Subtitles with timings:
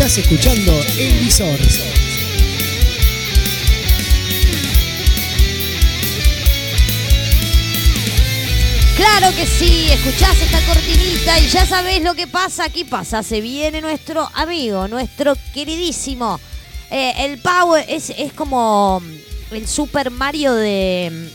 [0.00, 1.58] Estás escuchando El Visor.
[8.96, 12.64] Claro que sí, escuchás esta cortinita y ya sabés lo que pasa.
[12.64, 16.40] Aquí pasa, se viene nuestro amigo, nuestro queridísimo.
[16.90, 19.02] eh, el Power es, es como
[19.50, 21.30] el Super Mario de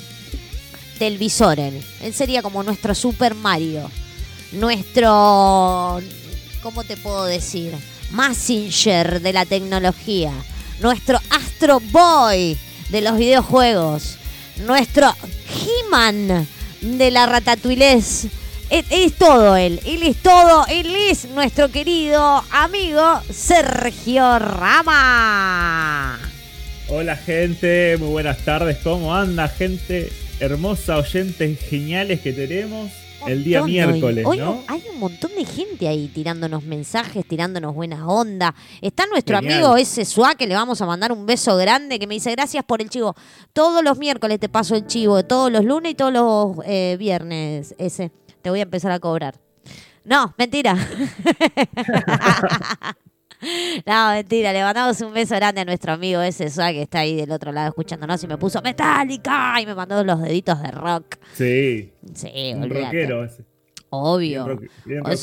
[0.97, 1.79] del Visoren.
[2.01, 3.91] Él sería como nuestro Super Mario.
[4.53, 6.01] Nuestro.
[6.63, 7.71] ¿Cómo te puedo decir?
[8.11, 10.31] Massinger de la tecnología.
[10.79, 12.57] Nuestro Astro Boy
[12.89, 14.17] de los videojuegos.
[14.65, 15.13] Nuestro
[15.49, 16.47] He-Man
[16.81, 18.27] de la Ratatuilés.
[18.69, 19.79] Es, es todo él.
[19.85, 20.65] Él es todo.
[20.67, 26.19] Él es nuestro querido amigo Sergio Rama.
[26.87, 32.91] Hola gente, muy buenas tardes, ¿cómo anda gente hermosa, oyentes geniales que tenemos
[33.27, 34.25] el día miércoles.
[34.25, 34.63] Hoy ¿no?
[34.67, 38.51] hay un montón de gente ahí tirándonos mensajes, tirándonos buenas ondas.
[38.81, 39.59] Está nuestro Genial.
[39.59, 42.63] amigo ese Suá que le vamos a mandar un beso grande que me dice gracias
[42.63, 43.15] por el chivo.
[43.53, 47.75] Todos los miércoles te paso el chivo, todos los lunes y todos los eh, viernes
[47.77, 48.11] ese.
[48.41, 49.35] Te voy a empezar a cobrar.
[50.03, 50.77] No, mentira.
[53.85, 57.15] No, mentira, le mandamos un beso grande a nuestro amigo ese Suá que está ahí
[57.15, 61.17] del otro lado escuchándonos y me puso Metallica y me mandó los deditos de rock.
[61.33, 62.85] Sí, Sí, un olvídate.
[62.85, 63.45] rockero ese.
[63.89, 64.45] Obvio.
[64.85, 65.13] Bien rock-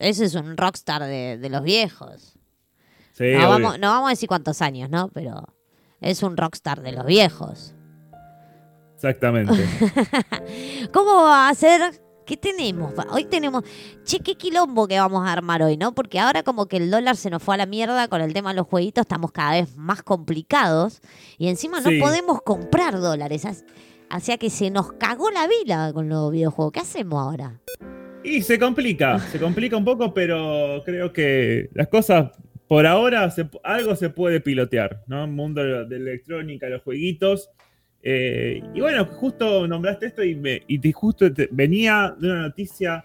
[0.00, 2.34] ese es un rockstar de, de los viejos.
[3.12, 5.08] Sí, no, vamos, no vamos a decir cuántos años, ¿no?
[5.08, 5.42] Pero
[6.00, 7.74] es un rockstar de los viejos.
[8.94, 9.52] exactamente.
[10.92, 12.00] ¿Cómo va a ser?
[12.28, 12.92] ¿Qué tenemos?
[13.10, 13.64] Hoy tenemos...
[14.04, 15.94] Che, qué quilombo que vamos a armar hoy, ¿no?
[15.94, 18.50] Porque ahora como que el dólar se nos fue a la mierda con el tema
[18.50, 21.00] de los jueguitos, estamos cada vez más complicados
[21.38, 21.98] y encima no Sí.
[21.98, 23.46] podemos comprar dólares.
[23.46, 23.64] As-
[24.14, 26.72] O sea que se nos cagó la vida con los videojuegos.
[26.72, 27.60] ¿Qué hacemos ahora?
[28.22, 32.32] Y se complica, se complica un poco, pero creo que las cosas
[32.66, 35.24] por ahora se- algo se puede pilotear, ¿no?
[35.24, 37.48] El mundo de de electrónica, los jueguitos.
[38.10, 42.40] Eh, y bueno, justo nombraste esto y, me, y te- justo te- venía de una
[42.40, 43.04] noticia,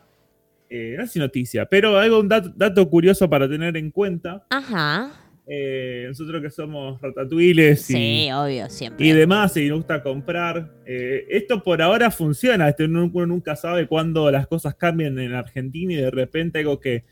[0.69, 4.45] eh, no sé si noticia, pero algo, un dato, dato curioso para tener en cuenta.
[4.49, 5.11] Ajá.
[5.45, 9.05] Eh, nosotros que somos ratatuiles y, Sí, obvio, siempre.
[9.05, 10.71] y demás, y nos gusta comprar.
[10.85, 12.69] Esto por ahora funciona.
[12.69, 16.79] Este, uno, uno nunca sabe cuándo las cosas cambian en Argentina y de repente algo
[16.79, 17.03] que,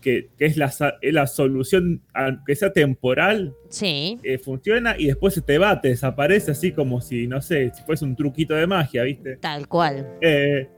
[0.00, 0.70] que, que es, la,
[1.02, 4.18] la solución, aunque sea temporal, Sí.
[4.22, 7.82] eh, funciona y después se te va, te desaparece así como si, no sé, si
[7.84, 9.36] fuese un truquito de magia, ¿viste?
[9.36, 10.06] Tal cual.
[10.20, 10.68] Eh,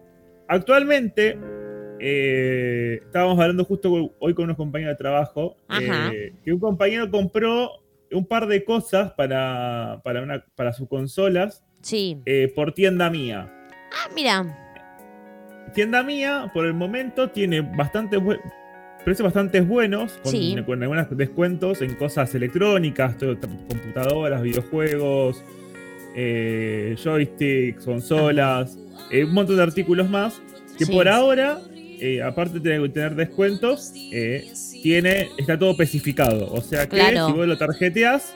[0.48, 1.36] actualmente,
[1.98, 6.10] eh, estábamos hablando justo hoy con unos compañeros de trabajo, Ajá.
[6.44, 7.70] que un compañero compró
[8.12, 12.22] un par de cosas para, para, una, para sus consolas Sí.
[12.54, 13.52] por tienda mía.
[13.92, 14.62] Ah, mira.
[15.74, 18.16] Tienda mía, por el momento, tiene bastante
[19.06, 20.56] precios bastante buenos, con, Sí.
[20.66, 25.44] con algunos descuentos en cosas electrónicas, todo- computadoras, videojuegos,
[26.16, 28.76] eh, joysticks, consolas,
[29.12, 30.40] eh, un montón de artículos más,
[30.76, 30.92] que Sí.
[30.92, 33.92] por ahora, eh, aparte de tener descuentos,
[34.82, 36.52] tiene, está todo especificado.
[36.52, 37.28] O sea que Claro.
[37.28, 38.34] si vos lo tarjeteas,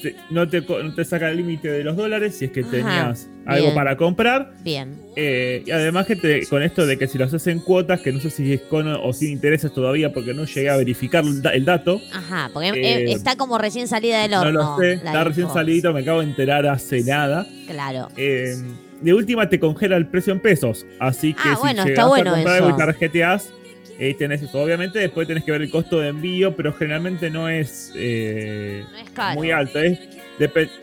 [0.00, 3.28] te- no, te, no saca el límite de los dólares si es que Ajá, tenías
[3.46, 3.74] algo bien.
[3.74, 4.52] para comprar.
[4.62, 4.96] Bien.
[5.16, 8.12] Eh, y además que te- con esto de que si lo haces en cuotas, que
[8.12, 11.42] no sé si es con o sin intereses todavía porque no llegué a verificar el,
[11.42, 12.00] da- el dato.
[12.12, 14.52] Ajá, porque Eh, eh, está como recién salida del No horno.
[14.52, 17.46] lo sé, está recién salidito, me acabo de enterar hace nada.
[17.66, 18.08] Claro.
[18.16, 18.54] Eh,
[19.00, 20.86] de última te congela el precio en pesos.
[20.98, 22.64] Así que Ah, si bueno, está llegas bueno a comprar eso.
[22.64, 23.52] algo y tarjeteas,
[23.98, 24.60] eh, tenés eso.
[24.62, 28.98] Obviamente después tenés que ver el costo de envío, pero generalmente no es, eh, No
[28.98, 29.34] es caro.
[29.34, 29.80] muy alto.
[29.80, 29.98] Es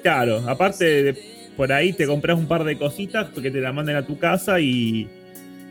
[0.01, 1.17] claro, aparte de,
[1.55, 4.59] por ahí te compras un par de cositas porque te la manden a tu casa
[4.59, 5.07] y,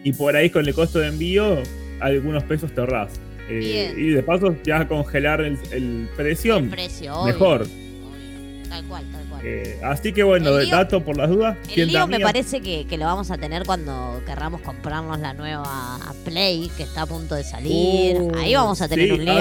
[0.05, 1.59] y por ahí con el costo de envío
[2.01, 3.11] algunos pesos te ahorrás.
[3.49, 7.63] Eh, y de paso te vas a congelar el, el precio El precio, mejor.
[7.63, 8.69] obvio.
[8.69, 9.22] Tal cual, tal cual.
[9.45, 11.57] Eh, así que bueno, El lío- dato por las dudas.
[11.75, 15.99] El lío me parece que, que lo vamos a tener cuando querramos comprarnos la nueva
[16.25, 18.17] Play, que está a punto de salir.
[18.21, 19.35] Uh, Ahí vamos a tener sí, un lío.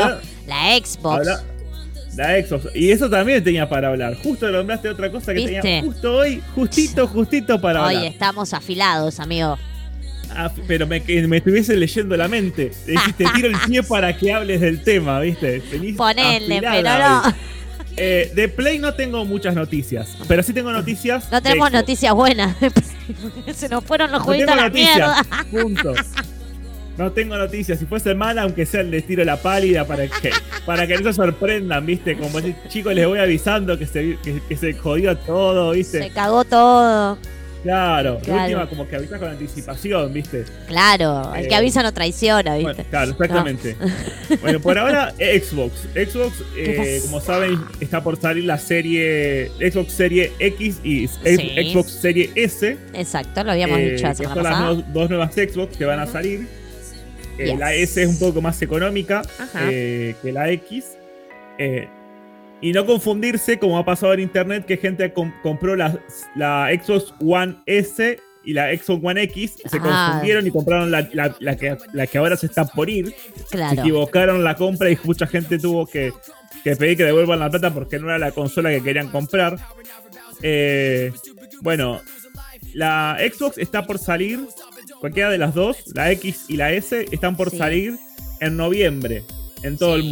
[0.48, 1.28] la Xbox.
[2.16, 2.68] la Xbox.
[2.76, 4.16] Y eso también tenía para hablar.
[4.24, 5.62] Justo nombraste otra cosa que ¿Viste?
[5.62, 8.12] tenía justo hoy, justito, justito para Hoy hablar.
[8.12, 9.58] estamos afilados, amigo.
[10.34, 12.72] Ah, pero me, que me estuviese leyendo la mente.
[13.18, 15.62] Te tiro el pie para que hables del tema, ¿viste?
[15.72, 17.28] Venís Ponele, afilada pero no.
[17.28, 17.34] hoy.
[18.04, 21.32] Eh, de Play no tengo muchas noticias, pero sí tengo noticias.
[21.32, 22.56] No tenemos noticias buenas.
[23.56, 25.18] Se nos fueron los No jueguitos tengo a la mierda.
[25.18, 25.46] noticias.
[25.64, 25.94] Punto.
[26.98, 27.78] No tengo noticias.
[27.78, 30.32] Si fuese mala, aunque sea les tiro la pálida para que,
[30.66, 32.18] para que no se sorprendan, ¿viste?
[32.18, 32.40] Como
[32.70, 36.00] chicos, les voy avisando que se, que, que se jodió todo, ¿viste?
[36.00, 37.20] Se cagó todo.
[37.64, 40.46] Claro, última como que avisas con anticipación, ¿viste?
[40.68, 42.74] Claro, el que Eh, avisa no traiciona, ¿viste?
[42.74, 43.76] Bueno, claro, exactamente.
[44.42, 45.88] bueno, por ahora Xbox.
[45.94, 51.72] Xbox, eh, como saben, está por salir la serie Xbox Serie X y Sí.
[51.72, 52.78] Xbox Serie S.
[52.94, 56.08] Exacto, lo habíamos eh, dicho semana son las dos, dos nuevas Xbox que van a
[56.08, 56.48] salir.
[57.38, 57.60] Eh, Yes.
[57.60, 59.22] La S es un poco más económica
[59.54, 60.98] que la X.
[62.62, 66.00] Y no confundirse, como ha pasado en internet, que gente com- compró la,
[66.36, 70.10] la Xbox One S y la Xbox One X, se Ah.
[70.12, 73.16] confundieron y compraron la, la- la que, la que ahora se está por ir.
[73.50, 76.14] Se equivocaron la compra y mucha gente tuvo que,
[76.64, 79.58] que pedir que devuelvan la plata porque no era la consola que querían comprar.
[80.44, 81.12] Eh,
[81.62, 82.02] bueno,
[82.74, 84.40] la Xbox está por salir,
[85.00, 87.58] cualquiera de las dos, la X y la S, están por Sí.
[87.58, 87.98] salir
[88.40, 89.24] en noviembre
[89.64, 90.10] en todo el Sí.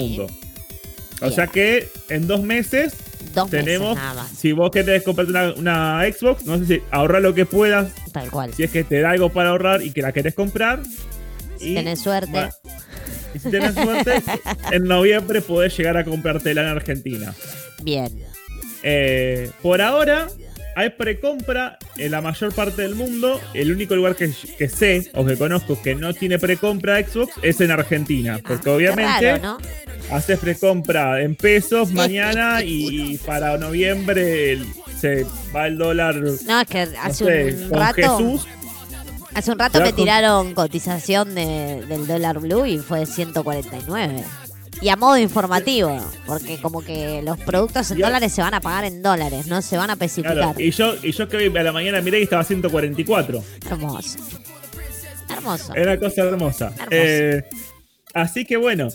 [1.21, 2.93] O sea que en dos meses
[3.33, 4.31] Dos tenemos, meses nada más.
[4.31, 8.29] si vos querés comprarte una, una Xbox, no sé si ahorrar lo que puedas, Tal
[8.31, 8.53] cual.
[8.53, 10.81] si es que te da algo para ahorrar y que la querés comprar.
[11.57, 12.49] Si y- tenés suerte.
[13.35, 14.23] y si tenés suerte,
[14.71, 17.33] en noviembre podés llegar a comprártela en Argentina.
[17.83, 18.09] Bien.
[18.81, 20.27] Eh, por ahora,
[20.79, 23.39] hay precompra en la mayor parte del mundo.
[23.53, 27.59] El único lugar que, que sé o que conozco que no tiene precompra Xbox es
[27.61, 28.39] en Argentina.
[28.45, 29.57] Porque Ah, obviamente qué raro, ¿no?
[30.15, 34.65] haces precompra en pesos mañana y para noviembre el-
[34.99, 36.15] se va el dólar.
[36.15, 37.95] No, es que no hace sé, un rato.
[37.95, 38.47] Jesús.
[39.33, 44.23] Hace un rato me tiraron cotización de- del dólar blue y fue 149.
[44.81, 48.85] Y a modo informativo, porque como que los productos en dólares se van a pagar
[48.85, 50.33] en dólares, no se van a especificar.
[50.33, 53.43] Claro, y yo, y yo que hoy a la mañana miré y estaba 144.
[53.69, 54.19] Hermoso.
[55.29, 55.73] Hermoso.
[55.73, 56.65] Una cosa hermosa.
[56.67, 56.87] Hermoso.
[56.91, 57.43] Eh,
[58.13, 58.87] así que bueno,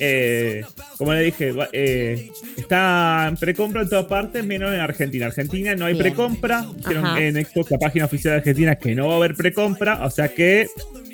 [0.00, 0.64] eh,
[0.96, 5.26] como le dije, eh, está en precompra en todas partes, menos en Argentina.
[5.26, 6.66] Argentina no hay precompra.
[6.74, 10.06] Dijeron en Xbox, la página oficial de Argentina, que no va a haber precompra.
[10.06, 10.68] O sea que,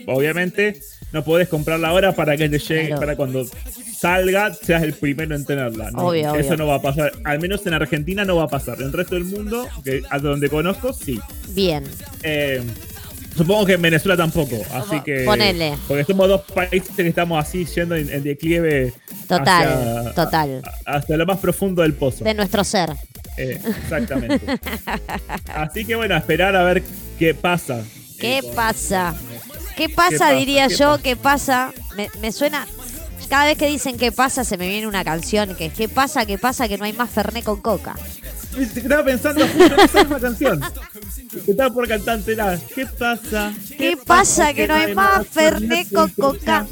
[0.06, 0.80] obviamente,
[1.14, 3.00] no podés comprarla ahora para que te llegue, Claro.
[3.00, 3.46] para cuando
[3.98, 5.90] salga, seas el primero en tenerla.
[5.90, 6.08] ¿no?
[6.08, 6.56] Obvio, Eso obvio.
[6.58, 7.12] no va a pasar.
[7.24, 8.76] Al menos en Argentina no va a pasar.
[8.80, 11.18] En el resto del mundo, que a donde conozco, sí.
[11.50, 11.84] Bien.
[12.22, 12.62] Eh,
[13.36, 15.24] supongo que en Venezuela tampoco, así que.
[15.24, 15.74] Ponele.
[15.88, 18.92] Porque somos dos países que estamos así yendo en, en declive.
[19.28, 20.62] Total, hacia- total.
[20.84, 22.24] a- hasta lo más profundo del pozo.
[22.24, 22.90] De nuestro ser.
[23.38, 24.40] Eh, exactamente.
[25.54, 26.82] así que bueno, a esperar a ver
[27.18, 27.82] qué pasa.
[28.20, 28.52] ¿Qué Eh, con-
[29.88, 30.10] pasa?
[30.10, 30.86] ¿Qué pasa, diría ¿Qué yo?
[30.90, 31.02] pasa?
[31.02, 31.72] ¿Qué pasa?
[31.96, 32.66] Me, me suena.
[33.28, 36.26] Cada vez que dicen qué pasa, se me viene una canción que es ¿Qué pasa?
[36.26, 36.68] ¿Qué pasa?
[36.68, 37.94] Que no hay más Fernet con coca.
[38.58, 40.62] Estaba pensando justo en esa misma canción.
[41.46, 42.58] Estaba por cantártela.
[42.74, 43.52] ¿Qué pasa?
[43.76, 44.52] ¿Qué pasa?
[44.54, 46.66] Que no hay más Fernet con coca.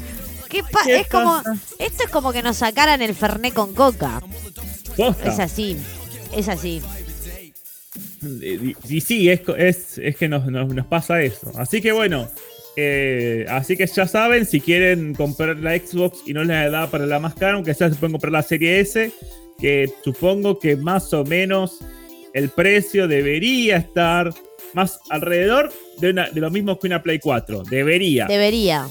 [0.47, 1.41] ¿Qué pa- ¿Qué es como.
[1.79, 4.21] Esto es como que nos sacaran el Fernet con coca.
[4.95, 5.29] Posta.
[5.33, 5.75] Es así.
[6.31, 6.81] Es así.
[8.21, 11.51] Y, y sí, es, co- es, es que nos, nos- nos pasa eso.
[11.57, 12.29] Así que bueno,
[12.75, 17.05] eh, así que ya saben, si quieren comprar la Xbox y no les da para
[17.05, 19.11] la más cara, aunque sea se pueden comprar la serie S,
[19.59, 21.79] que supongo que más o menos
[22.33, 24.33] el precio debería estar
[24.73, 27.61] más alrededor de, una- de lo mismo que una Play 4.
[27.63, 28.25] Debería.
[28.25, 28.87] Debería.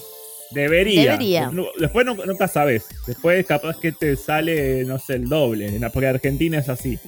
[0.52, 1.02] debería.
[1.10, 1.50] debería.
[1.80, 2.84] Después no- nunca sabes.
[3.06, 5.80] Después capaz que te sale, no sé, el doble.
[5.92, 7.00] Porque Argentina es así.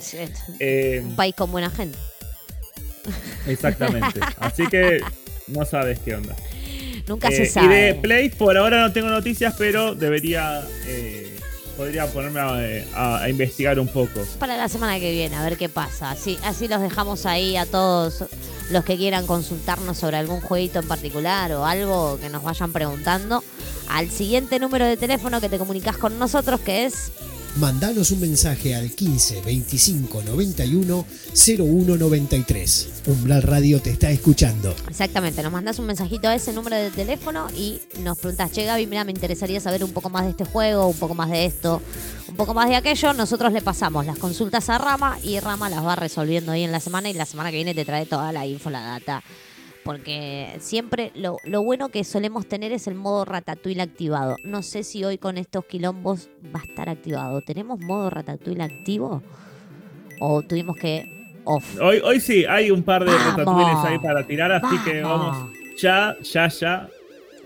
[0.59, 1.97] Eh, Un país con buena gente.
[3.47, 4.21] Exactamente.
[4.38, 5.00] Así que
[5.49, 6.35] no sabes qué onda.
[7.06, 7.75] Nunca Eh, se y sabe.
[7.76, 10.62] de Play, por ahora no tengo noticias, pero debería.
[10.87, 11.30] eh,
[11.76, 12.54] podría ponerme a,
[12.94, 14.25] a- a investigar un poco.
[14.38, 16.11] para la semana que viene, a ver qué pasa.
[16.12, 18.25] Así, así los dejamos ahí a todos
[18.70, 23.42] los que quieran consultarnos sobre algún jueguito en particular o algo que nos vayan preguntando.
[23.88, 27.11] Al siguiente número de teléfono que te comunicas con nosotros, que es
[27.56, 31.06] Mandanos un mensaje al 15 25 91
[31.56, 32.88] 01 93.
[33.06, 34.75] Umbral Radio te está escuchando.
[34.88, 38.88] exactamente, nos mandas un mensajito a ese número de teléfono y nos preguntas, che Gaby,
[38.88, 41.80] mira, me interesaría saber un poco más de este juego, un poco más de esto,
[42.26, 43.12] un poco más de aquello.
[43.12, 46.80] Nosotros le pasamos las consultas a Rama y Rama las va resolviendo ahí en la
[46.80, 49.23] semana y la semana que viene te trae toda la info, la data.
[49.85, 54.37] Porque siempre lo, lo bueno que solemos tener es el modo ratatouille activado.
[54.43, 57.43] No sé si hoy con estos quilombos va a estar activado.
[57.43, 59.23] ¿Tenemos modo ratatouille activo?
[60.21, 61.05] ¿O tuvimos que
[61.45, 61.79] off?
[61.81, 63.37] Hoy, hoy sí, hay un par de Vamos.
[63.37, 65.53] ratatouilles ahí para tirar, así que Vamos.
[65.79, 66.88] ya, ya, ya.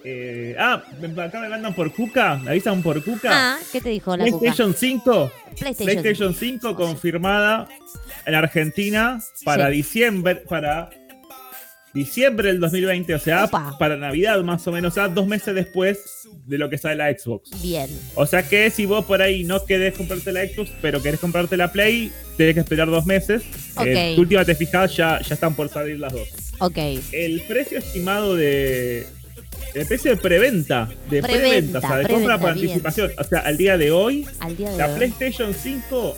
[0.05, 0.81] Eh, ah,
[1.25, 3.31] acá me mandan por Cuca, me avisan por Cuca.
[3.33, 4.39] Ah, ¿qué te dijo la cuca?
[4.39, 6.03] PlayStation 5 PlayStation.
[6.03, 7.69] PlayStation 5 confirmada
[8.25, 9.73] en Argentina para Sí.
[9.73, 10.89] diciembre, para
[11.99, 13.77] diciembre del 2020, o sea, Opa.
[13.79, 17.11] para Navidad más o menos, o sea, dos meses después de lo que sale la
[17.17, 17.51] Xbox.
[17.63, 17.89] Bien.
[18.15, 21.57] O sea que si vos por ahí no querés comprarte la Xbox, pero querés comprarte
[21.57, 23.43] la Play, tenés que esperar dos meses.
[23.77, 23.87] Ok.
[23.87, 26.29] Eh, tu última te fijas, ya, ya están por salir las dos.
[26.61, 26.79] Ok.
[27.13, 29.07] El precio estimado de.
[29.75, 30.89] El precio de preventa.
[31.11, 33.13] De Preventa, preventa, o sea, de compra por anticipación.
[33.19, 34.97] O sea, al día de hoy, Al día de la hoy.
[34.97, 36.17] PlayStation 5,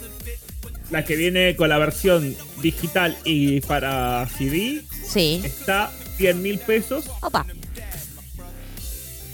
[0.91, 5.41] la que viene con la versión digital y para CD, Sí.
[5.45, 7.05] está 100 mil pesos.
[7.23, 7.47] Opa.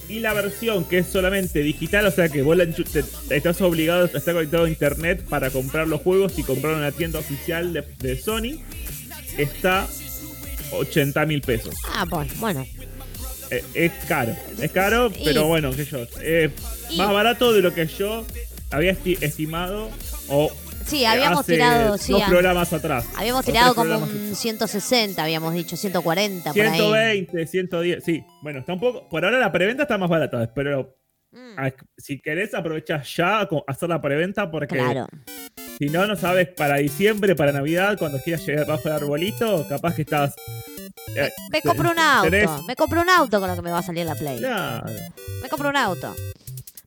[0.08, 3.60] Y la versión que es solamente digital, o sea que vos la te- te estás
[3.60, 7.18] obligado a estar conectado a internet para comprar los juegos y comprar en la tienda
[7.18, 8.60] oficial de, de Sony,
[9.36, 9.88] está
[10.70, 11.74] 80 mil pesos.
[11.92, 12.64] Ah, pues, bueno.
[13.50, 15.98] Eh, es caro, es caro, Y- pero bueno, que yo.
[16.20, 16.50] eh,
[16.90, 18.24] y- más barato de lo que yo
[18.70, 19.90] había esti- estimado
[20.28, 20.52] o
[20.86, 23.06] Sí, habíamos hace tirado, sí, dos programas atrás.
[23.16, 26.78] habíamos tirado como un 160, habíamos dicho, 140 por ahí.
[26.78, 28.24] 120, 110, sí.
[28.42, 29.08] Bueno, está un poco.
[29.08, 30.96] Por ahora la preventa está más barata, pero
[31.32, 31.58] Mm,
[31.98, 35.06] si querés aprovechar ya a hacer la preventa porque claro.
[35.78, 39.96] si no, no sabes para diciembre, para Navidad, cuando quieras llegar bajo el arbolito, capaz
[39.96, 40.34] que estás.
[41.14, 42.30] eh, Me compro un auto.
[42.30, 44.38] tenés- Me compro un auto con lo que me va a salir la Play.
[44.38, 44.86] Claro,
[45.42, 46.14] Me compro un auto.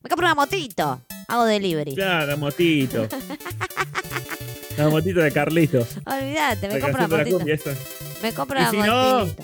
[0.01, 1.01] Me compro una motito.
[1.27, 1.94] Hago delivery.
[1.96, 3.08] claro, motito.
[4.77, 5.86] La motito de Carlito.
[6.06, 7.38] Olvídate, me La compro una la motito.
[7.38, 7.60] cumbia.
[8.24, 9.44] Me compro una si motito.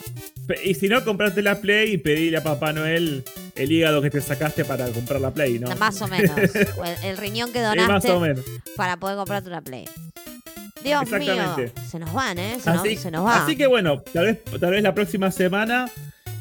[0.64, 3.24] Y si no, compraste la Play y pedile a Papá Noel
[3.56, 5.76] el hígado que te sacaste para comprar la Play, ¿no?
[5.76, 6.38] Más o menos.
[6.56, 6.70] El,
[7.04, 8.46] el riñón que más donaste o menos.
[8.78, 9.90] para poder comprarte una Play.
[10.84, 11.36] Dios mío.
[11.90, 12.58] Se nos van, ¿eh?
[12.64, 13.44] Se, Así, se nos va.
[13.44, 15.90] así que bueno, tal vez, tal vez la próxima semana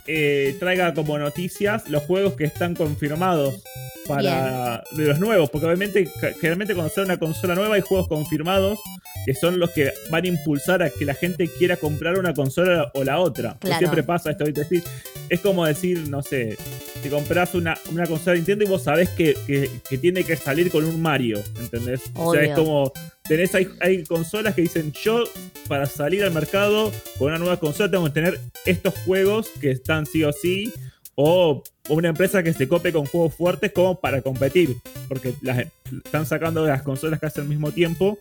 [0.06, 3.62] eh, traiga como noticias los juegos que están confirmados
[4.06, 6.08] para de los nuevos, porque obviamente
[6.40, 8.78] generalmente cuando sale una consola nueva hay juegos confirmados
[9.26, 12.90] que son los que van a impulsar a que la gente quiera comprar una consola
[12.94, 13.56] o la otra.
[13.60, 13.78] Claro.
[13.78, 14.60] Siempre pasa esto, ¿viste?
[14.62, 14.84] es decir,
[15.30, 16.58] es como decir, no sé,
[17.02, 20.36] si compras una, una consola de Nintendo y vos sabés que, que- que tiene que
[20.36, 22.02] salir con un Mario, ¿entendés?
[22.14, 22.92] O sea, es como,
[23.26, 25.24] tenés, hay, hay consolas que dicen, yo
[25.68, 30.04] para salir al mercado con una nueva consola tengo que tener estos juegos que están
[30.04, 30.70] sí o sí,
[31.16, 34.76] o una empresa que se cope con juegos fuertes como para competir,
[35.08, 35.66] porque las,
[36.04, 38.18] están sacando las consolas casi al mismo tiempo.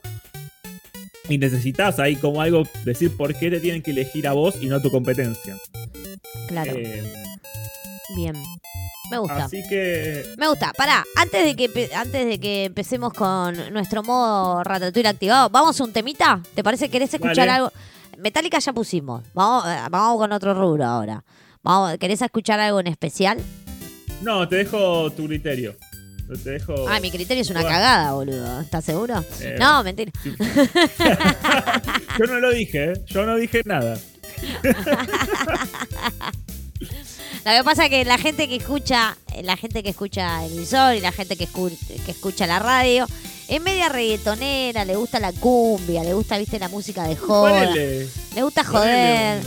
[1.30, 4.66] Y necesitas ahí como algo, decir por qué te tienen que elegir a vos y
[4.66, 5.58] no a tu competencia.
[6.48, 6.74] Claro.
[6.76, 7.02] Eh,
[8.16, 8.36] Bien.
[9.10, 9.46] Me gusta.
[9.46, 10.74] así que Me gusta.
[10.74, 15.84] Pará, antes de que antes de que empecemos con nuestro modo Ratatouille activado, ¿vamos a
[15.84, 16.42] un temita?
[16.56, 16.90] ¿Te parece?
[16.90, 17.72] ¿Querés escuchar algo?
[18.18, 19.24] Metallica ya pusimos.
[19.34, 21.24] Vamos, eh, vamos con otro rubro ahora.
[21.63, 23.38] Vamos, ¿Querés escuchar algo en especial?
[24.22, 25.75] no, te dejo tu criterio.
[26.43, 26.88] Te dejo.
[26.88, 27.75] Ah, mi criterio es una Bueno.
[27.75, 28.62] cagada, boludo.
[28.62, 29.24] ¿Estás seguro?
[29.41, 30.12] Eh, no, mentira.
[32.20, 32.93] Yo no lo dije, ¿eh?
[33.08, 33.98] yo no dije nada.
[37.46, 40.96] Lo que pasa es que la gente que escucha, la gente que escucha el visor
[40.96, 43.05] y la gente que, escu- que escucha la radio,
[43.50, 48.08] es media reggaetonera, le gusta la cumbia, le gusta, viste, la música de joda, Ponele
[48.36, 49.43] le gusta ponele joder.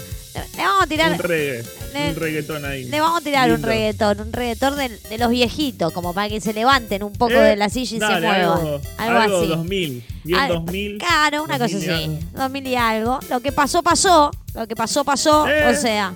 [0.56, 1.64] Le vamos a tirar, un, reggae,
[1.94, 2.84] le- un reggaetón ahí.
[2.84, 3.68] le vamos a tirar un Lindo.
[3.68, 7.40] reggaetón, un reggaetón de, de los viejitos, como para que se levanten un poco Eh,
[7.50, 8.58] de la silla y se dale, muevan.
[8.58, 9.46] Algo, Algo algo así.
[9.48, 10.98] 2000, bien Al- 2000.
[10.98, 12.04] Claro, una cosa 2000 y así.
[12.04, 12.18] algo.
[12.38, 13.20] 2000 y algo.
[13.30, 14.30] Lo que pasó, pasó.
[14.54, 15.48] Lo que pasó, pasó.
[15.48, 15.66] Eh.
[15.68, 16.12] O sea,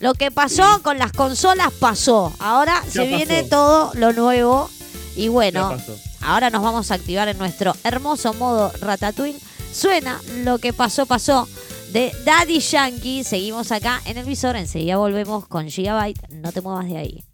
[0.00, 2.32] lo que pasó con las consolas pasó.
[2.38, 3.48] Ahora Ya se viene pasó.
[3.50, 4.70] todo lo nuevo.
[5.16, 5.76] Y bueno,
[6.22, 9.38] ahora nos vamos a activar en nuestro hermoso modo Ratatouille.
[9.72, 11.48] Suena lo que pasó, pasó
[11.94, 13.22] de Daddy Yankee.
[13.22, 14.56] Seguimos acá en el visor.
[14.56, 16.28] Enseguida volvemos con Gigabyte.
[16.28, 17.24] No te muevas de ahí.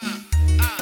[0.00, 0.78] Ah,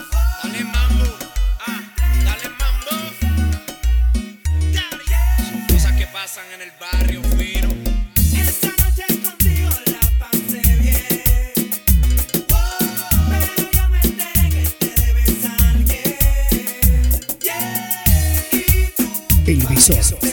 [6.55, 7.69] en el barrio fino.
[8.39, 11.71] Esta noche contigo la pasé bien.
[12.53, 12.79] Oh,
[13.31, 16.19] pero yo me enteré que te debes a alguien.
[17.41, 19.05] Yeah, y tú
[19.47, 20.30] El visor.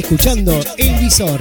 [0.00, 1.40] Escuchando El Visor.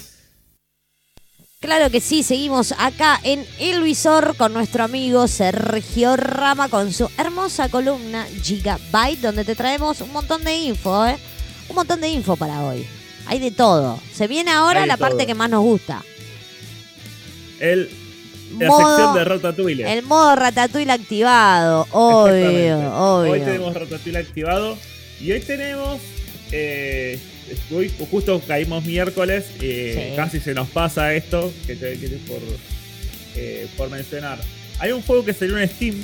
[1.60, 7.08] Claro que sí, seguimos acá en El Visor con nuestro amigo Sergio Rama con su
[7.16, 11.16] hermosa columna Gigabyte, donde te traemos un montón de info, ¿eh?
[11.70, 12.86] Un montón de info para hoy.
[13.26, 14.00] Hay de todo.
[14.12, 16.02] Se viene ahora la parte que más nos gusta.
[17.60, 17.88] El,
[18.58, 19.92] la Modo- sección de Ratatouille.
[19.92, 21.86] El modo Ratatouille activado.
[21.90, 23.32] Obvio, obvio.
[23.32, 24.76] Hoy tenemos Ratatouille activado
[25.20, 26.00] y hoy tenemos.
[26.52, 27.18] eh,
[27.74, 30.16] hoy justo caímos miércoles, eh, Sí.
[30.16, 32.38] casi se nos pasa esto, que te, que te- por,
[33.34, 34.38] eh, por mencionar.
[34.78, 35.96] Hay un juego que salió en Steam,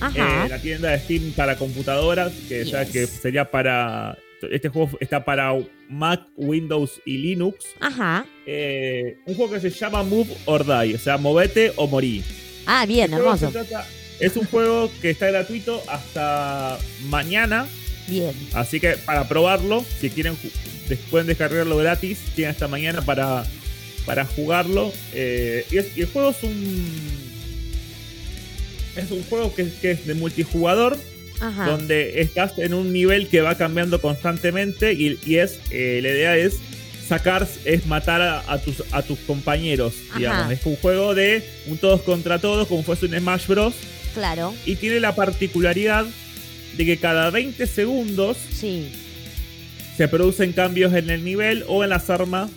[0.00, 0.46] Ajá.
[0.46, 4.16] eh, la tienda de Steam para computadoras, que ya que sería para.
[4.50, 5.52] Este juego está para
[5.88, 7.64] Mac, Windows y Linux.
[7.80, 8.26] Ajá.
[8.46, 12.22] Eh, un juego que se llama Move or Die, o sea, movete o morí.
[12.66, 13.50] Ah, bien, El juego hermoso.
[13.50, 13.86] trata-
[14.20, 17.66] es un juego que está gratuito hasta mañana,
[18.08, 18.32] Bien.
[18.54, 20.36] así que para probarlo, si quieren,
[21.10, 23.44] pueden descargarlo gratis, tienen hasta mañana para,
[24.04, 24.92] para jugarlo.
[25.14, 27.16] Eh, y, es- y el juego es un.
[28.96, 30.96] Es un juego que, que es de multijugador,
[31.40, 31.66] Ajá.
[31.66, 36.36] donde estás en un nivel que va cambiando constantemente y, y es eh, la idea
[36.36, 36.58] es
[37.06, 40.18] sacar, es matar a, a tus, a tus compañeros, Ajá.
[40.18, 40.52] digamos.
[40.52, 43.74] Es un juego de un todos contra todos, como fuese un Smash Bros.
[44.14, 44.54] Claro.
[44.64, 46.06] Y tiene la particularidad
[46.76, 48.88] de que cada 20 segundos Sí.
[49.96, 52.50] se producen cambios en el nivel o en las armas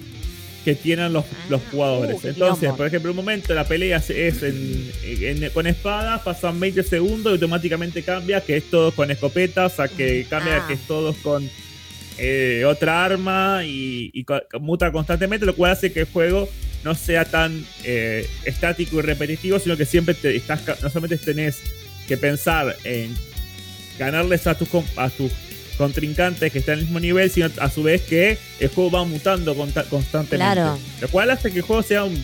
[0.65, 2.23] que tienen los, Ah, los jugadores.
[2.23, 6.59] uh, Entonces, por ejemplo, un momento la pelea se- es en, en- con espadas, pasan
[6.59, 10.67] 20 segundos y automáticamente cambia que es todos con escopetas, a que cambia Ah.
[10.67, 11.49] que es todos con
[12.21, 14.25] eh, otra arma y,
[14.59, 16.49] muta constantemente, lo cual hace que el juego
[16.83, 21.59] no sea tan eh, estático y repetitivo, sino que siempre te estás, no solamente tenés
[22.07, 23.15] que pensar en
[23.97, 24.67] ganarles a tus,
[24.97, 25.31] a tus
[25.79, 29.05] contrincantes que están en el mismo nivel, sino a su vez que el juego va
[29.05, 30.35] mutando constantemente.
[30.35, 30.77] Claro.
[31.01, 32.23] Lo cual hace que el juego sea un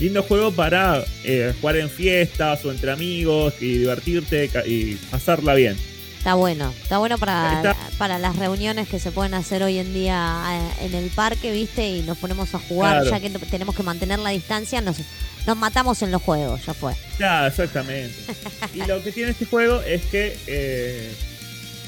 [0.00, 5.76] lindo juego para eh, jugar en fiestas o entre amigos y divertirte y pasarla bien.
[6.18, 9.94] Está bueno, está bueno para, Está- para las reuniones que se pueden hacer hoy en
[9.94, 10.42] día
[10.80, 11.88] eh, en el parque, ¿viste?
[11.88, 13.10] Y nos ponemos a jugar, Claro.
[13.10, 14.96] ya que tenemos que mantener la distancia, nos,
[15.46, 16.94] nos matamos en los juegos, ya fue.
[17.20, 18.14] Ya, exactamente.
[18.74, 21.12] y lo que tiene este juego es que eh,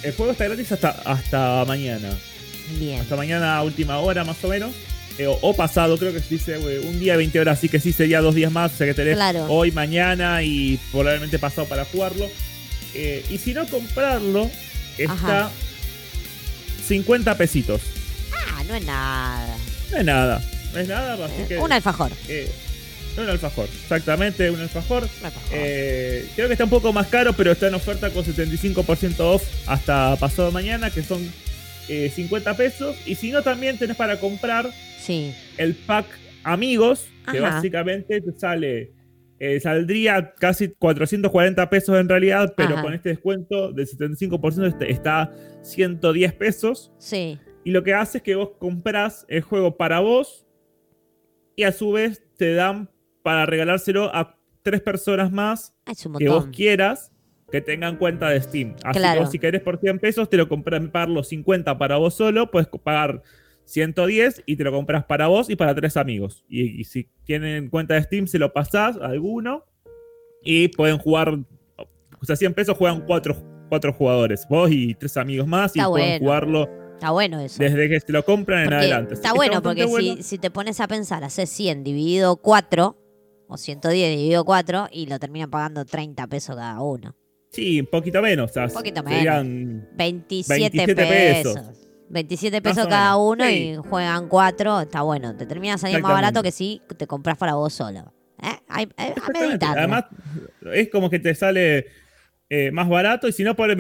[0.03, 2.11] el juego está gratis hasta, hasta mañana.
[2.79, 3.01] Bien.
[3.01, 4.71] Hasta mañana última hora más o menos.
[5.19, 7.81] eh, o, o pasado, creo que se dice eh, un día 20 horas, así que
[7.81, 9.47] sí sería dos días más, o sea que tenés Claro.
[9.49, 12.27] hoy, mañana y probablemente pasado para jugarlo.
[12.95, 14.51] Eh, y si no comprarlo,
[14.97, 15.13] está
[15.47, 15.51] Ajá.
[16.87, 17.81] 50 pesitos.
[18.33, 19.57] Ah, no es nada.
[19.91, 21.59] No es nada, no es nada, así que...
[21.59, 22.11] Un alfajor.
[23.17, 25.03] Eh, un alfajor, exactamente, un alfajor.
[25.03, 25.51] Alfajor.
[25.53, 29.43] Eh, creo que está un poco más caro, pero está en oferta con 75% off
[29.67, 31.21] hasta pasado mañana, que son
[31.89, 32.97] eh, 50 pesos.
[33.07, 34.71] Y si no, también tenés para comprar
[35.01, 35.33] Sí.
[35.57, 36.07] el pack
[36.43, 38.93] Amigos, que básicamente te sale.
[39.43, 42.83] eh, saldría casi 440 pesos en realidad, pero Ajá.
[42.83, 46.93] con este descuento del 75% este- está 110 pesos.
[46.99, 47.39] Sí.
[47.65, 50.47] Y lo que hace es que vos comprás el juego para vos
[51.57, 52.91] y a su vez te dan
[53.23, 55.75] para regalárselo a tres personas más
[56.07, 57.13] un que vos quieras
[57.51, 58.77] que tengan cuenta de Steam.
[58.85, 59.15] Así Claro.
[59.19, 62.15] que vos, si querés por 100 pesos, te lo compras pagar los 50 para vos
[62.15, 63.23] solo, puedes pagar
[63.65, 66.45] 110 y te lo compras para vos y para tres amigos.
[66.49, 69.65] Y, y si tienen cuenta de Steam, se lo pasás a alguno
[70.45, 71.39] y pueden jugar,
[71.77, 73.37] o sea, 100 pesos juegan cuatro,
[73.69, 77.63] cuatro jugadores, vos y tres amigos más, y pueden jugarlo Está bueno eso.
[77.63, 79.15] desde que se lo compran en Porque adelante.
[79.15, 80.17] está bueno porque bueno.
[80.17, 82.97] Si, si te pones a pensar, haces 100 dividido 4
[83.51, 87.15] o 110 dividido 4 y lo terminan pagando 30 pesos cada uno.
[87.51, 88.51] Sí, un poquito menos.
[88.51, 89.19] O sea, Un poquito menos.
[89.19, 91.55] serían 27, 27 pesos.
[91.55, 91.87] pesos.
[92.09, 93.53] 27 Más pesos cada uno sí.
[93.53, 94.81] y juegan 4.
[94.83, 95.37] Está bueno.
[95.37, 98.13] Te termina saliendo más barato que si te compras para vos solo.
[98.43, 98.57] ¿Eh?
[98.69, 99.73] Hay- a.
[99.73, 100.05] Además,
[100.73, 101.87] es como que te sale
[102.49, 103.77] eh, más barato y si no, da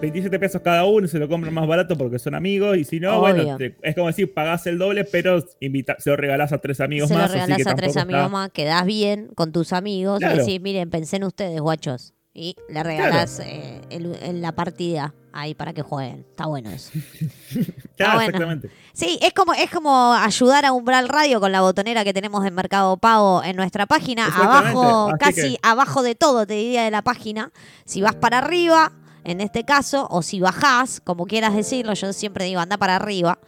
[0.00, 2.76] 27 pesos cada uno se lo compran más barato porque son amigos.
[2.76, 3.34] Y si no, Obvio.
[3.34, 6.80] bueno, te- es como decir, pagás el doble, pero invita- se lo regalás a tres
[6.80, 7.32] amigos se lo más.
[7.32, 10.38] regalás a tres amigos está- más, quedás bien con tus amigos y Claro.
[10.38, 12.14] decís, miren, pensé en ustedes, guachos.
[12.34, 16.20] Y le regalás eh, el- el- la partida ahí para que jueguen.
[16.30, 16.90] Está bueno eso.
[17.96, 18.28] Claro, bueno.
[18.30, 18.70] exactamente.
[18.94, 22.54] Sí, es como, es como ayudar a Umbral Radio con la botonera que tenemos en
[22.54, 24.26] Mercado Pago en nuestra página.
[24.26, 27.52] Abajo, así casi que- abajo de todo, te diría de la página.
[27.84, 28.92] Si vas para arriba,
[29.24, 33.38] en este caso, o si bajás, como quieras decirlo, yo siempre digo anda para arriba.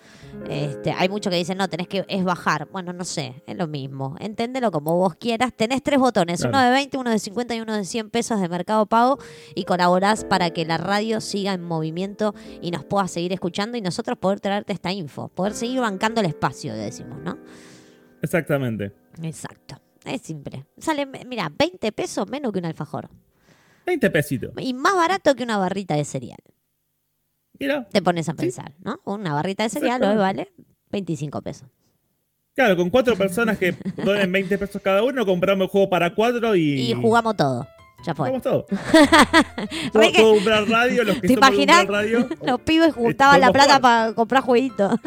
[0.49, 2.69] Este, hay muchos que dicen, no, tenés que es bajar.
[2.73, 4.17] Bueno, no sé, es lo mismo.
[4.19, 5.53] Enténdelo como vos quieras.
[5.55, 6.57] Tenés tres botones, Claro.
[6.59, 9.19] uno de 20, uno de 50 y uno de 100 pesos de Mercado Pago
[9.55, 13.81] y colaborás para que la radio siga en movimiento y nos pueda seguir escuchando y
[13.81, 17.39] nosotros poder traerte esta info, poder seguir bancando el espacio, decimos, ¿no?
[18.23, 18.93] Exactamente.
[19.23, 19.77] Exacto.
[20.05, 20.67] Es simple.
[20.79, 23.09] Sale, mira, 20 pesos menos que un alfajor.
[23.85, 24.53] 20 pesitos.
[24.59, 26.39] Y más barato que una barrita de cereal.
[27.59, 29.01] Mira, Te pones a pensar, ¿no?
[29.05, 30.53] Una barrita de cereal hoy vale
[30.91, 31.69] 25 pesos.
[32.55, 36.57] claro, con cuatro personas que donen 20 pesos cada uno, compramos el juego para cuatro
[36.57, 36.91] y.
[36.91, 37.67] Y jugamos todo.
[38.05, 38.39] Ya fue.
[38.43, 38.67] Todo.
[40.37, 41.87] Umbral Radio, los que ¿Te somos imaginas?
[41.87, 42.29] Radio.
[42.47, 44.99] Los pibes juntaban la plata para comprar jueguitos.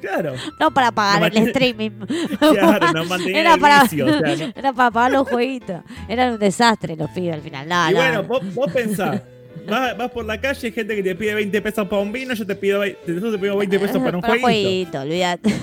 [0.00, 0.34] Claro.
[0.60, 1.90] No para pagar Nos el mantiene- streaming.
[2.38, 4.52] Claro, nos mantenían Era el para, vicio, o sea, ¿no?
[4.54, 5.82] era para pagar los jueguitos.
[6.08, 7.68] Eran un desastre los pibes al final.
[7.68, 8.00] No, Y no.
[8.00, 9.22] bueno, vos, vos pensás,
[9.68, 12.34] vas, vas por la calle, hay gente que te pide 20 pesos para un vino,
[12.34, 15.00] yo te pido, nosotros te pedimos 20 pesos para un Para jueguito.
[15.00, 15.54] olvídate.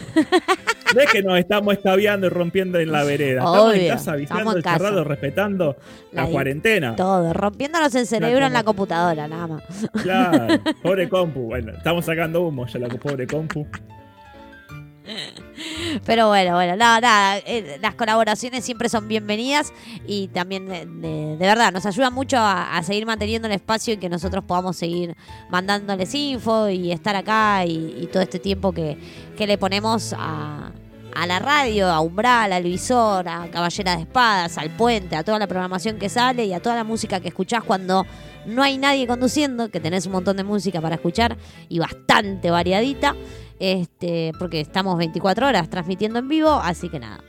[0.95, 3.39] Ves que nos estamos escabeando y rompiendo en la vereda.
[3.39, 4.75] Estamos Obvio, en casa estamos en casa.
[4.75, 5.75] encerrados, respetando
[6.11, 6.95] la, cuarentena.
[6.95, 9.63] Todo, rompiéndonos el cerebro en la computadora, nada más.
[10.01, 11.41] Claro, pobre compu.
[11.47, 13.65] Bueno, estamos sacando humo ya la pobre compu.
[16.05, 17.37] Pero bueno, bueno, nada, nada.
[17.45, 19.73] eh, las colaboraciones siempre son bienvenidas
[20.07, 23.93] y también de, de- de verdad nos ayuda mucho a, a seguir manteniendo el espacio
[23.93, 25.15] y que nosotros podamos seguir
[25.49, 28.97] mandándoles info y estar acá y, y todo este tiempo que,
[29.37, 30.71] que le ponemos a,
[31.15, 35.39] a la radio, a Umbral, al Visor, a Caballera de Espadas, al Puente, a toda
[35.39, 38.05] la programación que sale y a toda la música que escuchás cuando
[38.45, 41.37] no hay nadie conduciendo, que tenés un montón de música para escuchar
[41.69, 43.15] y bastante variadita
[43.59, 47.23] este, porque estamos 24 horas transmitiendo en vivo, así que nada,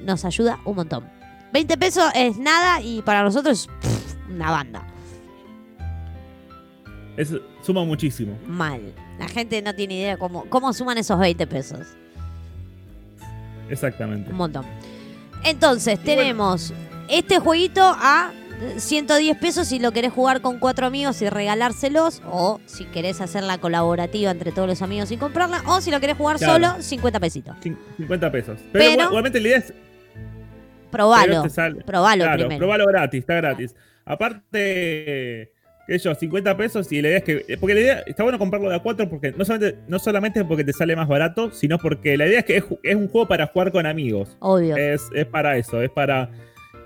[0.00, 1.08] nos ayuda un montón.
[1.52, 4.86] 20 pesos es nada y para nosotros pff, una banda.
[7.16, 8.36] Es, suma muchísimo.
[8.46, 8.94] Mal.
[9.18, 11.86] La gente no tiene idea cómo, cómo suman esos 20 pesos.
[13.70, 14.30] Exactamente.
[14.30, 14.64] Un montón.
[15.44, 16.20] Entonces, bueno.
[16.22, 16.72] tenemos
[17.08, 18.32] este jueguito a
[18.78, 22.22] 110 pesos si lo querés jugar con cuatro amigos y regalárselos.
[22.30, 25.62] O si querés hacer la colaborativa entre todos los amigos y comprarla.
[25.66, 26.52] O si lo querés jugar Claro.
[26.70, 27.56] solo, 50 pesitos.
[27.62, 28.58] Cin- 50 pesos.
[28.72, 29.74] Pero, Pero- igualmente la idea es.
[30.90, 31.44] Probalo.
[31.84, 32.58] Probalo claro, primero.
[32.58, 33.74] probalo gratis, está gratis.
[34.04, 35.52] Aparte,
[35.86, 37.56] qué sé yo, 50 pesos y la idea es que.
[37.58, 40.64] Porque la idea está bueno comprarlo de a 4 porque no solamente, no solamente porque
[40.64, 43.72] te sale más barato, sino porque la idea es que es, un juego para jugar
[43.72, 44.36] con amigos.
[44.40, 44.76] Obvio.
[44.76, 46.30] Es, es para eso, es para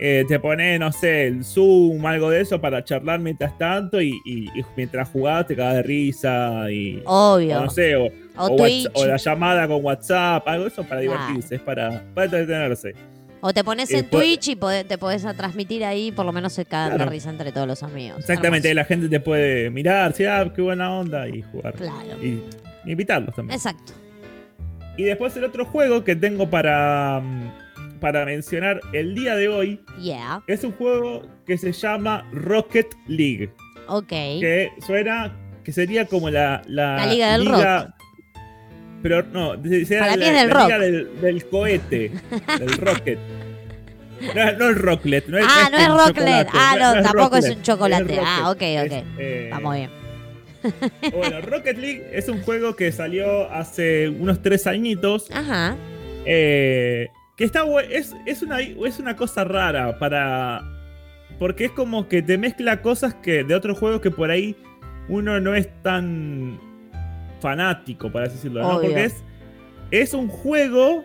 [0.03, 4.13] eh, te pones, no sé, el Zoom, algo de eso para charlar mientras tanto y,
[4.25, 7.03] y- y mientras jugás te cagas de risa y...
[7.05, 7.59] Obvio.
[7.59, 8.87] O no sé, o, O o Twitch.
[8.87, 12.95] Whats- o la llamada con WhatsApp, algo de eso para divertirse, es para, para entretenerse.
[13.43, 16.53] O te pones en pues- Twitch y podés- te podés transmitir ahí, por lo menos
[16.53, 17.07] se Claro.
[17.07, 18.19] risa entre todos los amigos.
[18.21, 18.83] Exactamente, Hermoso.
[18.83, 21.75] la gente te puede mirar, sí, ah, qué buena onda y jugar.
[21.75, 22.23] Claro.
[22.23, 22.43] Y,
[22.85, 23.57] y invitarlos también.
[23.57, 23.93] Exacto.
[24.97, 29.81] Y después el otro juego que tengo para, mm, para mencionar el día de hoy
[30.01, 30.43] Yeah.
[30.47, 33.51] es un juego que se llama Rocket League.
[33.89, 34.09] Ok.
[34.09, 37.45] Que suena que sería como la, la, La liga del
[39.03, 39.57] Pero no,
[40.17, 40.65] mí la, es del la rock.
[40.65, 42.11] liga del, del cohete,
[42.59, 43.19] del rocket.
[44.35, 45.27] No, no el rocklet.
[45.29, 46.49] No es, Ah, no es rocklet.
[46.53, 48.13] Ah, no, tampoco es un chocolate.
[48.15, 48.93] es Ah, ok, ok.
[48.93, 49.91] Es, eh, Vamos bien.
[51.17, 55.31] Bueno, Rocket League es un juego que salió hace unos tres añitos.
[55.33, 55.75] Ajá.
[56.27, 57.09] eh,
[57.39, 60.61] que está es, es, una, es una cosa rara para.
[61.39, 64.55] Porque es como que te mezcla cosas que de otros juegos que por ahí
[65.09, 66.61] uno no es tan
[67.41, 68.69] fanático, para así decirlo, ¿no?
[68.77, 68.89] Obvio.
[68.91, 69.23] Porque es,
[69.91, 71.05] es un juego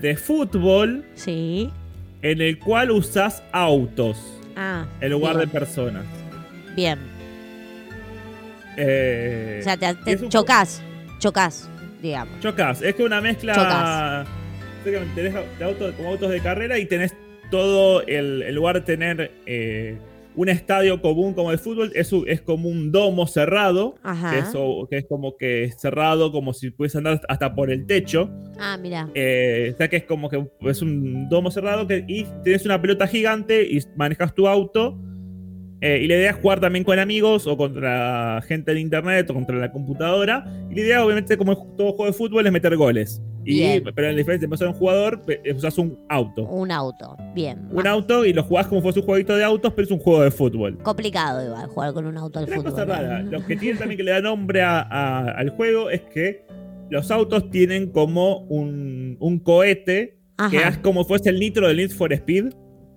[0.00, 1.70] de fútbol Sí.
[2.22, 4.18] en el cual usas autos
[4.56, 4.86] Ah.
[5.00, 6.04] en lugar bien, de personas.
[6.74, 6.98] Bien.
[8.76, 10.82] Eh, O sea, te, te chocas.
[11.18, 11.68] Chocas,
[12.02, 12.38] digamos.
[12.40, 14.28] Chocas, es que una mezcla Chocas.
[15.14, 17.14] Tenés de auto- como autos de carrera y tenés
[17.50, 19.98] todo el, en lugar de tener eh,
[20.36, 23.94] un estadio común como de fútbol, es, un- es como un domo cerrado,
[24.30, 27.86] que, eso, que es como que es cerrado, como si pudiese andar hasta por el
[27.86, 28.30] techo.
[28.58, 29.08] Ah, mira.
[29.14, 32.80] Eh, o sea que es como que es un domo cerrado que, y tenés una
[32.80, 34.98] pelota gigante y manejas tu auto.
[35.82, 39.34] Eh, y la idea es jugar también con amigos o contra gente en internet o
[39.34, 40.44] contra la computadora.
[40.70, 43.20] Y la idea, obviamente, como en todo juego de fútbol, es meter goles.
[43.48, 43.84] Y, Bien.
[43.94, 46.42] pero la diferencia de usar un jugador, es usas un auto.
[46.48, 47.16] Un auto.
[47.34, 47.68] Bien.
[47.70, 49.98] Un auto y lo jugás como si fuese un jueguito de autos, pero es un
[50.00, 50.78] juego de fútbol.
[50.82, 52.64] Complicado igual jugar con un auto al fútbol.
[52.72, 52.86] cosa ¿eh?
[52.86, 53.22] rara.
[53.22, 56.44] Lo que tiene también que le da nombre a- a- al juego es que
[56.90, 60.18] los autos tienen como un, un cohete
[60.50, 62.46] que es como fuese el nitro del Need for Speed.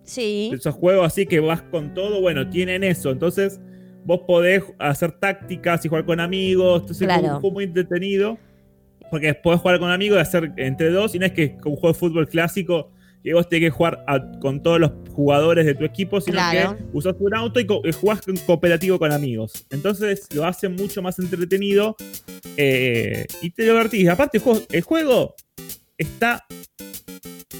[0.04, 0.50] Sí.
[0.54, 3.12] Esos juegos así que vas con todo, bueno, tienen eso.
[3.12, 3.62] Entonces,
[4.04, 6.82] vos podés hacer tácticas y jugar con amigos.
[6.82, 7.36] Entonces, es Claro.
[7.36, 8.38] un juego muy entretenido.
[9.10, 11.15] Porque podés jugar con amigos y hacer entre dos.
[11.15, 12.91] Y no es que un juego de fútbol clásico
[13.24, 16.78] que vos tenés que jugar a- con todos los jugadores de tu equipo, sino Claro.
[16.78, 19.65] que usás un auto y, co- y jugás en cooperativo con amigos.
[19.72, 21.98] Entonces, lo hace mucho más entretenido
[22.56, 24.08] eh, y te divertís.
[24.08, 25.36] Aparte, el juego, el juego
[25.98, 26.45] está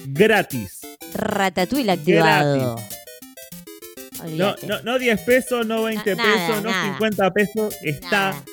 [0.08, 0.80] gratis.
[1.14, 2.76] Ratatouille activado.
[4.18, 4.66] No, Olvídate.
[4.66, 6.92] no, no 10 pesos, no 20 Na- nada, pesos, no nada.
[6.92, 7.76] 50 pesos.
[7.82, 8.44] Está Nada.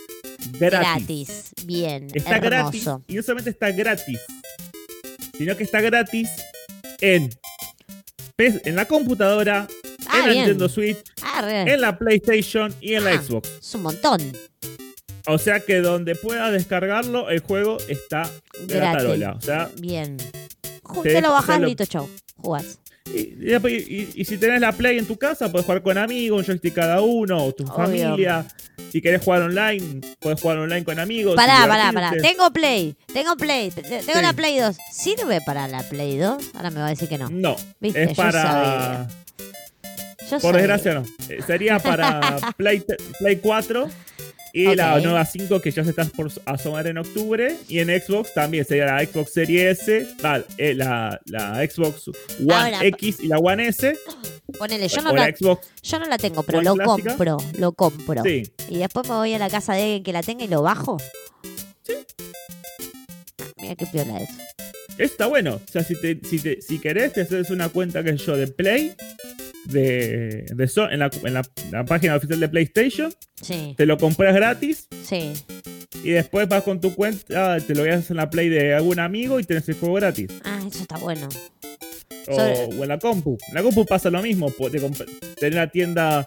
[0.54, 0.70] Gratis.
[0.98, 1.52] Gratis.
[1.66, 2.08] Bien.
[2.14, 2.82] Está gratis.
[2.88, 3.04] hermoso.
[3.08, 4.20] Y no solamente está gratis,
[5.38, 6.30] sino que está gratis
[7.02, 7.30] en,
[8.38, 9.68] en la computadora,
[10.08, 10.34] Ah, en la.
[10.34, 13.22] Nintendo Switch, Ah, en la PlayStation y en la Ah.
[13.22, 13.50] Xbox.
[13.62, 14.34] Es un montón.
[15.28, 18.30] O sea que donde puedas descargarlo, el juego está
[18.68, 19.34] gratarola.
[19.34, 20.16] O sea, Bien.
[21.04, 22.10] Te- lo bajás, lo- listo, chau.
[22.38, 22.80] Jugás.
[23.14, 26.40] Y, y- y- y si tenés la Play en tu casa, puedes jugar con amigos,
[26.40, 27.76] un joystick cada uno, o tu Obvio.
[27.76, 28.46] familia.
[28.92, 31.36] Si querés jugar online, puedes jugar online con amigos.
[31.36, 32.12] Pará, pará, pará.
[32.22, 32.96] Tengo Play.
[33.14, 33.72] Tengo Play.
[33.72, 34.22] te- Tengo Sí.
[34.22, 34.78] la Play 2.
[34.92, 36.52] ¿Sirve para la Play 2?
[36.56, 37.30] Ahora me va a decir que no.
[37.30, 38.42] No, Viste, es yo para.
[38.42, 39.08] sabía.
[40.22, 40.58] Yo Por sabía.
[40.58, 41.06] desgracia no.
[41.30, 42.20] Eh, Sería para
[42.58, 42.84] Play,
[43.20, 43.90] Play 4
[44.58, 47.56] y la nueva 5 que ya se está por asomar en octubre.
[47.68, 52.08] Y en Xbox también sería la Xbox Series S, ah, eh, la, la Xbox
[52.40, 53.98] One Ahora, X y la One S.
[54.58, 57.10] Ponele, yo no, la, la Xbox, yo no la tengo, pero One lo clásica.
[57.10, 57.38] compro.
[57.60, 58.24] Lo compro.
[58.24, 58.44] sí.
[58.70, 60.98] Y después me voy a la casa de alguien que la tenga y lo bajo.
[63.40, 64.34] Ah, Mira qué piola eso.
[64.98, 65.56] Está bueno.
[65.68, 68.48] O sea, si, te, si, te- si querés, te haces una cuenta que yo de
[68.48, 68.94] Play.
[69.68, 73.98] De, de So- en, la, en la- la página oficial de PlayStation, Sí, te lo
[73.98, 75.34] compras gratis sí.
[76.04, 79.40] y después vas con tu cuenta, te lo hacer en la Play de algún amigo
[79.40, 80.30] y tenés el juego gratis.
[80.46, 81.28] Ah, eso está bueno.
[82.28, 83.38] O, Sobre- o en la compu.
[83.50, 84.50] En la compu pasa lo mismo.
[84.80, 85.06] comp-
[85.40, 86.26] Tenés la tienda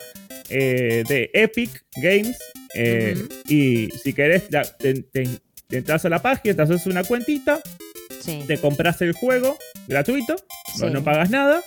[0.51, 2.37] eh, de Epic Games.
[2.75, 3.17] eh.
[3.49, 4.45] Y si querés,
[4.79, 5.29] te, te-
[5.69, 7.61] te entras a la página, te haces una cuentita,
[8.21, 8.45] Sí.
[8.47, 9.57] te compras el juego
[9.89, 10.37] gratuito,
[10.91, 11.63] no pagas nada.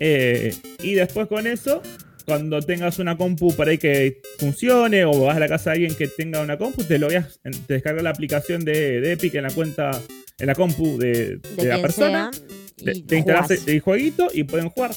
[0.00, 1.82] Eh, y después con eso,
[2.26, 5.94] cuando tengas una compu para ahí que funcione, o vas a la casa de alguien
[5.94, 9.50] que tenga una compu, te lo te descargas la aplicación de, de Epic en la
[9.50, 9.90] cuenta,
[10.38, 12.30] en la compu de, De, de la persona.
[12.32, 12.92] sea.
[13.06, 14.90] Te, instalas el jueguito y pueden jugar.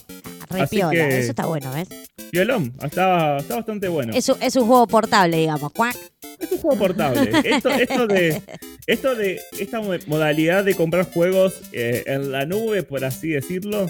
[0.50, 1.88] Re así piola, que- Eso está bueno, ¿ves?
[2.32, 4.14] Violón, está, está bastante bueno.
[4.16, 5.72] Es, un- es un juego portable, digamos.
[5.72, 5.96] Cuac.
[6.40, 7.32] Es un juego portable.
[7.46, 8.42] Esto, esto de,
[8.88, 13.88] esto de esta mo- modalidad de comprar juegos eh, en la nube, por así decirlo,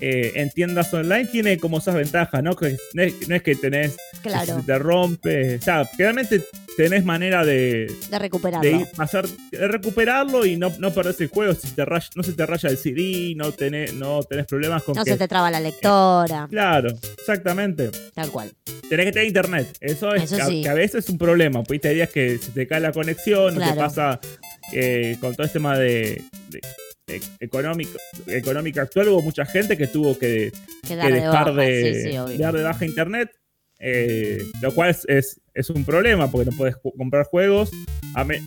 [0.00, 2.54] eh, en tiendas online tiene como esas ventajas, ¿no?
[2.54, 6.42] Que no es, no es que tenés, que Claro, se te rompe, o sea, generalmente
[6.76, 8.68] tenés manera de, de recuperarlo.
[8.68, 12.22] de, ir- pasar, de recuperarlo y no, no perdés el juego, si te raya- no
[12.22, 15.12] se te raya el CD, no tenés, no tenés problemas con No que...
[15.12, 17.90] se te traba la lectora, Claro, exactamente.
[18.14, 18.52] tal cual.
[18.88, 19.76] Tenés que tener internet.
[19.80, 20.62] Eso es Eso que, a- sí.
[20.62, 21.62] que a veces es un problema.
[21.62, 23.72] Pues hay días que se te cae la conexión, Claro.
[23.74, 24.20] te pasa
[24.72, 26.22] eh, con todo este tema de
[27.40, 29.08] económico, económica actual.
[29.08, 32.18] Hubo mucha gente que tuvo que, Que que dar de dejar baja, de, sí, sí,
[32.18, 32.38] obvio.
[32.38, 33.30] dar de baja internet.
[33.80, 37.70] eh, lo cual es, es, es un problema porque no puedes ju- comprar juegos.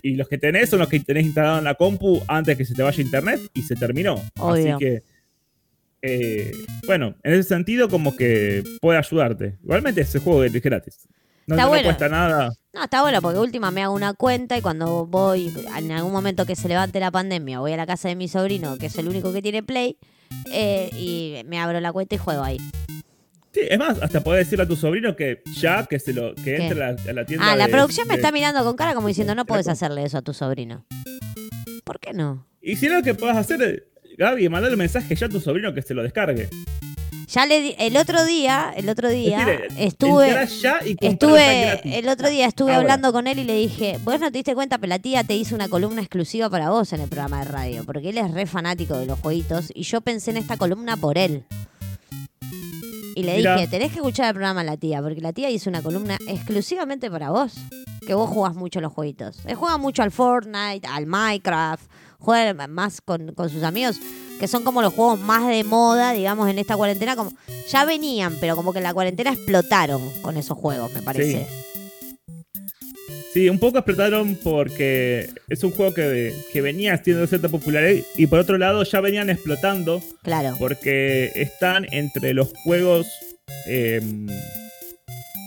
[0.02, 2.74] y los que tenés son los que tenés instalado en la compu antes que se
[2.74, 4.22] te vaya internet y se terminó.
[4.38, 4.76] Obvio.
[4.76, 5.02] Así que.
[6.02, 6.52] eh,
[6.86, 9.56] bueno, en ese sentido, como que puede ayudarte.
[9.62, 11.06] Igualmente, ese juego es gratis.
[11.46, 11.84] No, Está no bueno.
[11.84, 12.52] cuesta nada.
[12.72, 16.46] No, está bueno porque última me hago una cuenta y cuando voy, en algún momento
[16.46, 19.08] que se levante la pandemia, voy a la casa de mi sobrino, que es el
[19.08, 19.98] único que tiene Play,
[20.52, 22.58] eh, y me abro la cuenta y juego ahí.
[23.52, 26.42] Sí, es más, hasta podés decirle a tu sobrino que ya que se lo que
[26.42, 26.56] ¿Qué?
[26.68, 27.50] entre a la, a la tienda.
[27.52, 29.68] Ah, la de- producción me de- está mirando con cara como diciendo, no de- puedes
[29.68, 30.86] hacerle eso a tu sobrino.
[31.84, 32.46] ¿Por qué no?
[32.62, 35.74] Y si no, lo que puedas hacer, Gaby, mandale un mensaje ya a tu sobrino
[35.74, 36.48] que se lo descargue.
[37.32, 40.28] Ya le di- el otro día, el otro día Decirle, estuve
[40.84, 42.82] y estuve el otro día estuve Ahora.
[42.82, 45.34] hablando con él y le dije, "Vos no te diste cuenta, pero la tía te
[45.34, 48.44] hizo una columna exclusiva para vos en el programa de radio, porque él es re
[48.44, 51.44] fanático de los jueguitos y yo pensé en esta columna por él."
[53.14, 53.54] Y le Mirá.
[53.56, 57.10] dije, tenés que escuchar el programa la tía, porque la tía hizo una columna exclusivamente
[57.10, 57.52] para vos.
[58.06, 59.36] Que vos jugás mucho los jueguitos.
[59.46, 61.84] Él juega mucho al Fortnite, al Minecraft,
[62.22, 63.96] juega más con, con sus amigos,
[64.40, 67.16] que son como los juegos más de moda, digamos, en esta cuarentena.
[67.16, 67.32] Como,
[67.68, 71.46] ya venían, pero como que en la cuarentena explotaron con esos juegos, me parece.
[73.32, 78.26] Sí, un poco explotaron porque es un juego que, que venía teniendo cierta popularidad y
[78.26, 80.54] por otro lado ya venían explotando Claro.
[80.58, 83.06] porque están entre los juegos
[83.66, 84.02] eh,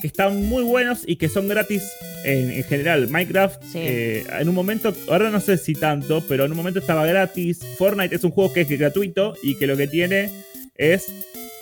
[0.06, 1.82] que están muy buenos y que son gratis
[2.24, 3.08] en, en general.
[3.10, 3.80] Minecraft, Sí.
[3.82, 7.60] eh, en un momento, ahora no sé si tanto, pero en un momento estaba gratis.
[7.80, 10.30] Fortnite es un juego que es gratuito y que lo que tiene
[10.76, 11.08] es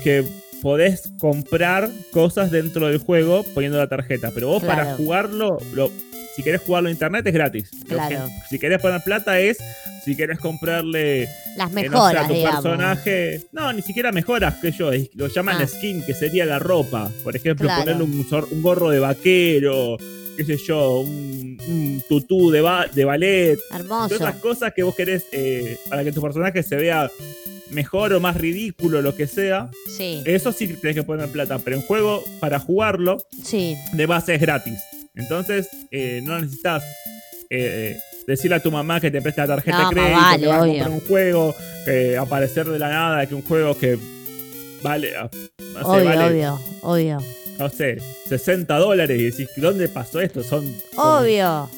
[0.03, 0.25] que
[0.63, 4.31] podés comprar cosas dentro del juego poniendo la tarjeta.
[4.33, 5.91] Pero vos para jugarlo, lo-
[6.35, 7.69] si querés jugarlo en internet es gratis.
[7.87, 8.25] Claro.
[8.25, 9.57] que- si querés poner plata es,
[10.03, 12.61] si querés comprarle Las no sea mejoras, tu digamos.
[12.63, 13.41] personaje.
[13.51, 14.89] No, ni siquiera mejoras que yo.
[15.15, 15.67] Lo llaman Ah.
[15.67, 17.11] skin, que sería la ropa.
[17.23, 17.83] Por ejemplo, Claro.
[17.83, 19.97] ponerle un, gorro de vaquero,
[20.37, 23.59] qué sé yo, un, un tutú de, ba- de ballet.
[23.71, 24.15] Hermoso.
[24.15, 27.11] Esas cosas que vos querés eh, para que tu personaje se vea
[27.73, 29.69] mejor o más ridículo, lo que sea.
[29.97, 31.59] Sí, Eso sí que tenés que poner plata.
[31.59, 33.75] Pero en juego, para jugarlo, sí.
[33.93, 34.79] de base es gratis.
[35.15, 36.83] Entonces, eh, no necesitas
[37.49, 40.47] eh, decirle a tu mamá que te preste la tarjeta No, de crédito, vale, que
[40.47, 41.55] vas a comprar un juego,
[41.85, 43.97] que aparecer de la nada, que un juego que
[44.81, 47.17] vale, ah, no sé, Obvio, vale, obvio, obvio.
[47.59, 50.43] no sé, 60 dólares y decís, ¿dónde pasó esto?
[50.43, 51.69] Son como Obvio.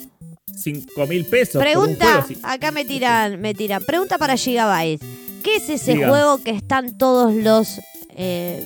[0.57, 1.53] 5 mil pesos.
[1.61, 3.83] por un Pregunta, juego, acá me tiran, me tiran.
[3.83, 5.01] Pregunta para Gigabyte.
[5.43, 6.09] ¿Qué es ese Diga.
[6.09, 7.79] juego que están todos los
[8.15, 8.65] eh,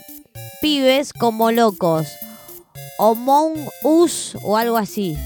[0.61, 2.07] pibes como locos?
[2.97, 5.17] Among Us o algo así.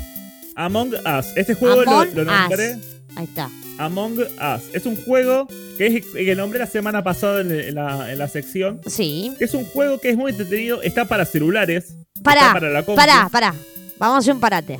[0.56, 1.28] Among Us.
[1.36, 2.76] Este juego lo, Among lo nombré.
[2.76, 2.82] Us.
[3.16, 3.50] Ahí está.
[3.80, 4.64] Among Us.
[4.74, 5.48] Es un juego
[5.78, 8.82] que, es, que nombré la semana pasada en, en la, en la sección.
[8.88, 9.34] Sí.
[9.40, 10.82] Es un juego que es muy entretenido.
[10.82, 11.96] Está para celulares.
[12.24, 12.96] Pará, está para la compu.
[12.96, 13.56] pará, pará.
[13.98, 14.80] Vamos a hacer un parate.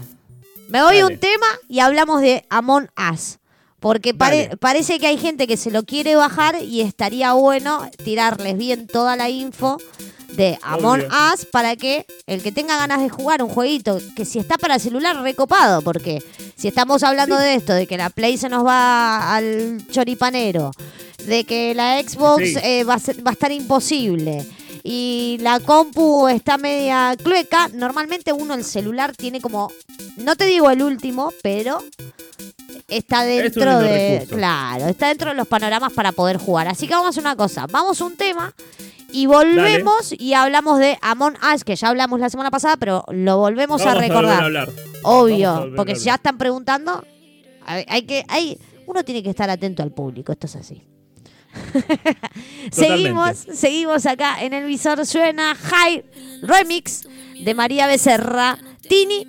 [0.74, 1.14] Me doy Dale.
[1.14, 3.38] un tema y hablamos de Among Us.
[3.80, 8.58] Porque pare- parece que hay gente que se lo quiere bajar y estaría bueno tirarles
[8.58, 9.78] bien toda la info
[10.30, 11.10] de Among Obvio.
[11.34, 14.80] Us para que el que tenga ganas de jugar un jueguito, que si está para
[14.80, 16.24] celular, recopado, porque
[16.56, 20.72] si estamos hablando de esto, de que la Play se nos va al choripanero,
[21.28, 22.56] de que la Xbox Sí.
[22.64, 24.44] eh, va, a ser- va a estar imposible
[24.84, 29.72] y la compu está media clueca, normalmente uno el celular tiene como,
[30.18, 31.82] no te digo el último, pero
[32.90, 34.36] está dentro de, recurso.
[34.36, 36.68] claro, está dentro de los panoramas para poder jugar.
[36.68, 38.54] Así que vamos a hacer una cosa, vamos a un tema
[39.10, 43.38] y volvemos y hablamos de Among Us, que ya hablamos la semana pasada, pero lo
[43.38, 44.42] volvemos Vamos a recordar.
[44.42, 44.70] a hablar.
[45.04, 47.06] Obvio, a porque si ya están preguntando,
[47.66, 50.84] hay que, hay, uno tiene que estar atento al público, esto es así.
[52.72, 56.04] seguimos, seguimos acá en el visor suena High
[56.42, 57.04] Remix
[57.40, 59.28] de María Becerra, Tini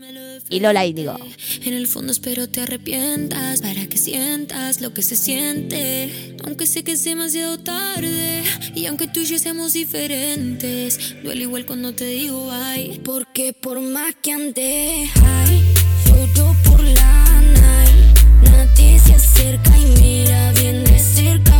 [0.49, 1.17] y Lola Índigo.
[1.63, 6.37] En el fondo espero te arrepientas para que sientas lo que se siente.
[6.45, 8.43] Aunque sé que es demasiado tarde
[8.75, 13.01] y aunque tú y yo seamos diferentes, duele igual cuando te digo ay.
[13.05, 15.63] Porque por más que ande high,
[16.07, 18.51] lloro por la night.
[18.51, 21.59] Nadie se acerca y mira bien de cerca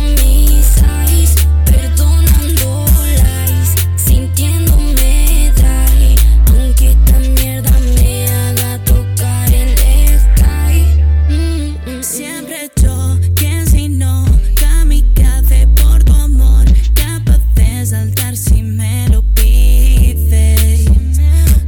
[1.65, 2.85] Perdonando
[3.23, 6.15] lais, sintiéndome traje,
[6.47, 9.75] aunque esta mierda me haga tocar el
[10.19, 10.85] sky.
[11.29, 14.25] Mm, mm, Siempre yo, quien si no,
[14.55, 20.85] camina de por tu amor, capaz de saltar si me lo pides.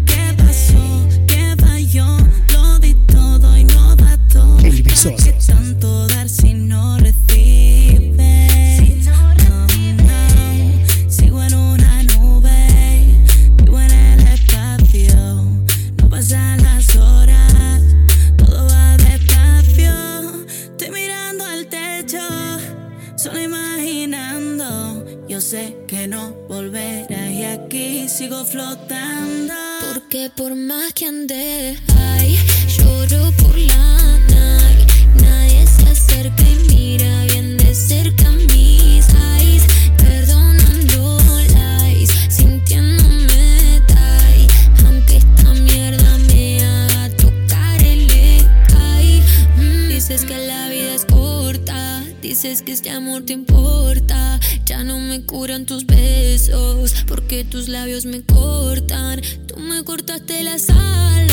[0.05, 1.07] ¿Qué pasó?
[1.27, 2.17] ¿Qué falló?
[2.53, 4.57] Lo di todo y no bato.
[25.49, 29.53] sé que no volverás y aquí sigo flotando.
[29.93, 32.37] Porque por más que ande, ay,
[32.67, 34.66] lloro por la nada.
[57.67, 59.21] Labios me cortan.
[59.47, 61.26] Tú me cortaste las alas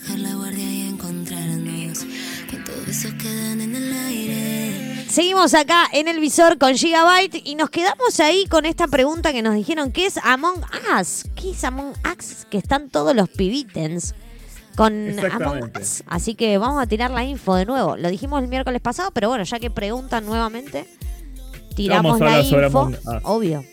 [0.07, 0.34] ¿Cuántas
[5.15, 9.41] Seguimos acá en el visor con Gigabyte y nos quedamos ahí con esta pregunta que
[9.41, 10.61] nos dijeron, ¿qué es Among
[10.99, 11.23] Us?
[11.37, 12.45] ¿Qué es Among Us?
[12.49, 14.13] Que están todos los pibitens
[14.75, 15.71] con Among.
[15.79, 16.03] Us.
[16.07, 17.95] Así que vamos a tirar la info de nuevo.
[17.95, 20.85] Lo dijimos el miércoles pasado, pero bueno, ya que preguntan nuevamente,
[21.77, 22.91] tiramos la info.
[23.23, 23.63] Obvio.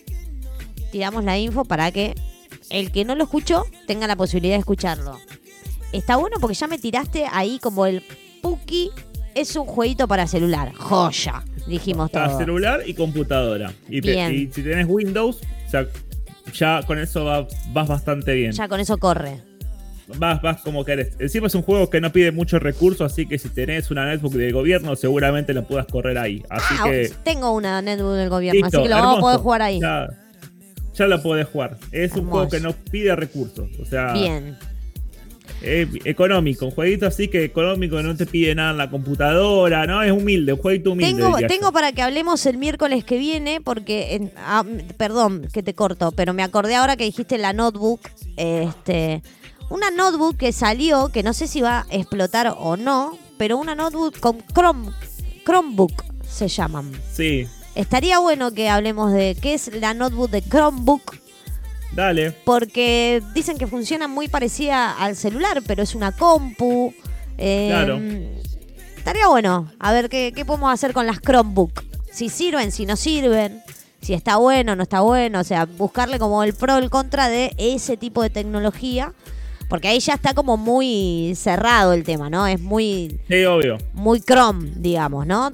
[0.92, 2.14] Tiramos la info para que
[2.70, 5.18] el que no lo escuchó tenga la posibilidad de escucharlo.
[5.90, 8.04] Está bueno porque ya me tiraste ahí como el
[8.42, 8.92] Puki
[9.34, 10.72] es un jueguito para celular.
[10.74, 12.38] Joya, dijimos Para todo.
[12.38, 13.72] celular y computadora.
[13.88, 14.32] Y, Bien.
[14.34, 15.86] y si tenés Windows, o sea,
[16.54, 18.52] ya con eso va- vas bastante bien.
[18.52, 19.40] Ya con eso corre.
[20.18, 21.14] Vas, vas como querés.
[21.18, 24.32] Encima es un juego que no pide muchos recursos, así que si tenés una netbook
[24.34, 26.42] del gobierno, seguramente la puedas correr ahí.
[26.50, 27.12] Así ah, que.
[27.24, 29.80] tengo una netbook del gobierno, listo, así que lo vamos a poder jugar ahí.
[29.80, 30.08] Ya,
[30.94, 31.78] ya la podés jugar.
[31.92, 33.68] Es un juego que no pide recursos.
[33.80, 34.56] O sea, Bien.
[35.60, 36.66] Es económico.
[36.66, 40.02] Un jueguito así que económico, no te pide nada en la computadora, ¿no?
[40.02, 41.46] Es humilde, un jueguito humilde.
[41.48, 44.64] Tengo, para que hablemos el miércoles que viene, porque, en- ah,
[44.96, 48.00] perdón que te corto, pero me acordé ahora que dijiste la notebook.
[48.36, 49.22] Este,
[49.70, 53.74] una notebook que salió, que no sé si va a explotar o no, pero una
[53.74, 54.90] notebook con Chrome,
[55.44, 56.90] Chromebook se llaman.
[57.12, 61.16] Sí, Estaría bueno que hablemos de qué es la notebook de Chromebook,
[61.94, 62.32] dale.
[62.44, 66.92] porque dicen que funciona muy parecida al celular, pero es una compu.
[67.38, 68.00] Eh, Claro.
[68.96, 71.82] Estaría bueno a ver qué, qué podemos hacer con las Chromebook.
[72.12, 73.60] Si sirven, si no sirven,
[74.00, 75.40] si está bueno, no está bueno.
[75.40, 79.12] O sea, buscarle como el pro, el contra de ese tipo de tecnología.
[79.68, 82.46] Porque ahí ya está como muy cerrado el tema, ¿no?
[82.46, 83.78] Es muy, Sí, obvio.
[83.94, 85.50] muy Chrome, digamos, ¿no?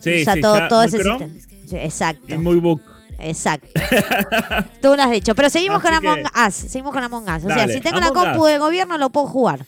[0.00, 1.30] Sí, o sea, sí, todo, ese Chrome
[1.72, 2.34] Exacto.
[2.34, 2.80] y muy book.
[3.18, 3.68] Exacto.
[4.82, 5.34] Tú lo has dicho.
[5.34, 6.54] Pero seguimos Así con que- Among Us.
[6.54, 7.44] Seguimos con Among Us.
[7.44, 8.48] O sea, si tengo la Among compu Us.
[8.50, 9.64] de gobierno, lo puedo jugar.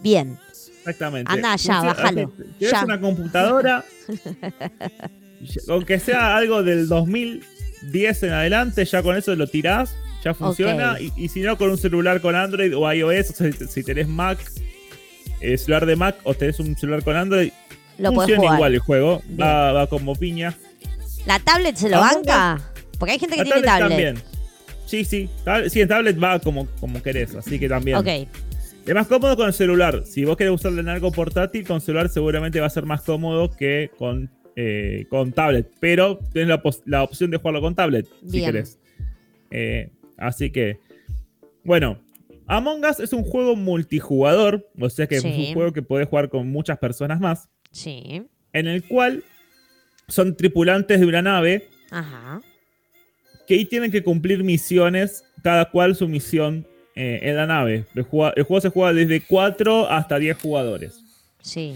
[0.00, 0.38] Bien.
[0.78, 1.30] Exactamente.
[1.30, 2.84] Anda ya, bájalo, Tienes ya.
[2.84, 3.84] una computadora,
[5.68, 9.94] aunque sea algo del 2010 en adelante, ya con eso lo tirás,
[10.24, 10.98] ya funciona.
[11.00, 14.08] Y, y si no, con un celular con Android o iOS, o sea, si tenés
[14.08, 14.38] Mac,
[15.40, 17.50] eh, celular de Mac o tenés un celular con Android,
[17.98, 18.54] Lo funciona jugar.
[18.56, 19.22] igual el juego.
[19.40, 20.54] Va, va como piña.
[21.26, 22.58] ¿La tablet se lo banca?
[22.98, 24.16] Porque hay gente que tiene tablet también.
[24.86, 25.28] Sí, sí.
[25.68, 27.98] Sí, en tablet va como, como querés, así que también.
[27.98, 28.06] Ok,
[28.86, 30.02] Es más cómodo con el celular.
[30.06, 33.50] Si vos querés usarlo en algo portátil, con celular seguramente va a ser más cómodo
[33.50, 35.70] que con, eh, con tablet.
[35.78, 38.78] Pero tienes la, la opción de jugarlo con tablet, si querés.
[39.50, 40.78] Eh, así que,
[41.64, 41.98] bueno,
[42.46, 45.28] Among Us es un juego multijugador, o sea que Sí.
[45.28, 48.22] es un juego que podés jugar con muchas personas más, sí.
[48.54, 49.22] en el cual
[50.08, 52.40] son tripulantes de una nave Ajá.
[53.48, 57.84] Que ahí tienen que cumplir misiones, cada cual su misión eh, en la nave.
[57.94, 61.00] El, jugua- el juego se juega desde 4 hasta 10 jugadores.
[61.42, 61.74] Sí.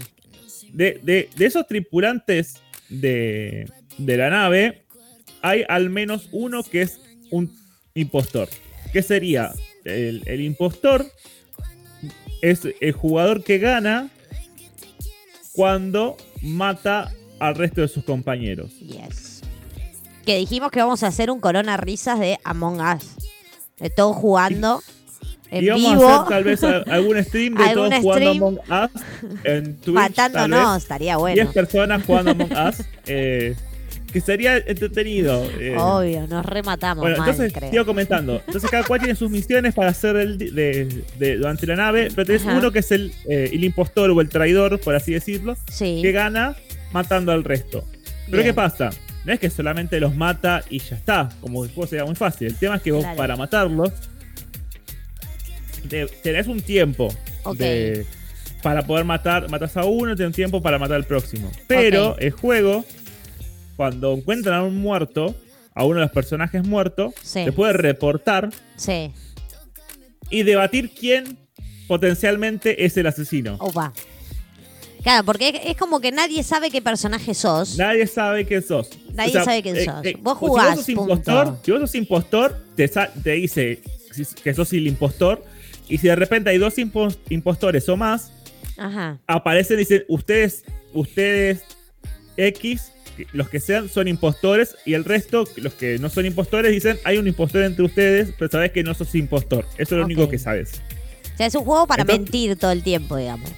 [0.71, 3.67] De, de- de esos tripulantes de,
[3.97, 4.83] de la nave,
[5.41, 7.01] hay al menos uno que es
[7.31, 7.51] un
[7.95, 8.47] impostor.
[8.91, 9.51] ¿Qué sería?
[9.83, 11.05] El, el impostor
[12.41, 14.09] es el jugador que gana
[15.53, 18.71] cuando mata al resto de sus compañeros.
[18.79, 19.32] Yes.
[20.25, 23.03] Que dijimos que vamos a hacer un corona risas de Among Us.
[23.79, 24.81] De todos jugando
[25.51, 26.07] en y vamos vivo.
[26.07, 28.43] a hacer tal vez algún stream de Algún todos jugando stream.
[28.43, 29.01] Among Us
[29.43, 29.95] en Twitch.
[29.95, 31.51] Matándonos, estaría 10 bueno.
[31.51, 32.75] personas jugando Among Us.
[33.07, 33.55] eh,
[34.13, 35.43] que sería entretenido.
[35.59, 35.75] eh.
[35.77, 37.71] Obvio, nos rematamos Bueno, mal, entonces creo.
[37.71, 38.41] sigo comentando.
[38.45, 42.25] Entonces cada cual tiene sus misiones para hacer el de, de- durante la nave, pero
[42.27, 42.57] tenés Ajá.
[42.59, 45.99] uno que es el, eh, el impostor o el traidor, por así decirlo, Sí.
[46.03, 46.55] que gana
[46.91, 47.83] matando al resto.
[48.27, 48.43] Pero Bien.
[48.45, 48.91] ¿qué pasa?
[49.25, 52.47] No es que solamente los mata y ya está, como el juego sería muy fácil.
[52.47, 53.91] El tema es que vos para matarlos
[55.89, 57.13] te- tenés un tiempo
[57.57, 58.05] de-
[58.61, 61.51] para poder matar, matas a uno, tenés un tiempo para matar al próximo.
[61.67, 62.85] Pero el juego,
[63.75, 65.35] cuando encuentran a un muerto,
[65.75, 67.43] a uno de los personajes muertos, Sí.
[67.45, 69.11] te puede reportar Sí.
[70.29, 71.37] y debatir quién
[71.87, 73.55] potencialmente es el asesino.
[73.59, 73.91] Opa.
[75.03, 77.77] Claro, porque es, como que nadie sabe qué personaje sos.
[77.77, 78.89] Nadie sabe quién sos.
[79.13, 80.01] Nadie sabe quién sos.
[80.21, 81.31] Vos o jugás, Si vos sos punto.
[81.31, 83.81] impostor, si vos sos impostor, te, te dice
[84.43, 85.43] que sos el impostor.
[85.89, 88.31] Y si de repente hay dos impo- impostores o más,
[88.77, 89.19] Ajá.
[89.27, 91.63] aparecen y dicen, ustedes, ustedes
[92.37, 92.93] X,
[93.33, 94.77] los que sean, son impostores.
[94.85, 98.49] Y el resto, los que no son impostores, dicen, hay un impostor entre ustedes, pero
[98.49, 99.65] sabes que no sos impostor.
[99.77, 100.81] Eso es lo único que sabes.
[101.33, 103.49] O sea, es un juego para Entonces- mentir todo el tiempo, digamos.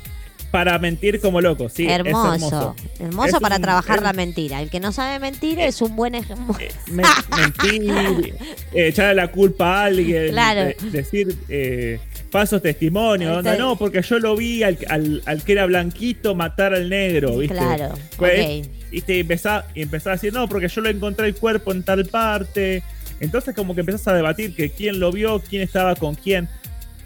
[0.55, 1.85] Para mentir como loco, sí.
[1.85, 2.75] es hermoso.
[2.99, 3.25] hermoso.
[3.35, 4.61] Es para un- trabajar es- la mentira.
[4.61, 6.55] El que no sabe mentir es un buen ejemplo.
[6.59, 8.33] Eh, men- mentir, eh,
[8.87, 10.61] echarle la culpa a alguien, Claro.
[10.65, 11.99] de- decir eh,
[12.31, 16.73] falsos testimonios, onda, no, porque yo lo vi al, al- al que era blanquito matar
[16.73, 17.55] al negro, ¿viste?
[17.57, 18.69] Claro, Pues.
[18.91, 22.05] Y empezá, y empezá a decir, no, porque yo lo encontré el cuerpo en tal
[22.05, 22.81] parte.
[23.19, 26.47] Entonces como que empezás a debatir que quién lo vio, quién estaba con quién.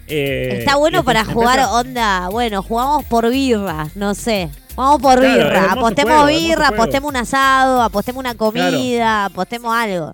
[0.10, 2.30] Eh, Está bueno para jugar onda.
[2.30, 4.50] Bueno, jugamos por birra, no sé.
[4.76, 5.72] Vamos por Claro, birra.
[5.74, 10.12] Apostemos juego, birra, apostemos un asado, apostemos una comida, apostemos algo.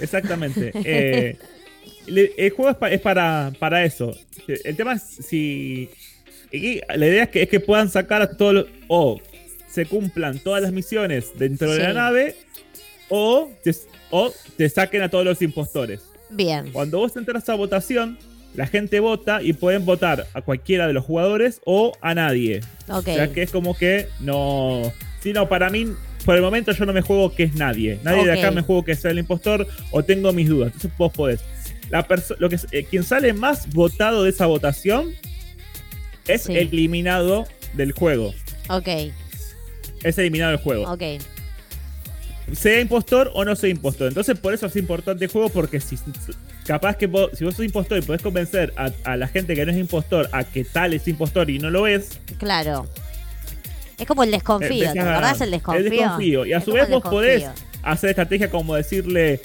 [0.00, 0.72] Exactamente.
[0.74, 1.36] Eh,
[2.06, 4.12] el juego es, pa- es para, para eso.
[4.64, 5.90] El tema es si.
[6.50, 8.66] y la idea es que, es que puedan sacar a todos los.
[8.88, 9.20] O
[9.70, 12.36] se cumplan todas las misiones dentro de la nave.
[13.10, 13.74] O te,
[14.10, 16.00] o te saquen a todos los impostores.
[16.30, 16.70] Bien.
[16.72, 18.18] Cuando vos entras a votación,
[18.54, 22.60] la gente vota y pueden votar a cualquiera de los jugadores o a nadie.
[22.88, 23.08] Ok.
[23.08, 24.92] O sea que es como que no.
[25.20, 25.86] Si no, para mí,
[26.24, 27.98] por el momento yo no me juego que es nadie.
[28.02, 30.68] Nadie de acá me juego que sea el impostor o tengo mis dudas.
[30.74, 31.40] Entonces vos podés.
[31.90, 32.06] La
[32.38, 35.12] lo que, es- eh, quien sale más votado de esa votación
[36.26, 36.56] es Sí.
[36.56, 38.34] eliminado del juego.
[38.68, 38.88] Ok.
[40.02, 40.90] Es eliminado del juego.
[40.92, 41.02] Ok.
[42.52, 44.08] Sea impostor o no sea impostor.
[44.08, 45.96] Entonces por eso es importante el juego porque si
[46.68, 49.64] capaz que vos, si vos sos impostor y podés convencer a, a la gente que
[49.66, 52.86] no es impostor a que tal es impostor y no lo es, Claro.
[53.98, 55.84] Es como el desconfío, ¿te a- acordás el desconfío?
[55.84, 56.46] El desconfío.
[56.46, 57.46] Y a Es su vez vos podés
[57.82, 59.40] hacer estrategia como decirle,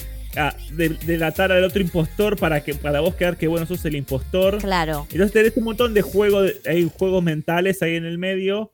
[0.72, 4.60] de- delatar al otro impostor para que para vos quedar que bueno sos el impostor.
[4.60, 5.08] Claro.
[5.12, 8.72] Entonces tenés un montón de juegos, hay juegos mentales ahí en el medio.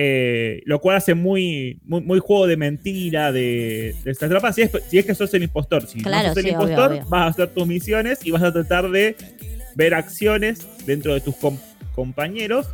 [0.00, 4.52] Eh, lo cual hace muy, muy, muy juego de mentira, de, de esta trampa.
[4.52, 5.88] Si es, si es que sos el impostor.
[5.88, 7.04] Si Claro, no sos el sí, impostor, obvio.
[7.08, 9.16] vas a hacer tus misiones y vas a tratar de
[9.74, 11.58] ver acciones dentro de tus com-
[11.96, 12.66] compañeros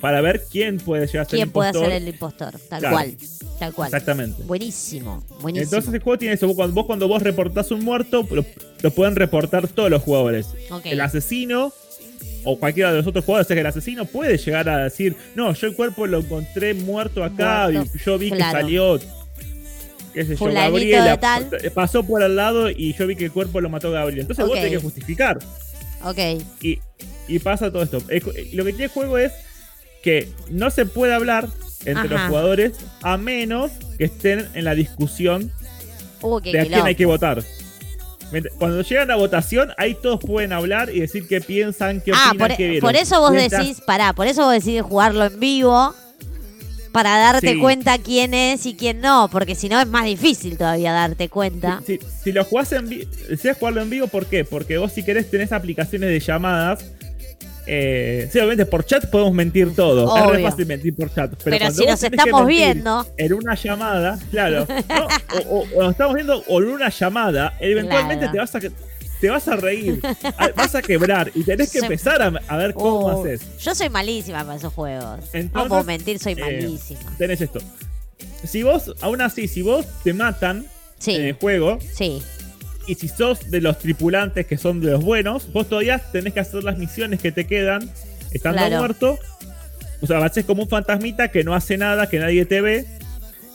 [0.00, 1.90] para ver quién puede llegar a ser ¿Quién puede impostor.
[1.92, 2.52] ser el impostor?
[2.68, 2.94] Tal Claro.
[2.94, 3.16] cual.
[3.58, 3.86] Tal cual.
[3.88, 4.42] Exactamente.
[4.44, 5.24] Buenísimo.
[5.40, 5.64] Buenísimo.
[5.64, 6.46] Entonces el juego tiene eso.
[6.46, 8.44] Vos cuando vos, cuando vos reportás un muerto, lo,
[8.82, 10.46] lo pueden reportar todos los jugadores.
[10.84, 11.72] El asesino
[12.44, 15.16] o cualquiera de los otros jugadores, o sea que el asesino puede llegar a decir,
[15.34, 18.52] no, yo el cuerpo lo encontré muerto acá Muerto, y yo vi claro.
[18.52, 19.00] que salió,
[20.14, 21.50] qué sé yo, Gabriela, tal.
[21.74, 24.20] pasó por al lado y yo vi que el cuerpo lo mató Gabriel.
[24.20, 25.38] Entonces vos tenés que justificar.
[26.04, 26.18] Ok.
[26.62, 26.78] Y,
[27.26, 27.98] y pasa todo esto.
[28.52, 29.32] Lo que tiene el juego es
[30.02, 31.48] que no se puede hablar
[31.84, 32.72] entre los jugadores
[33.02, 35.52] a menos que estén en la discusión
[36.20, 37.42] Uh, de a quién hay que votar.
[38.58, 42.48] Cuando llegan a votación, ahí todos pueden hablar y decir qué piensan, qué Ah, opinan,
[42.48, 45.94] por, qué por eso vos Mientras- decís, pará, por eso vos decís jugarlo en vivo
[46.92, 47.58] para darte Sí.
[47.60, 51.80] cuenta quién es y quién no, porque si no es más difícil todavía darte cuenta.
[51.86, 53.10] Si, si lo jugás en vivo,
[53.58, 54.44] jugarlo en vivo, ¿por qué?
[54.44, 56.84] Porque vos si querés tenés aplicaciones de llamadas.
[57.70, 60.16] Eh, sí, obviamente por chat podemos mentir todo.
[60.16, 61.32] Es re fácil mentir por chat.
[61.44, 63.06] Pero, si nos estamos viendo.
[63.18, 64.66] En una llamada, claro.
[64.68, 65.06] ¿no?
[65.50, 68.32] o, o- o nos estamos viendo o en una llamada, eventualmente Claro.
[68.32, 68.60] te vas a
[69.20, 70.00] te vas a reír,
[70.54, 73.40] vas a quebrar y tenés que empezar a, a ver cómo Uh, haces.
[73.58, 75.18] Yo soy malísima para esos juegos.
[75.18, 77.00] no Entonces, puedo mentir, soy eh, malísima.
[77.18, 77.58] Tenés esto.
[78.44, 80.66] Si vos, aún así, si vos te matan
[81.00, 81.16] Sí.
[81.16, 82.22] en el juego, Sí.
[82.88, 86.40] Y si sos de los tripulantes que son de los buenos, vos todavía tenés que
[86.40, 87.88] hacer las misiones que te quedan
[88.32, 88.78] estando Claro.
[88.78, 89.18] muerto.
[90.00, 92.60] O sea, vas a ser como un fantasmita que no hace nada, que nadie te
[92.62, 92.86] ve.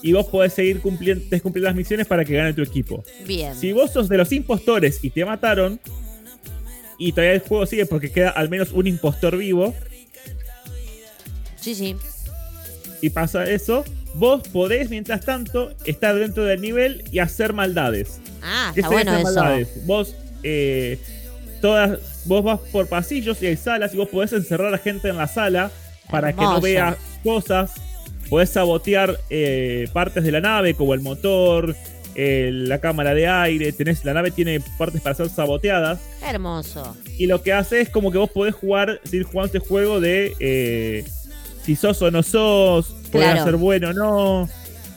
[0.03, 3.03] Y vos podés seguir cumpliendo, cumplir las misiones para que gane tu equipo.
[3.25, 3.55] Bien.
[3.55, 5.79] Si vos sos de los impostores y te mataron,
[6.99, 9.73] y todavía el juego sigue porque queda al menos un impostor vivo,
[11.55, 11.95] Sí, sí.
[13.01, 13.83] y pasa eso,
[14.15, 18.19] vos podés, mientras tanto, estar dentro del nivel y hacer maldades.
[18.43, 19.23] Ah, ¿Qué está bueno eso.
[19.23, 19.85] maldades?
[19.85, 20.99] Vos, eh,
[21.61, 25.17] todas, vos vas por pasillos y hay salas y vos podés encerrar a gente en
[25.17, 25.71] la sala
[26.09, 27.71] para que no vea cosas.
[28.29, 31.75] Podés sabotear eh, partes de la nave, como el motor,
[32.15, 33.71] eh, la cámara de aire.
[33.73, 35.99] Tenés, la nave tiene partes para ser saboteadas.
[36.21, 36.95] Hermoso.
[37.17, 40.33] Y lo que hace es como que vos podés jugar, seguir jugando este juego de
[40.39, 41.03] eh,
[41.63, 43.43] si sos o no sos, podés Claro.
[43.43, 44.49] ser bueno o no.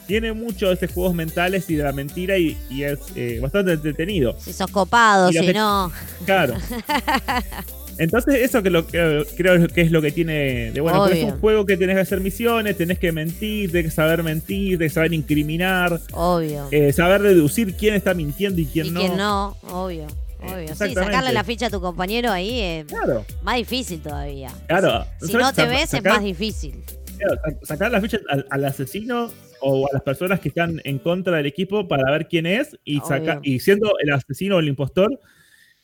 [0.07, 3.73] Tiene mucho de estos juegos mentales y de la mentira y, y es eh, bastante
[3.73, 4.37] entretenido.
[4.41, 5.91] Si sos copado, si no.
[6.25, 6.55] Claro.
[7.99, 11.25] Entonces eso que lo que creo que es lo que tiene de bueno, porque es
[11.33, 14.93] un juego que tenés que hacer misiones, tenés que mentir, tenés que saber mentir, tenés
[14.93, 16.69] que saber incriminar, Obvio.
[16.73, 19.01] eh, saber deducir quién está mintiendo y quién y no.
[19.01, 20.07] quién no, obvio.
[20.43, 20.69] Obvio.
[20.77, 24.51] Sí, sacarle la ficha a tu compañero ahí es Claro, más difícil todavía.
[24.69, 25.07] claro.
[25.27, 26.85] Si no te ves, es más difícil.
[27.19, 31.37] Claro, sacar las fichas al, al asesino o a las personas que están en contra
[31.39, 33.41] del equipo para ver quién es y, saca- Obvio.
[33.43, 35.19] y siendo el asesino o el impostor,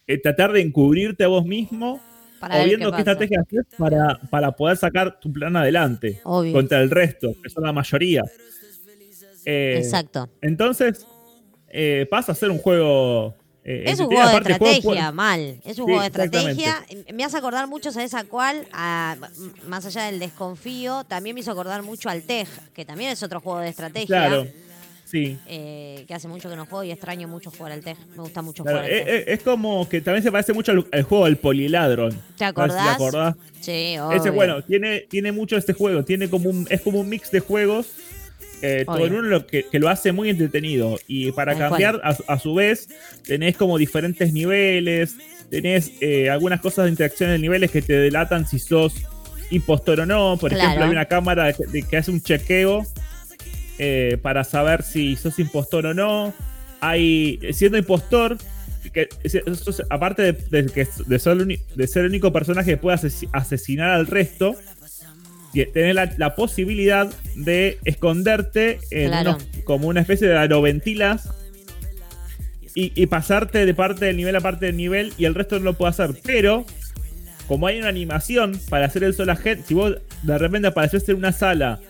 [0.06, 2.00] eh, tratar de encubrirte a vos mismo
[2.40, 6.52] Para o viendo qué qué, estrategia haces para, para poder sacar tu plan adelante Obvio.
[6.52, 8.22] contra el resto, que son la mayoría.
[9.44, 10.28] Eh, Exacto.
[10.40, 11.06] Entonces,
[11.68, 13.34] eh, pasa a ser un juego.
[13.64, 15.40] Eh, Es un juego de juego estrategia, mal.
[15.64, 16.84] Es un Sí, juego de estrategia.
[17.12, 18.66] Me hace acordar mucho, ¿sabes a cuál?
[18.72, 19.16] A-
[19.66, 23.40] más allá del desconfío, también me hizo acordar mucho al TEG, que también es otro
[23.40, 24.06] juego de estrategia.
[24.06, 24.46] Claro,
[25.04, 25.38] sí.
[25.46, 27.96] eh, que hace mucho que no juego y extraño mucho jugar al TEG.
[28.16, 29.14] Me gusta mucho Claro, jugar al eh, TEG.
[29.14, 32.10] eh, es como que también se parece mucho al, al juego del poliladron.
[32.10, 32.94] ¿Te sé si acordás?
[32.96, 33.36] acordás.
[33.60, 34.32] Sí, Ese, obvio.
[34.32, 36.04] bueno, tiene, tiene mucho este juego.
[36.04, 37.86] Tiene como un, es como un mix de juegos.
[38.62, 40.98] Eh, todo en uno lo que, que lo hace muy entretenido.
[41.06, 42.88] Y para cambiar, a, su- a su vez,
[43.26, 45.16] tenés como diferentes niveles.
[45.50, 48.94] Tenés eh, algunas cosas de interacción en niveles que te delatan si sos
[49.50, 50.36] impostor o no.
[50.40, 50.64] Por Claro.
[50.64, 52.86] ejemplo, hay una cámara de- de que hace un chequeo
[53.78, 56.32] eh, para saber si sos impostor o no.
[56.80, 58.36] Hay, siendo impostor,
[58.92, 59.08] que,
[59.90, 64.06] aparte de, de que- de ser, el de único personaje que puede asesi- asesinar al
[64.06, 64.54] resto,
[65.72, 69.30] tener la, la posibilidad de esconderte en Claro.
[69.32, 71.28] unos- como una especie de aeroventilas
[72.74, 75.66] y, y pasarte de parte del nivel a parte del nivel y el resto no
[75.66, 76.10] lo puede hacer.
[76.24, 76.64] Pero,
[77.46, 81.18] como hay una animación para hacer el solo agente, si vos de repente apareciste en
[81.18, 81.80] una sala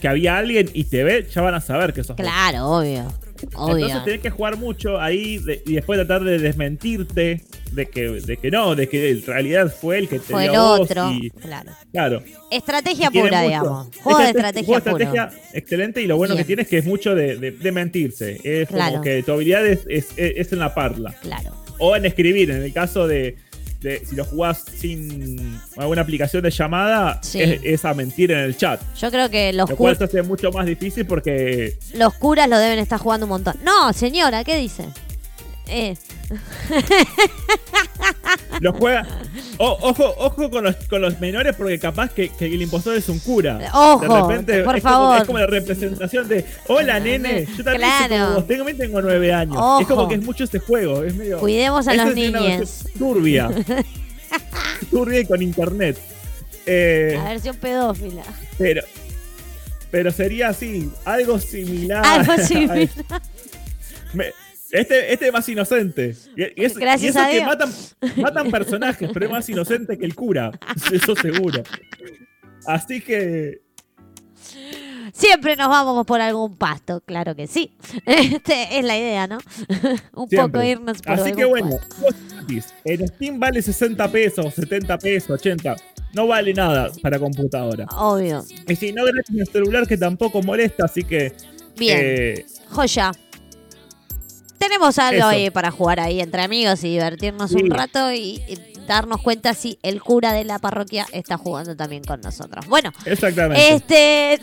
[0.00, 2.24] que había alguien y te ve, ya van a saber que sos vos.
[2.26, 3.12] Claro, obvio.
[3.54, 3.76] Obvio.
[3.86, 8.36] Entonces tenés que jugar mucho ahí de- y después tratar de desmentirte de que, de
[8.36, 10.90] que no, de que en realidad fue el que te Fue el dio a vos
[10.90, 11.12] otro.
[11.12, 11.70] y- Claro.
[11.92, 12.22] claro.
[12.50, 13.88] Estrategia pura, digamos.
[14.02, 15.04] Juego de Estrate- estrategia juego de pura.
[15.24, 16.44] estrategia excelente y lo bueno Bien.
[16.44, 18.40] que tiene es que es mucho de, de- de mentirse.
[18.42, 18.92] Es Claro.
[18.92, 21.14] como que tu habilidad es, es- es en la parla.
[21.20, 21.54] Claro.
[21.78, 23.36] O en escribir, en el caso de,
[23.80, 27.40] de si lo jugás sin alguna aplicación de llamada, Sí.
[27.40, 28.80] es, es a mentir en el chat.
[28.96, 32.48] Yo creo que los, Lo cual cu- se hace mucho más difícil porque los curas
[32.48, 33.54] lo deben estar jugando un montón.
[33.62, 34.84] No, señora, ¿qué dice?
[35.68, 35.94] Eh,
[38.60, 39.06] lo juega.
[39.58, 43.08] O- ojo, ojo con los, con los menores porque capaz que, que el impostor es
[43.08, 43.58] un cura.
[43.72, 45.18] Ojo, de repente por es Como, favor.
[45.18, 48.34] es como la representación de Hola nene, yo también Claro.
[48.34, 49.56] como tengo, tengo nueve años.
[49.80, 51.02] Es como que es mucho este juego.
[51.04, 51.38] Es medio.
[51.38, 52.32] Cuidemos a los versión
[52.98, 53.50] Turbia.
[54.90, 55.98] turbia y con internet.
[56.66, 58.22] Eh, La versión pedófila.
[58.58, 58.82] pero,
[59.90, 62.04] pero sería así, algo similar.
[62.04, 62.88] Algo similar.
[64.12, 64.32] Me-
[64.70, 66.14] este, este es más inocente.
[66.36, 67.46] Y, y es- Gracias y eso a que Dios.
[67.46, 67.70] matan,
[68.16, 70.50] matan personajes, pero es más inocente que el cura.
[70.92, 71.62] Eso seguro.
[72.66, 73.60] Así que
[75.12, 77.72] Siempre nos vamos por algún pasto, claro que sí.
[78.06, 79.38] Este es la idea, ¿no?
[80.14, 82.06] Un poco irnos por Así que bueno, pasto.
[82.84, 85.76] en Steam vale 60 pesos, 70 pesos, 80.
[86.14, 87.86] No vale nada para computadora.
[87.96, 88.44] Obvio.
[88.66, 91.32] Y si no, gratis el celular que tampoco molesta, así que.
[91.76, 91.98] Bien.
[92.00, 93.12] eh, Joya.
[94.58, 95.28] Tenemos algo Eso.
[95.28, 99.78] ahí para jugar ahí entre amigos y divertirnos un rato y, y darnos cuenta si
[99.82, 102.66] el cura de la parroquia está jugando también con nosotros.
[102.66, 103.74] Bueno, exactamente.
[103.74, 104.40] este.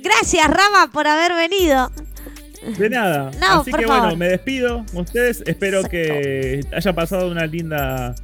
[0.00, 1.90] Gracias, Rama, por haber venido.
[2.78, 3.30] De nada.
[3.40, 4.02] No, así por que favor.
[4.02, 4.84] bueno, me despido.
[4.92, 8.14] con Ustedes espero que haya pasado una linda.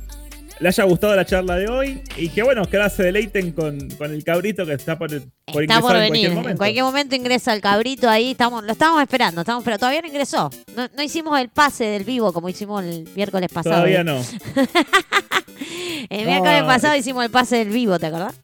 [0.65, 3.87] Le haya gustado la charla de hoy y que bueno, que ahora se deleiten con,
[3.99, 5.19] con el cabrito que está por, por
[5.63, 6.09] Está ingresar por en venir.
[6.09, 6.57] cualquier En momento.
[6.57, 8.31] cualquier momento ingresa el cabrito ahí.
[8.31, 10.49] Estamos, lo estábamos esperando, estamos, pero todavía no ingresó.
[10.75, 13.75] No, no hicimos el pase del vivo como hicimos el miércoles pasado.
[13.77, 14.17] Todavía no.
[16.09, 18.35] El No, miércoles pasado hicimos el pase del vivo, ¿te acordás?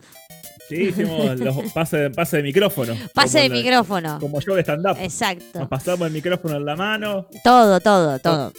[0.71, 2.95] Sí, hicimos los pase, pase de micrófono.
[3.15, 4.19] Pase de la- micrófono.
[4.21, 4.97] Como yo de stand-up.
[5.01, 5.59] Exacto.
[5.59, 8.53] Nos pasamos el micrófono en la mano, Todo, todo, todo.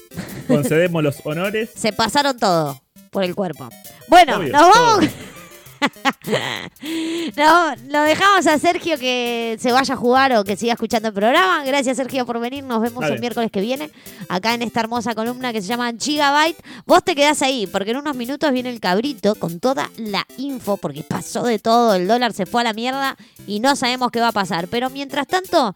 [0.47, 1.69] concedemos los honores.
[1.75, 2.79] Se pasaron todo
[3.11, 3.67] por el cuerpo.
[4.07, 4.99] Bueno, Obvio, nos todo.
[7.37, 11.13] no, lo dejamos a Sergio que se vaya a jugar o que siga escuchando el
[11.13, 11.63] programa.
[11.65, 12.63] Gracias, Sergio, por venir.
[12.63, 13.15] Nos vemos Dale.
[13.15, 13.89] el miércoles que viene
[14.29, 16.61] acá en esta hermosa columna que se llama Gigabyte.
[16.85, 20.77] Vos te quedás ahí porque en unos minutos viene el cabrito con toda la info
[20.77, 21.95] porque pasó de todo.
[21.95, 23.17] El dólar se fue a la mierda
[23.47, 24.67] y no sabemos qué va a pasar.
[24.67, 25.75] Pero mientras tanto,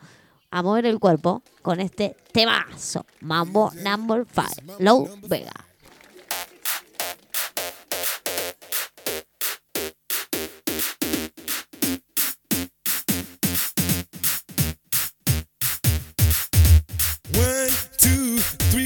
[0.51, 3.05] a mover el cuerpo con este temazo.
[3.21, 4.75] Mambo Number 5.
[4.79, 5.64] Low Vega.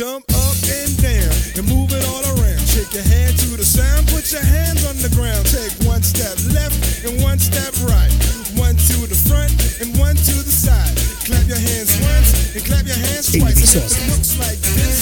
[0.00, 1.28] Jump up and down
[1.60, 2.64] and move it all around.
[2.64, 5.44] Shake your hand to the sound, put your hands on the ground.
[5.44, 8.08] Take one step left and one step right.
[8.56, 10.96] One to the front and one to the side.
[11.28, 13.60] Clap your hands once and clap your hands twice.
[13.76, 14.99] And it looks like this,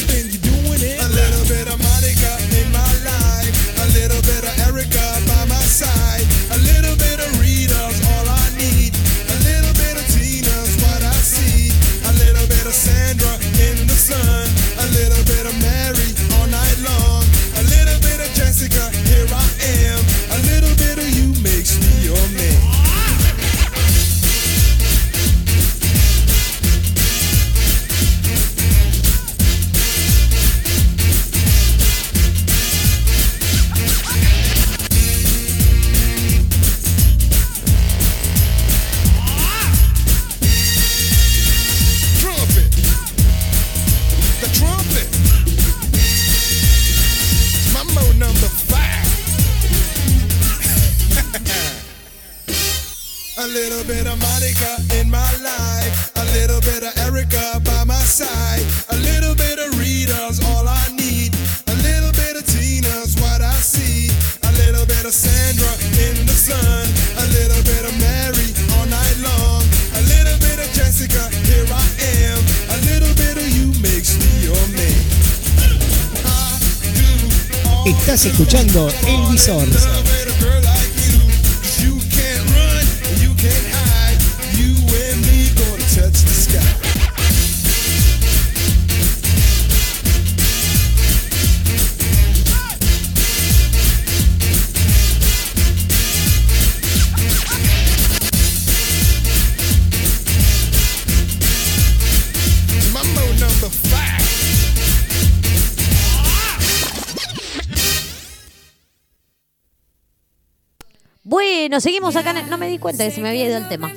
[112.16, 112.32] Acá.
[112.32, 113.92] No me di cuenta que se me había ido el tema.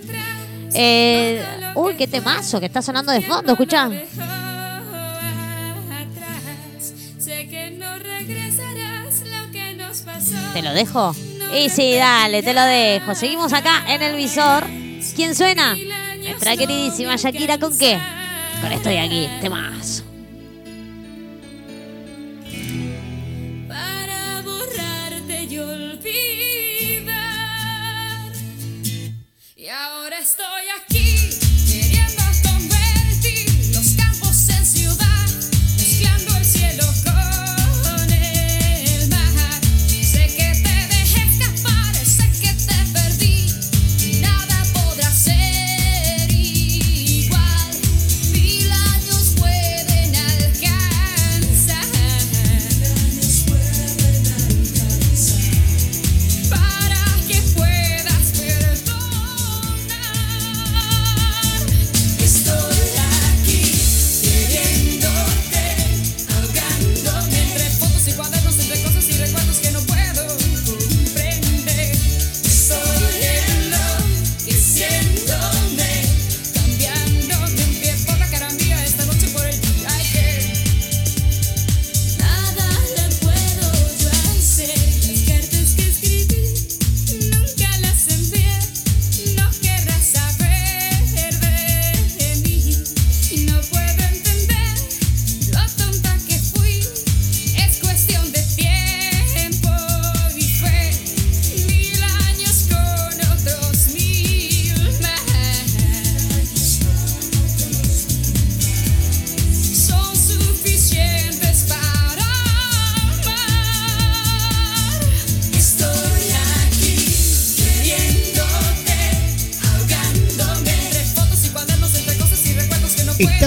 [0.73, 1.43] Eh,
[1.75, 3.89] uy, qué temazo que está sonando de fondo, escuchá.
[10.53, 11.15] ¿Te lo dejo?
[11.53, 13.15] Y sí, dale, te lo dejo.
[13.15, 14.65] Seguimos acá en el visor.
[15.15, 15.75] ¿Quién suena?
[16.21, 17.99] Nuestra queridísima Shakira, ¿con qué?
[18.61, 20.00] Con estoy aquí, temazo.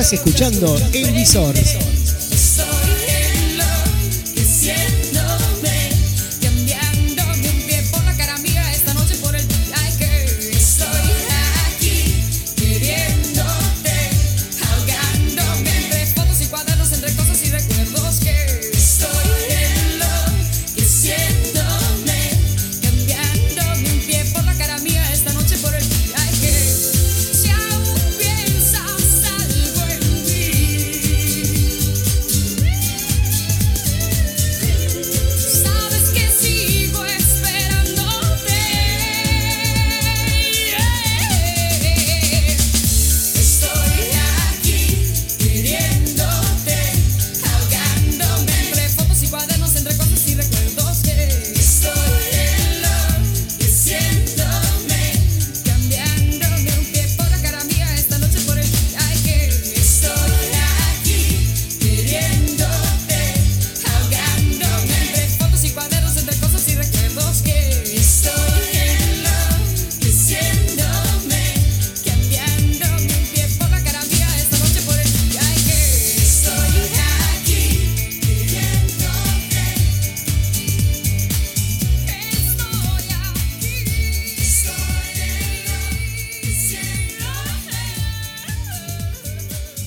[0.05, 1.55] Estás escuchando El Visor.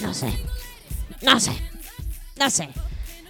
[0.00, 0.32] no sé.
[1.22, 1.67] No sé.
[2.38, 2.68] No sé.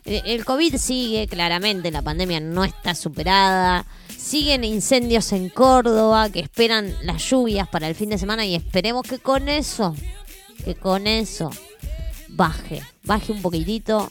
[0.05, 3.87] Eh, El COVID sigue, claramente, la pandemia no está superada.
[4.17, 9.05] Siguen incendios en Córdoba que esperan las lluvias para el fin de semana y esperemos
[9.05, 9.95] que con eso,
[10.65, 11.51] que con eso
[12.29, 14.09] baje, baje un poquitito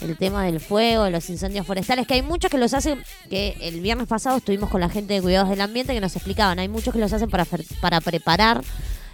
[0.00, 3.56] el tema del fuego, de los incendios forestales, que hay muchos que los hacen, que
[3.60, 6.68] el viernes pasado estuvimos con la gente de cuidados del ambiente que nos explicaban, hay
[6.68, 7.46] muchos que los hacen para,
[7.80, 8.62] para preparar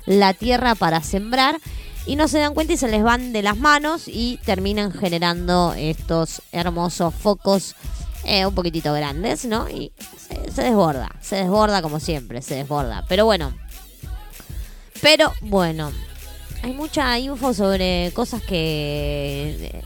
[0.06, 1.60] la tierra para sembrar
[2.06, 5.74] y no se dan cuenta y se les van de las manos y terminan generando
[5.76, 7.74] estos hermosos focos
[8.24, 9.68] eh, un poquitito grandes, ¿no?
[9.68, 9.92] Y
[10.54, 13.04] se, desborda, se desborda como siempre, se desborda.
[13.08, 13.52] Pero bueno,
[15.00, 15.92] pero bueno,
[16.62, 19.56] hay mucha info sobre cosas que...
[19.60, 19.82] eh,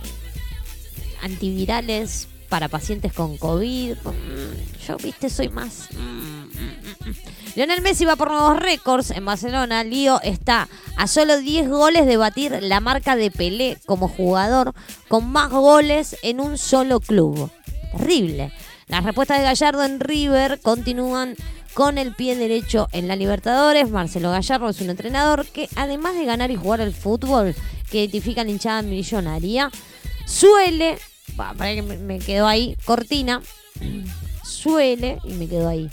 [1.24, 3.96] antivirales para pacientes con COVID.
[3.96, 5.88] Mm, Yo, viste, soy más...
[5.90, 7.14] mm, mm.
[7.56, 9.82] Lionel Messi va por nuevos récords en Barcelona.
[9.82, 14.72] Lío está a solo 10 goles de batir la marca de Pelé como jugador
[15.08, 17.50] con más goles en un solo club.
[17.90, 18.52] Terrible.
[18.86, 21.34] Las respuestas de Gallardo en River continúan
[21.72, 23.90] con el pie derecho en la Libertadores.
[23.90, 27.52] Marcelo Gallardo es un entrenador que además de ganar y jugar al fútbol
[27.90, 29.72] que identifica la hinchada millonaria,
[30.24, 30.98] suele,
[31.36, 33.40] pa- para que me, me quedó ahí, cortina,
[34.44, 35.90] suele, y me quedó ahí,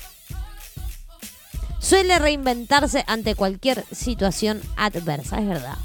[1.80, 5.78] suele reinventarse ante cualquier situación adversa, es verdad.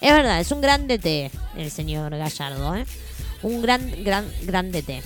[0.00, 2.84] Es verdad, es un gran DT el señor Gallardo, ¿eh?
[3.42, 5.00] Un gran, gran, gran DT.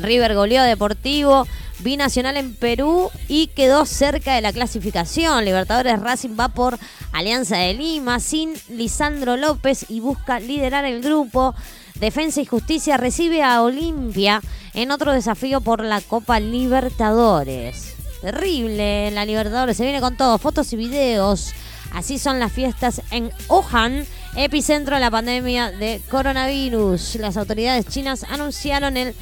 [0.00, 1.46] River goleó Deportivo,
[1.80, 5.44] binacional en Perú y quedó cerca de la clasificación.
[5.44, 6.78] Libertadores Racing va por
[7.12, 11.54] Alianza de Lima sin Lisandro López y busca liderar el grupo.
[12.04, 14.42] Defensa y Justicia recibe a Olimpia
[14.74, 17.94] en otro desafío por la Copa Libertadores.
[18.20, 21.54] Terrible la Libertadores, se viene con todo, fotos y videos.
[21.94, 24.04] Así son las fiestas en Wuhan,
[24.36, 27.14] epicentro de la pandemia de coronavirus.
[27.14, 29.14] Las autoridades chinas anunciaron el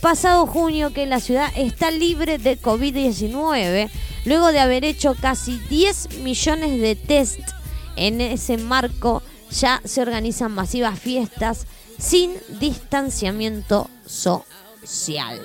[0.00, 3.90] pasado junio que la ciudad está libre de COVID-19,
[4.26, 7.40] luego de haber hecho casi 10 millones de test.
[7.96, 11.66] En ese marco ya se organizan masivas fiestas
[11.98, 15.40] sin distanciamiento social.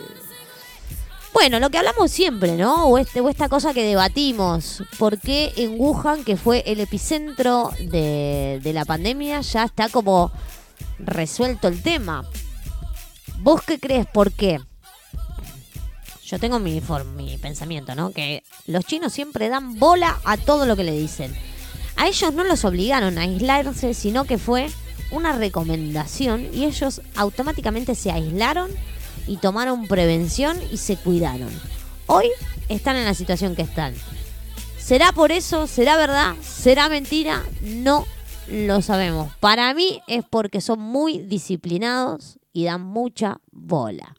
[1.34, 2.86] Bueno, lo que hablamos siempre, ¿no?
[2.86, 4.84] O, este, o esta cosa que debatimos.
[5.00, 10.32] ¿Por qué en Wuhan, que fue el epicentro de, la pandemia, ya está como
[11.00, 12.24] resuelto el tema?
[13.40, 14.06] ¿Vos qué crees?
[14.06, 14.62] ¿Por qué?
[16.24, 16.82] Yo tengo mi,
[17.16, 18.12] mi pensamiento, ¿no?
[18.12, 21.36] Que los chinos siempre dan bola a todo lo que le dicen.
[21.96, 24.70] A ellos no los obligaron a aislarse, sino que fue
[25.14, 28.72] una recomendación y ellos automáticamente se aislaron
[29.28, 31.50] y tomaron prevención y se cuidaron.
[32.08, 32.30] Hoy
[32.68, 33.94] están en la situación que están.
[34.78, 35.68] ¿Será por eso?
[35.68, 36.36] ¿Será verdad?
[36.42, 37.44] ¿Será mentira?
[37.62, 38.06] No
[38.50, 39.32] lo sabemos.
[39.40, 44.14] Para mí es porque son muy disciplinados y dan mucha bola.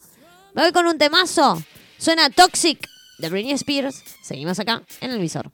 [0.54, 1.62] Me voy con un temazo.
[1.98, 2.88] Suena Toxic
[3.18, 4.02] de Britney Spears.
[4.22, 5.50] Seguimos acá en el visor.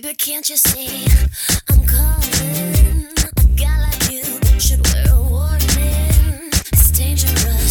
[0.00, 1.08] Baby, can't you see
[1.68, 3.08] I'm calling?
[3.36, 4.22] A guy like you
[4.60, 6.50] should wear a warning.
[6.72, 7.67] It's dangerous.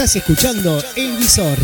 [0.00, 1.58] Estás escuchando El Visor.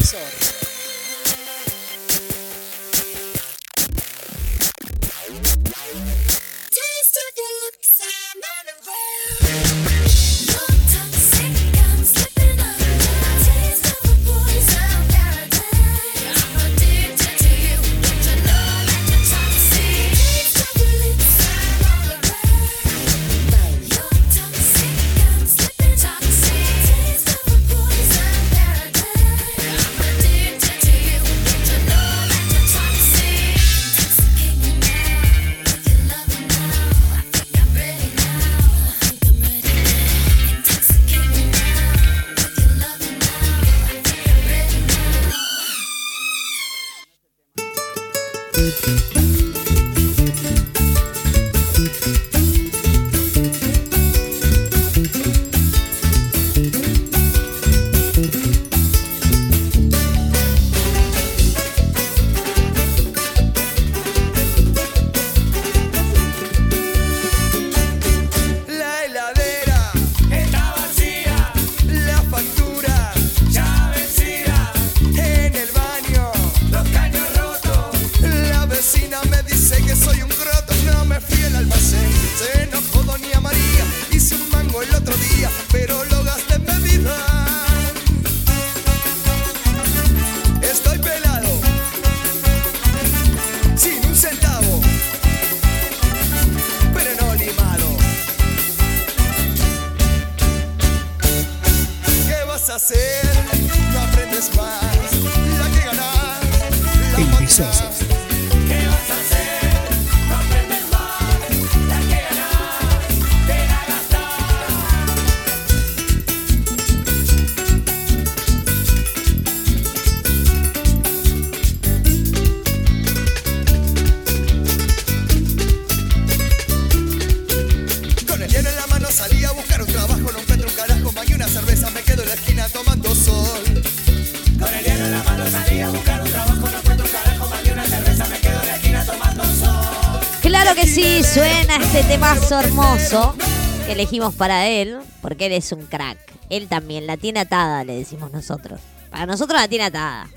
[143.96, 146.18] Elegimos para él, porque él es un crack.
[146.50, 148.80] Él también, la tiene atada, le decimos nosotros.
[149.10, 150.28] Para nosotros la tiene atada.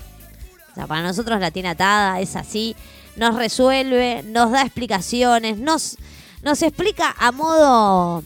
[0.72, 2.74] O sea, para nosotros la tiene atada, es así.
[3.16, 5.96] Nos resuelve, nos da explicaciones, nos,
[6.42, 8.24] nos explica a modo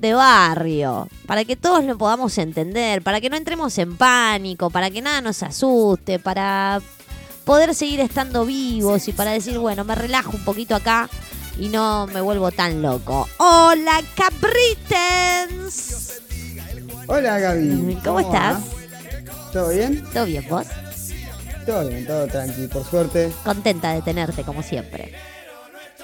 [0.00, 4.90] de barrio, para que todos lo podamos entender, para que no entremos en pánico, para
[4.90, 6.82] que nada nos asuste, para
[7.44, 11.08] poder seguir estando vivos y para decir, bueno, me relajo un poquito acá
[11.58, 13.28] y no me vuelvo tan loco.
[13.38, 15.84] Hola, Capritens.
[17.06, 17.98] Hola Gaby.
[18.04, 18.56] ¿Cómo estás?
[18.56, 18.62] va?
[19.52, 20.02] ¿Todo bien?
[20.12, 20.66] ¿Todo bien vos?
[21.66, 23.32] Todo bien, todo tranqui, por suerte.
[23.44, 25.12] Contenta de tenerte como siempre.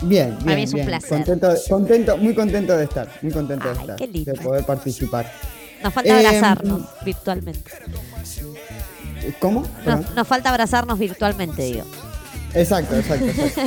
[0.02, 0.56] Bien, bien.
[0.56, 1.18] mí es un placer.
[1.24, 4.32] Contento, contento, muy contento de estar, muy contento de estar, qué lindo.
[4.32, 5.30] de poder participar.
[5.82, 7.70] Nos falta Eh, abrazarnos virtualmente.
[9.38, 9.66] ¿Cómo?
[9.84, 11.84] Nos, nos falta abrazarnos virtualmente, digo.
[12.54, 13.60] Exacto, exacto, exacto.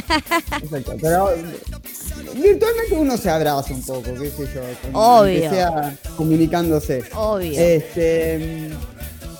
[0.62, 1.30] Exacto, Pero
[2.36, 4.62] virtualmente uno se abraza un poco, qué sé yo.
[4.94, 5.42] Obvio.
[5.42, 7.04] Que sea comunicándose.
[7.16, 7.60] Obvio.
[7.60, 8.70] Este.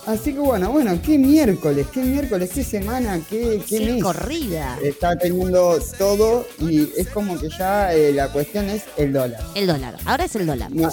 [0.06, 4.02] Así que bueno, bueno, qué miércoles, qué miércoles, qué semana, qué, qué mes.
[4.02, 4.78] corrida.
[4.82, 9.40] Está teniendo todo y es como que ya eh, la cuestión es el dólar.
[9.54, 9.96] El dólar.
[10.04, 10.70] Ahora es el dólar.
[10.72, 10.90] No,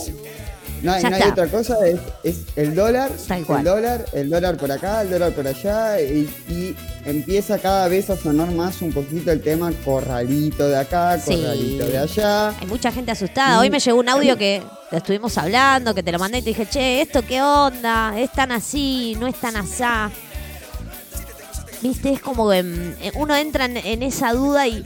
[0.84, 3.60] no hay, no otra cosa, es, es el dólar, Tal cual.
[3.60, 6.76] el dólar, el dólar por acá, el dólar por allá, y, y
[7.06, 11.36] empieza cada vez a sonar más un poquito el tema corralito de acá, Sí.
[11.36, 12.50] corralito de allá.
[12.60, 13.60] Hay mucha gente asustada.
[13.60, 16.50] Hoy me llegó un audio que lo estuvimos hablando, que te lo mandé y te
[16.50, 18.14] dije, che, ¿esto qué onda?
[18.20, 19.16] ¿Es tan así?
[19.20, 20.10] ¿No es tan asá?
[21.82, 24.84] Viste, es como que mm, uno entra en, en esa duda y,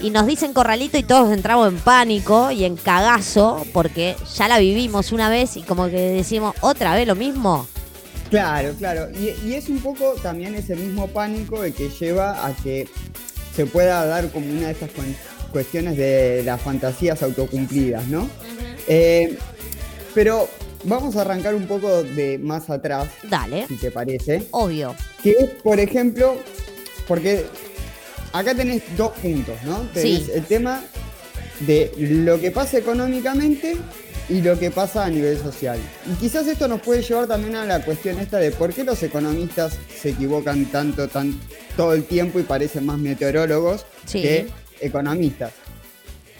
[0.00, 4.58] y nos dicen corralito y todos entramos en pánico y en cagazo porque ya la
[4.58, 7.66] vivimos una vez y como que decimos, ¿otra vez lo mismo?
[8.30, 9.08] Claro, claro.
[9.18, 12.86] Y, y es un poco también ese mismo pánico el que lleva a que
[13.56, 14.90] se pueda dar como una de esas
[15.50, 18.28] cuestiones de las fantasías autocumplidas, ¿no?
[18.86, 19.36] Eh,
[20.14, 20.48] pero
[20.84, 24.46] vamos a arrancar un poco de más atrás, Dale, si te parece.
[24.50, 24.94] obvio.
[25.22, 26.36] Que es, por ejemplo,
[27.06, 27.46] porque
[28.38, 29.80] acá tenés dos puntos, ¿no?
[29.92, 30.30] Tenés Sí.
[30.34, 30.82] el tema
[31.60, 33.76] de lo que pasa económicamente
[34.28, 35.78] y lo que pasa a nivel social.
[36.06, 39.02] Y quizás esto nos puede llevar también a la cuestión esta de por qué los
[39.02, 41.38] economistas se equivocan tanto, tan,
[41.76, 44.22] todo el tiempo y parecen más meteorólogos Sí.
[44.22, 44.46] que
[44.80, 45.52] economistas.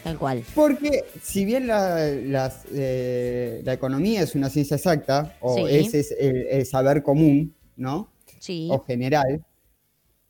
[0.04, 0.44] Tal cual.
[0.54, 5.64] Porque si bien la, las, eh, la economía es una ciencia exacta, o Sí.
[5.68, 8.12] ese es el, el saber común, ¿no?
[8.38, 8.68] Sí.
[8.70, 9.44] O general,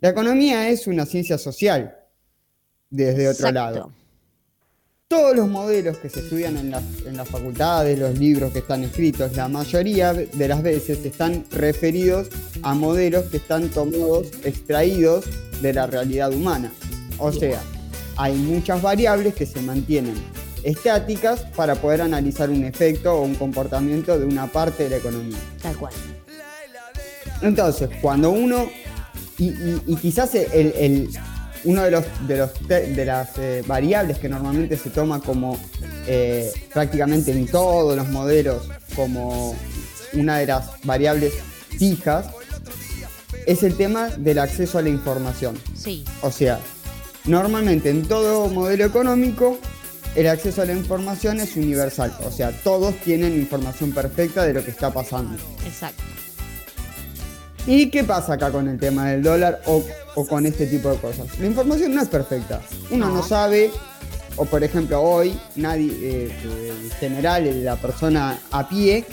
[0.01, 1.97] la economía es una ciencia social,
[2.91, 3.53] desde otro Exacto.
[3.53, 3.93] lado.
[5.09, 8.85] Todos los modelos que se estudian en las, en las facultades, los libros que están
[8.85, 12.29] escritos, la mayoría de las veces están referidos
[12.62, 15.25] a modelos que están tomados, extraídos
[15.62, 16.70] de la realidad humana.
[17.16, 17.61] O sea,
[18.16, 20.15] hay muchas variables que se mantienen
[20.62, 25.39] estáticas para poder analizar un efecto o un comportamiento de una parte de la economía.
[25.62, 25.95] Tal cual.
[27.43, 28.69] Entonces, cuando uno,
[29.39, 31.09] y, y- y quizás el, el-
[31.65, 35.59] uno de, los, de, los te- de las eh, variables que normalmente se toma como
[36.06, 39.56] eh, prácticamente en todos los modelos como
[40.12, 41.32] una de las variables
[41.77, 42.27] fijas,
[43.47, 45.59] es el tema del acceso a la información.
[45.74, 46.05] Sí.
[46.23, 46.60] O sea,
[47.24, 49.59] normalmente en todo modelo económico
[50.15, 52.16] el acceso a la información es universal.
[52.24, 55.36] O sea, todos tienen información perfecta de lo que está pasando.
[55.66, 56.02] Exacto.
[57.69, 59.85] ¿Y qué pasa acá con el tema del dólar o,
[60.15, 61.27] o con este tipo de cosas?
[61.39, 62.62] La información no es perfecta.
[62.90, 63.70] Uno no, sabe,
[64.36, 66.32] o por ejemplo hoy, nadie, eh,
[66.82, 69.05] en general, la persona a pie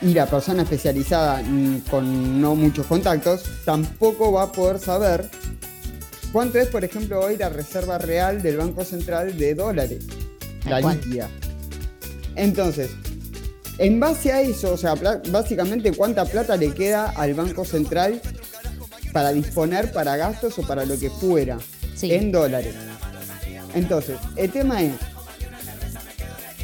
[0.00, 5.28] y la persona especializada mm, con no muchos contactos, tampoco va a poder saber
[6.32, 10.06] cuánto es, por ejemplo, hoy la reserva real del Banco Central de dólares,
[10.66, 11.28] la líquida.
[12.34, 12.92] Entonces,
[13.78, 14.94] en base a eso, o sea,
[15.30, 18.20] básicamente cuánta plata le queda al Banco Central
[19.12, 21.58] para disponer para gastos o para lo que fuera
[21.94, 22.12] Sí.
[22.12, 22.74] en dólares.
[23.74, 24.92] Entonces, el tema es,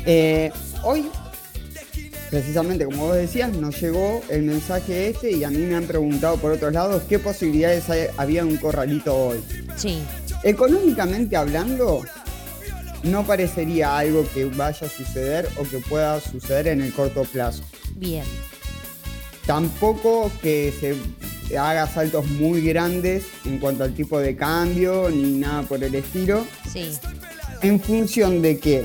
[0.06, 0.50] eh,
[0.82, 1.08] hoy,
[2.30, 6.36] precisamente como vos decías, nos llegó el mensaje este y a mí me han preguntado
[6.36, 9.40] por otros lados qué posibilidades hay- había un corralito hoy.
[9.76, 10.00] Sí.
[10.42, 12.02] Económicamente hablando,
[13.02, 17.62] no parecería algo que vaya a suceder o que pueda suceder en el corto plazo.
[17.96, 18.24] Bien.
[19.46, 20.72] Tampoco que
[21.48, 25.94] se haga saltos muy grandes en cuanto al tipo de cambio ni nada por el
[25.94, 26.92] estilo, Sí.
[27.62, 28.84] en función de que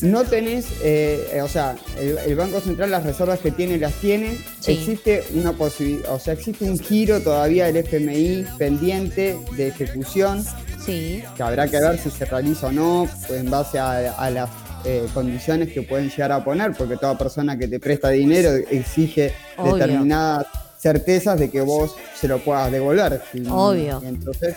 [0.00, 4.38] no tenés, eh, o sea, el, el Banco Central las reservas que tiene las tiene,
[4.60, 4.72] Sí.
[4.72, 10.44] existe una posibilidad, o sea, existe un giro todavía del FMI pendiente de ejecución
[10.84, 11.22] Sí.
[11.36, 14.50] que habrá que ver si se realiza o no, pues en base a, a las
[14.84, 19.32] eh, condiciones que pueden llegar a poner, porque toda persona que te presta dinero exige
[19.56, 19.76] Obvio.
[19.76, 20.46] determinadas
[20.78, 23.22] certezas de que vos se lo puedas devolver.
[23.32, 24.00] Y- Obvio.
[24.02, 24.56] y entonces,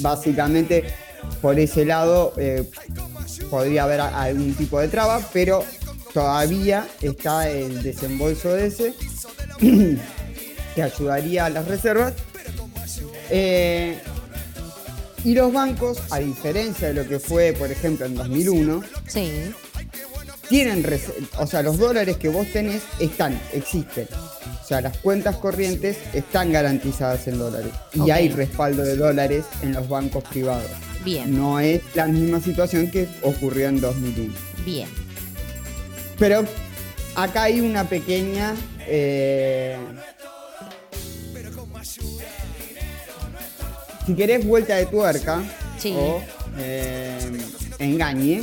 [0.00, 0.84] básicamente,
[1.40, 2.64] por ese lado eh,
[3.48, 5.62] podría haber algún tipo de traba, pero
[6.12, 8.94] todavía está el desembolso de ese
[10.74, 12.14] que ayudaría a las reservas.
[13.30, 13.98] Eh,
[15.24, 19.30] y los bancos, a diferencia de lo que fue, por ejemplo, en 2001, Sí.
[20.48, 20.84] tienen,
[21.38, 24.08] o sea, los dólares que vos tenés están, existen.
[24.62, 27.72] O sea, las cuentas corrientes están garantizadas en dólares.
[27.94, 30.70] Y hay respaldo de dólares en los bancos privados.
[31.04, 31.36] Bien.
[31.36, 34.32] No es la misma situación que ocurrió en 2001.
[34.64, 34.88] Bien.
[36.18, 36.44] Pero
[37.16, 38.54] acá hay una pequeña...
[38.86, 39.76] eh,
[44.10, 45.42] si querés vuelta de tuerca
[45.78, 45.94] Sí.
[45.96, 46.20] o
[46.58, 47.18] eh,
[47.78, 48.42] engañe,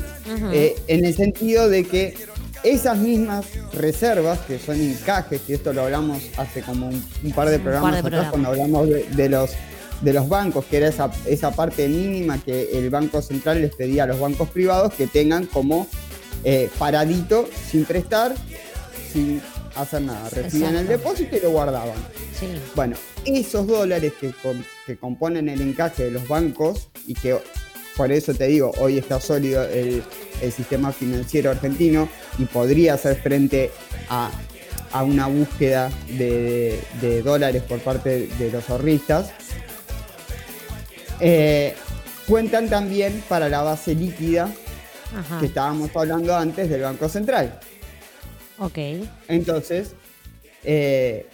[0.51, 2.15] eh, en el sentido de que
[2.63, 7.49] esas mismas reservas, que son encajes, y esto lo hablamos hace como un, un par
[7.49, 9.51] de programas par de atrás cuando hablamos de, de los
[10.01, 14.03] de los bancos, que era esa, esa parte mínima que el Banco Central les pedía
[14.03, 15.87] a los bancos privados que tengan como
[16.43, 18.35] eh, paradito, sin prestar,
[19.11, 19.41] sin
[19.81, 20.29] hacer nada.
[20.29, 21.97] Recibían el depósito y lo guardaban.
[22.39, 22.47] Sí.
[22.75, 22.95] Bueno,
[23.25, 24.33] esos dólares que,
[24.85, 27.37] que componen el encaje de los bancos y que
[27.95, 30.03] por eso te digo, hoy está sólido el,
[30.41, 33.71] el sistema financiero argentino y podría hacer frente
[34.09, 34.29] a,
[34.91, 39.31] a una búsqueda de, de dólares por parte de los ahorristas.
[41.19, 41.73] Eh,
[42.27, 44.53] cuentan también para la base líquida
[45.17, 45.39] Ajá.
[45.39, 47.59] que estábamos hablando antes del Banco Central.
[48.59, 48.77] Ok.
[49.27, 49.93] Entonces,
[50.63, 51.25] eh,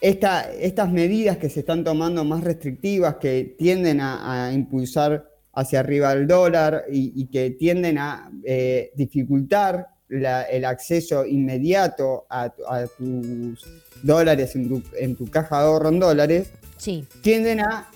[0.00, 5.80] esta- estas medidas que se están tomando más restrictivas, que tienden a, a impulsar hacia
[5.80, 12.48] arriba el dólar y, y que tienden a eh, dificultar la- el acceso inmediato a,
[12.50, 13.64] tu- a tus
[14.02, 17.04] dólares en tu, en tu caja de ahorro en dólares, Sí.
[17.22, 17.88] tienden a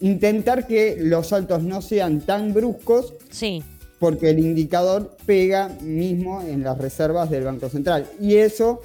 [0.00, 3.62] intentar que los saltos no sean tan bruscos Sí.
[3.98, 8.06] Porque el indicador pega mismo en las reservas del Banco Central.
[8.20, 8.80] Y eso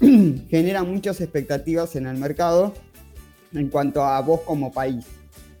[0.00, 2.74] genera muchas expectativas en el mercado
[3.52, 5.04] en cuanto a vos como país.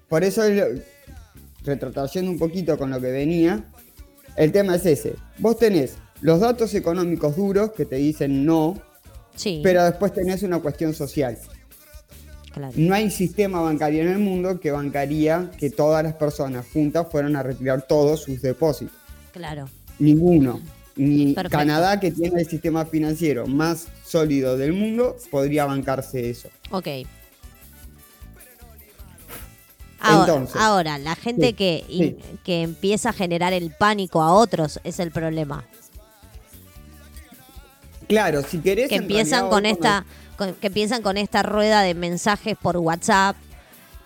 [0.08, 0.42] Por eso,
[1.64, 3.64] retrotrayendo un poquito con lo que venía,
[4.36, 5.14] El tema es ese.
[5.38, 8.80] Vos tenés los datos económicos duros que te dicen no,
[9.34, 11.38] Sí, pero después tenés una cuestión social.
[12.52, 12.72] Claro.
[12.76, 17.36] No hay sistema bancario en el mundo que bancaría que todas las personas juntas fueran
[17.36, 18.94] a retirar todos sus depósitos.
[19.32, 19.68] Claro.
[19.98, 20.60] Ninguno.
[20.94, 21.58] Ni Perfecto.
[21.58, 26.48] Canadá, que tiene el sistema financiero más sólido del mundo, podría bancarse eso.
[26.70, 26.88] Ok.
[30.00, 32.16] Ahora, Entonces, ahora, la gente sí, que, sí.
[32.44, 35.64] que empieza a generar el pánico a otros es el problema.
[38.08, 38.88] Claro, si querés.
[38.88, 43.36] Que empiezan con esta, con- que empiezan con esta rueda de mensajes por WhatsApp.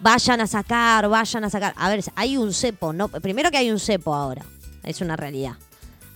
[0.01, 1.74] Vayan a sacar, vayan a sacar.
[1.77, 4.44] A ver, hay un cepo, no, primero que hay un cepo ahora,
[4.82, 5.55] es una realidad.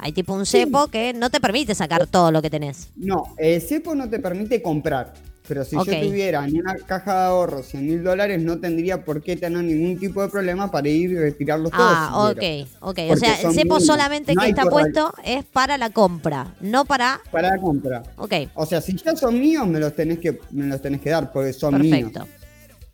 [0.03, 2.91] Hay tipo un cepo que no te permite sacar todo lo que tenés.
[2.97, 5.13] No, el CEPO no te permite comprar.
[5.49, 9.21] Pero si yo tuviera en una caja de ahorros 100 mil dólares, no tendría por
[9.21, 11.85] qué tener ningún tipo de problema para ir y retirarlos todos.
[11.93, 12.99] Ah, si ok, ok.
[13.11, 17.21] O sea, el cepo solamente No que está puesto es para la compra, no para...
[17.33, 18.03] Para la compra.
[18.17, 21.11] Ok, O sea, si ya son míos, me los tenés que, me los tenés que
[21.11, 22.21] dar, porque son perfecto.
[22.21, 22.29] míos.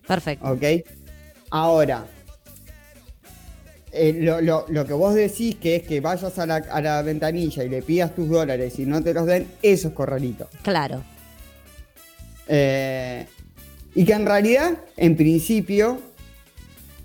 [0.06, 0.47] Perfecto.
[0.51, 0.62] ¿Ok?
[1.51, 2.06] Ahora,
[3.93, 7.02] eh, lo, lo- lo que vos decís que es que vayas a la, a la
[7.02, 10.48] ventanilla y le pidas tus dólares y no te los den, eso es corralito.
[10.62, 11.02] Claro.
[12.48, 13.27] Eh,
[13.94, 16.01] y que en realidad, en principio,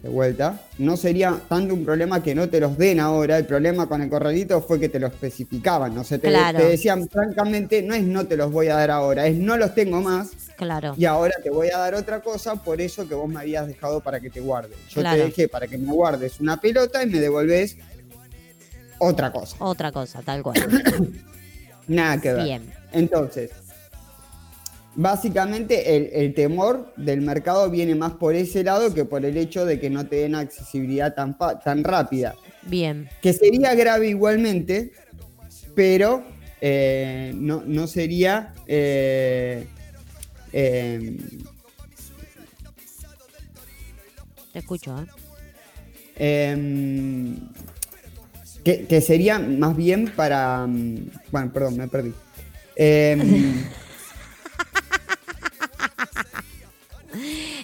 [0.03, 3.37] de vuelta, no sería tanto un problema que no te los den ahora.
[3.37, 5.93] El problema con el corralito fue que te lo especificaban.
[5.93, 6.57] No sé, te, Claro.
[6.57, 9.75] te decían francamente, no es no te los voy a dar ahora, es no los
[9.75, 10.95] tengo más Claro.
[10.97, 13.99] y ahora te voy a dar otra cosa por eso que vos me habías dejado
[13.99, 14.75] para que te guarde.
[14.89, 15.17] Yo Claro.
[15.19, 17.77] te dejé para que me guardes una pelota y me devolvés
[18.97, 19.55] otra cosa.
[19.59, 20.55] Otra cosa, tal cual.
[21.87, 22.43] Nada que ver.
[22.43, 22.73] Bien.
[22.91, 23.51] Entonces,
[24.95, 29.65] básicamente el, el temor del mercado viene más por ese lado que por el hecho
[29.65, 32.35] de que no te den accesibilidad tan, tan rápida.
[32.63, 33.09] Bien.
[33.21, 34.91] Que sería grave igualmente,
[35.75, 36.23] pero
[36.59, 38.53] eh, no, no sería...
[38.67, 39.65] eh,
[40.53, 41.17] eh,
[44.53, 45.05] Te escucho, ¿eh?
[46.17, 47.37] Em,
[48.65, 50.67] que, que sería más bien para.
[50.67, 52.13] mm, Bueno, perdón, me perdí.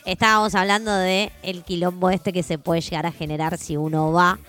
[0.07, 4.39] Estábamos hablando de el quilombo este que se puede llegar a generar si uno va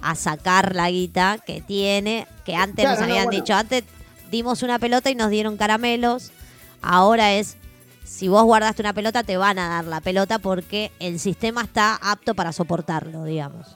[0.00, 3.40] a sacar la guita que tiene, que antes Claro, nos no, habían bueno.
[3.40, 3.82] dicho, antes
[4.30, 6.30] dimos una pelota y nos dieron caramelos,
[6.82, 7.56] ahora es,
[8.04, 11.96] si vos guardaste una pelota te van a dar la pelota porque el sistema está
[11.96, 13.66] apto para soportarlo, digamos.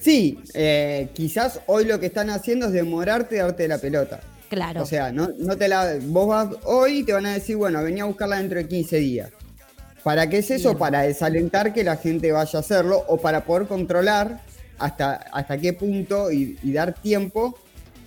[0.00, 4.20] sí, eh, quizás hoy lo que están haciendo es demorarte de darte la pelota.
[4.48, 4.82] Claro.
[4.82, 5.94] O sea, no, no te la.
[6.02, 8.96] Vos vas hoy y te van a decir, bueno, venía a buscarla dentro de 15
[8.98, 9.30] días.
[10.04, 10.76] ¿Para qué es eso?
[10.76, 14.42] Para desalentar que la gente vaya a hacerlo o para poder controlar
[14.78, 17.58] hasta, hasta qué punto y, y dar tiempo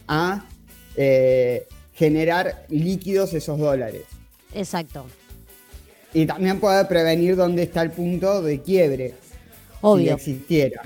[0.07, 0.45] a
[0.95, 4.03] eh, generar líquidos esos dólares.
[4.53, 5.07] Exacto.
[6.13, 9.09] Y también poder prevenir dónde está el punto de quiebre.
[9.09, 10.15] Si Obvio.
[10.15, 10.81] existiera.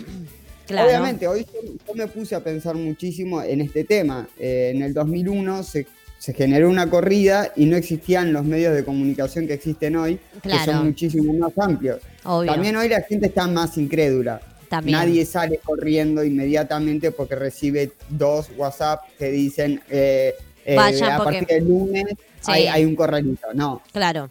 [0.65, 0.88] Claro.
[0.88, 4.27] Obviamente, hoy yo, yo me puse a pensar muchísimo en este tema.
[4.39, 5.88] Eh, en el 2001 se,
[6.22, 10.52] se generó una corrida y no existían los medios de comunicación que existen hoy, que
[10.64, 11.99] son muchísimo más amplios.
[12.26, 12.52] Obvio.
[12.52, 14.39] También hoy la gente está más incrédula.
[14.69, 14.99] También.
[14.99, 21.39] Nadie sale corriendo inmediatamente porque recibe dos WhatsApp que dicen eh, eh, Vayan a porque-
[21.39, 22.06] partir del lunes
[22.39, 22.52] Sí.
[22.52, 23.48] hay, hay un corralito.
[23.56, 24.30] No, Claro.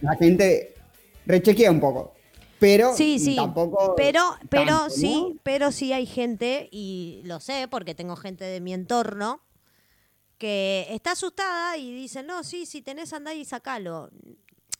[0.00, 0.74] la gente
[1.26, 2.14] rechequea un poco.
[2.60, 3.34] Pero Sí, sí.
[3.34, 3.94] tampoco.
[3.96, 4.90] pero, pero tanto, ¿no?
[4.90, 9.40] sí, pero sí hay gente, y lo sé porque tengo gente de mi entorno,
[10.42, 14.10] que está asustada y dice, no, sí, si tenés andá y sacalo.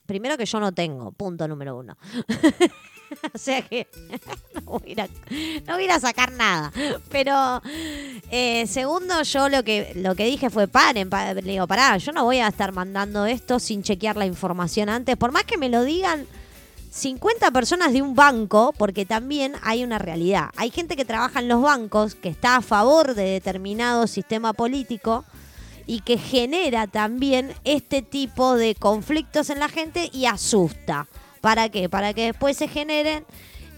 [0.05, 1.95] Primero que yo no tengo, punto número uno.
[3.33, 3.87] o sea que
[4.55, 5.07] no voy, a
[5.65, 6.73] no voy a sacar nada.
[7.09, 7.61] Pero
[8.29, 12.11] eh, segundo, yo lo que lo que dije fue paren, pa- le digo, pará, yo
[12.11, 15.15] no voy a estar mandando esto sin chequear la información antes.
[15.15, 16.27] Por más que me lo digan
[16.91, 20.49] 50 personas de un banco, porque también hay una realidad.
[20.57, 25.23] Hay gente que trabaja en los bancos, que está a favor de determinado sistema político
[25.85, 31.07] y que genera también este tipo de conflictos en la gente y asusta.
[31.41, 31.89] ¿Para qué?
[31.89, 33.25] Para que después se generen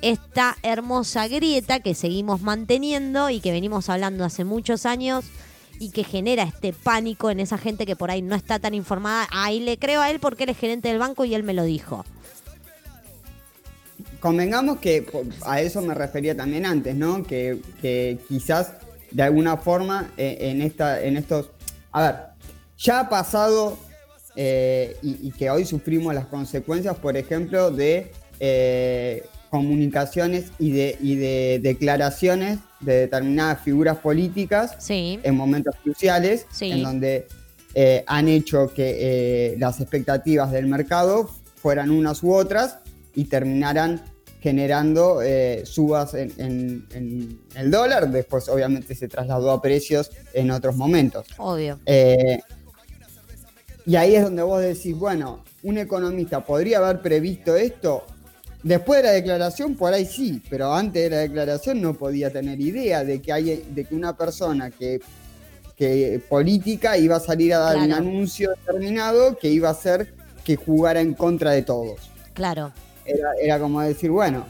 [0.01, 5.25] esta hermosa grieta que seguimos manteniendo y que venimos hablando hace muchos años
[5.79, 9.27] y que genera este pánico en esa gente que por ahí no está tan informada.
[9.31, 11.63] Ahí le creo a él porque él es gerente del banco y él me lo
[11.63, 12.05] dijo.
[14.19, 15.05] Convengamos que
[15.45, 17.23] a eso me refería también antes, ¿no?
[17.23, 18.73] Que, que quizás
[19.11, 21.49] de alguna forma eh, en, esta, en estos...
[21.95, 22.15] A ver,
[22.77, 23.77] ya ha pasado
[24.35, 28.11] eh, y, y que hoy sufrimos las consecuencias, por ejemplo, de...
[28.39, 35.17] eh, comunicaciones y de, y de declaraciones de determinadas figuras políticas Sí.
[35.23, 36.71] en momentos cruciales, Sí.
[36.71, 37.27] en donde
[37.73, 42.79] eh, han hecho que las expectativas del mercado fueran unas u otras
[43.13, 44.01] y terminaran
[44.45, 48.11] generando eh, subas en, en- en el dólar.
[48.11, 51.25] Después, obviamente, se trasladó a precios en otros momentos.
[51.39, 51.79] Obvio.
[51.87, 52.39] Eh,
[53.87, 58.05] y ahí es donde vos decís, bueno, un economista podría haber previsto esto.
[58.61, 62.61] Después de la declaración, por ahí sí, pero antes de la declaración no podía tener
[62.61, 65.01] idea de que, hay, de que una persona que,
[65.75, 70.13] que política iba a salir a dar un anuncio determinado que iba a hacer
[70.43, 71.99] que jugara en contra de todos.
[72.35, 72.71] Claro.
[73.05, 74.45] Era, era como decir, bueno,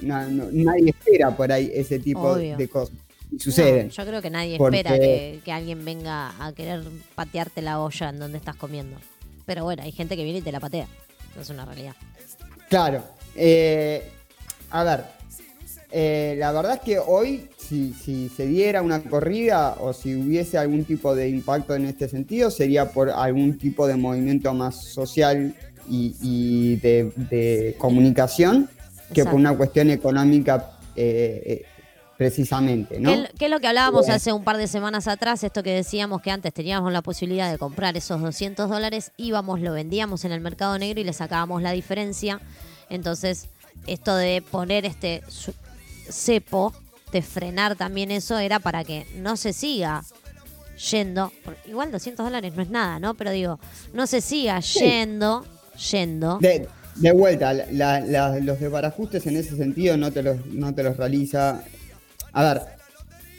[0.00, 2.56] no- no- nadie espera por ahí ese tipo Obvio.
[2.56, 2.94] de cosas.
[3.30, 3.86] Y suceden.
[3.88, 6.82] No, yo creo que nadie Porque- espera que, que alguien venga a querer
[7.14, 8.96] patearte la olla en donde estás comiendo.
[9.46, 10.86] Pero bueno, hay gente que viene y te la patea.
[11.32, 11.94] Eso es una realidad.
[12.68, 13.02] Claro.
[13.34, 14.02] eh,
[14.70, 15.04] a ver,
[15.90, 20.56] eh, la verdad es que hoy, si, si se diera una corrida o si hubiese
[20.58, 25.54] algún tipo de impacto en este sentido, sería por algún tipo de movimiento más social
[25.88, 28.68] y, y de, de comunicación
[29.08, 29.36] que por Exacto.
[29.36, 31.66] una cuestión económica eh, eh,
[32.16, 33.10] precisamente, ¿no?
[33.12, 35.42] ¿Qué, qué es lo que hablábamos hace un par de semanas atrás?
[35.44, 39.72] Esto que decíamos que antes teníamos la posibilidad de comprar esos 200 dólares, íbamos, lo
[39.72, 42.40] vendíamos en el mercado negro y le sacábamos la diferencia.
[42.88, 43.46] Entonces,
[43.86, 45.22] esto de poner este
[46.08, 46.72] cepo,
[47.12, 50.04] de frenar también eso, era para que no se siga
[50.90, 51.32] yendo.
[51.44, 53.14] por- Igual 200 dólares no es nada, ¿no?
[53.14, 53.58] Pero digo,
[53.92, 55.44] no se siga yendo,
[55.90, 56.38] yendo.
[56.38, 60.82] De, de vuelta, la- la- los desbarajustes en ese sentido no te los, no te
[60.82, 61.62] los realiza.
[62.32, 62.62] A ver,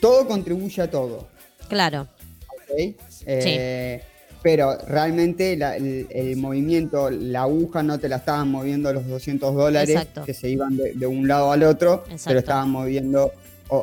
[0.02, 1.28] todo contribuye a todo.
[1.70, 2.08] Claro,
[2.48, 2.96] ¿ok?
[3.26, 4.02] Eh,
[4.42, 9.56] Pero realmente la- el, el movimiento, la aguja no te la estaban moviendo los 200
[9.56, 10.24] dólares Exacto.
[10.26, 12.24] que se iban de, de un lado al otro, Exacto.
[12.26, 13.32] pero estaban moviendo,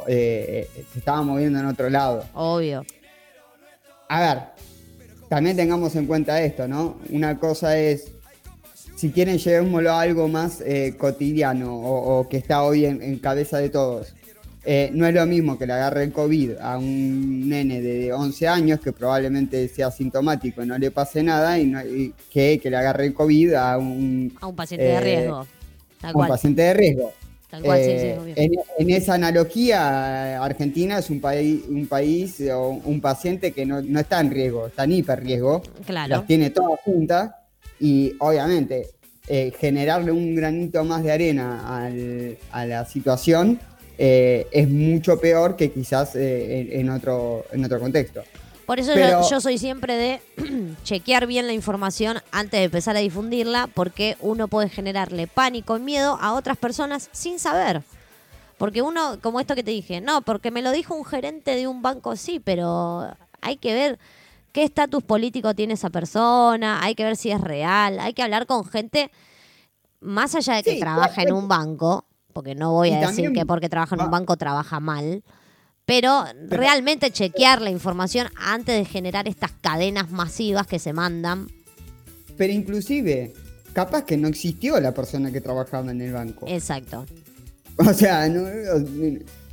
[0.06, 2.24] eh, eh, se estaban moviendo en otro lado.
[2.34, 2.84] obvio.
[4.10, 4.38] A ver,
[5.30, 6.98] también tengamos en cuenta esto, ¿no?
[7.10, 8.08] Una cosa es,
[9.00, 13.18] si quieren, llevémoslo a algo más eh, cotidiano o, o que está hoy en, en
[13.18, 14.14] cabeza de todos.
[14.64, 18.46] Eh, no es lo mismo que le agarre el COVID a un nene de 11
[18.46, 22.68] años que probablemente sea sintomático y no le pase nada y, no- y que, que
[22.68, 25.46] le agarre el COVID a un, A un paciente de Eh, riesgo.
[25.98, 27.12] Tal a un paciente de riesgo.
[27.50, 28.34] Tal cual, sí, sí, obvio.
[28.36, 33.80] en, en esa analogía, Argentina es un país, un país o un paciente que no,
[33.82, 36.08] no está en riesgo, está en hiperriesgo, Claro.
[36.16, 37.30] las tiene todas juntas
[37.80, 38.90] y obviamente
[39.26, 43.58] eh, generarle un granito más de arena al- a la situación
[43.98, 48.22] eh, es mucho peor que quizás eh, en, en otro, en otro contexto.
[48.66, 50.20] Por eso Pero- yo, yo soy siempre de
[50.84, 55.80] chequear bien la información antes de empezar a difundirla, porque uno puede generarle pánico y
[55.80, 57.82] miedo a otras personas sin saber.
[58.58, 61.66] Porque uno, como esto que te dije, no, porque me lo dijo un gerente de
[61.66, 63.08] un banco, sí, pero
[63.40, 63.98] hay que ver
[64.52, 68.46] qué estatus político tiene esa persona, hay que ver si es real, hay que hablar
[68.46, 69.10] con gente
[70.00, 73.44] más allá de que Sí, trabaja en un banco, porque no voy a decir que
[73.46, 75.22] porque trabaja en un banco trabaja mal,
[75.84, 81.48] pero realmente chequear la información antes de generar estas cadenas masivas que se mandan.
[82.38, 83.34] Pero inclusive,
[83.72, 86.46] capaz que no existió la persona que trabajaba en el banco.
[86.48, 87.06] Exacto.
[87.76, 88.46] O sea, no-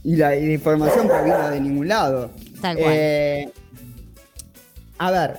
[0.04, 2.30] y, la, y la información proviene de ningún lado.
[2.62, 2.94] Tal cual.
[2.94, 3.50] Eh,
[4.98, 5.38] a ver.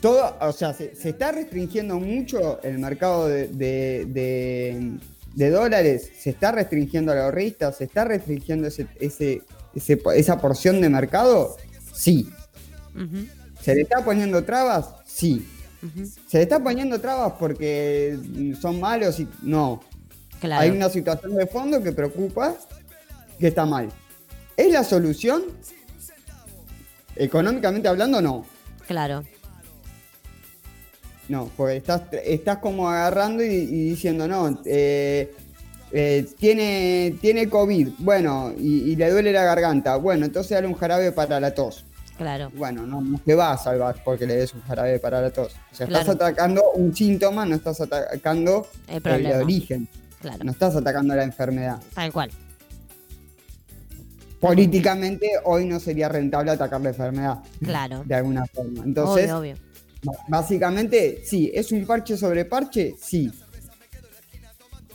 [0.00, 4.98] Todo, o sea, se, se está restringiendo mucho el mercado de, de- de-
[5.34, 9.42] de dólares, se está restringiendo a la ahorrista, se está restringiendo ese, ese-
[9.74, 11.56] ese- esa porción de mercado,
[11.94, 12.28] sí.
[13.62, 14.86] ¿Se le está poniendo trabas?
[15.06, 15.46] Sí.
[16.28, 18.18] ¿Se le está poniendo trabas porque
[18.60, 19.20] son malos?
[19.20, 19.28] Y...
[19.42, 19.82] No.
[20.40, 20.62] Claro.
[20.62, 22.56] Hay una situación de fondo que preocupa,
[23.38, 23.88] que está mal.
[24.56, 25.44] ¿Es la solución?
[27.16, 28.44] Económicamente hablando, no.
[28.86, 29.22] Claro.
[31.28, 35.32] No, porque estás, estás como agarrando y, y diciendo, no, eh,
[35.92, 40.74] eh, tiene, tiene COVID, bueno, y, y le duele la garganta, bueno, entonces dale un
[40.74, 41.84] jarabe para la tos.
[42.16, 42.50] Claro.
[42.54, 45.54] Bueno, no, no te va a salvar porque le des un jarabe para la tos.
[45.72, 49.88] O sea, estás atacando un síntoma, no estás atacando El el, origen,
[50.20, 50.44] Claro.
[50.44, 51.80] no estás atacando la enfermedad.
[51.94, 52.30] Tal cual.
[54.42, 58.02] Políticamente hoy no sería rentable atacar la enfermedad, Claro.
[58.04, 58.82] de alguna forma.
[58.84, 59.56] Entonces, obvio, obvio.
[60.26, 62.96] básicamente, sí, ¿es un parche sobre parche?
[63.00, 63.30] Sí.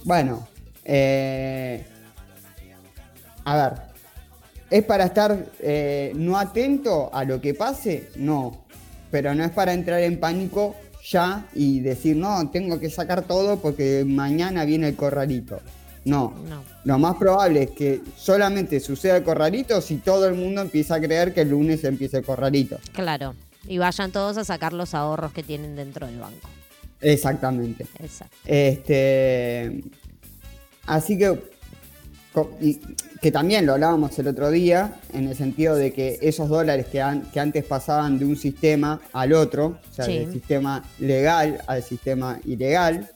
[0.03, 0.45] Bueno,
[0.84, 1.82] eh,
[3.45, 3.74] a ver,
[4.69, 8.10] ¿es para estar eh, no atento a lo que pase?
[8.18, 8.65] No,
[9.10, 10.76] pero no es para entrar en pánico
[11.10, 15.61] ya y decir, no, tengo que sacar todo porque mañana viene el corralito.
[16.07, 16.63] No, No.
[16.85, 21.01] lo más probable es que solamente suceda el corralito si todo el mundo empieza a
[21.01, 22.77] creer que el lunes empieza el corralito.
[22.93, 23.35] Claro.
[23.67, 26.47] Y vayan todos a sacar los ahorros que tienen dentro del banco.
[27.01, 27.85] Exactamente.
[27.99, 28.35] Exacto.
[28.45, 29.84] Este,
[30.85, 31.38] así que,
[32.61, 32.80] y-
[33.22, 37.01] que también lo hablábamos el otro día, en el sentido de que esos dólares que,
[37.01, 40.19] an- que antes pasaban de un sistema al otro, o sea, Sí.
[40.19, 43.09] del sistema legal al sistema ilegal,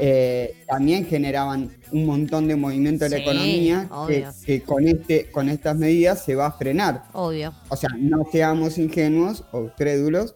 [0.00, 5.48] eh, también generaban un montón de movimiento en la economía que, que con, este, con
[5.48, 7.04] estas medidas se va a frenar.
[7.12, 7.52] Obvio.
[7.68, 10.34] O sea, no seamos ingenuos o crédulos.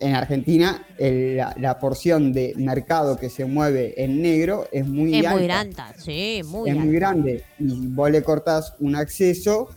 [0.00, 5.12] En Argentina, el- la, la porción de mercado que se mueve en negro es muy
[5.12, 5.32] es alta.
[5.36, 5.76] muy grande.
[5.98, 7.44] Sí, muy es muy grande.
[7.58, 9.68] Y vos le cortás un acceso,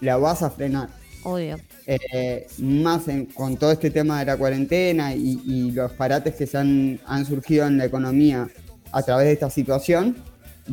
[0.00, 0.88] la vas a frenar.
[1.24, 1.56] Obvio.
[1.86, 6.46] Eh, más en- con todo este tema de la cuarentena y, y los parates que
[6.46, 8.48] se han, han surgido en la economía
[8.92, 10.16] a través de esta situación,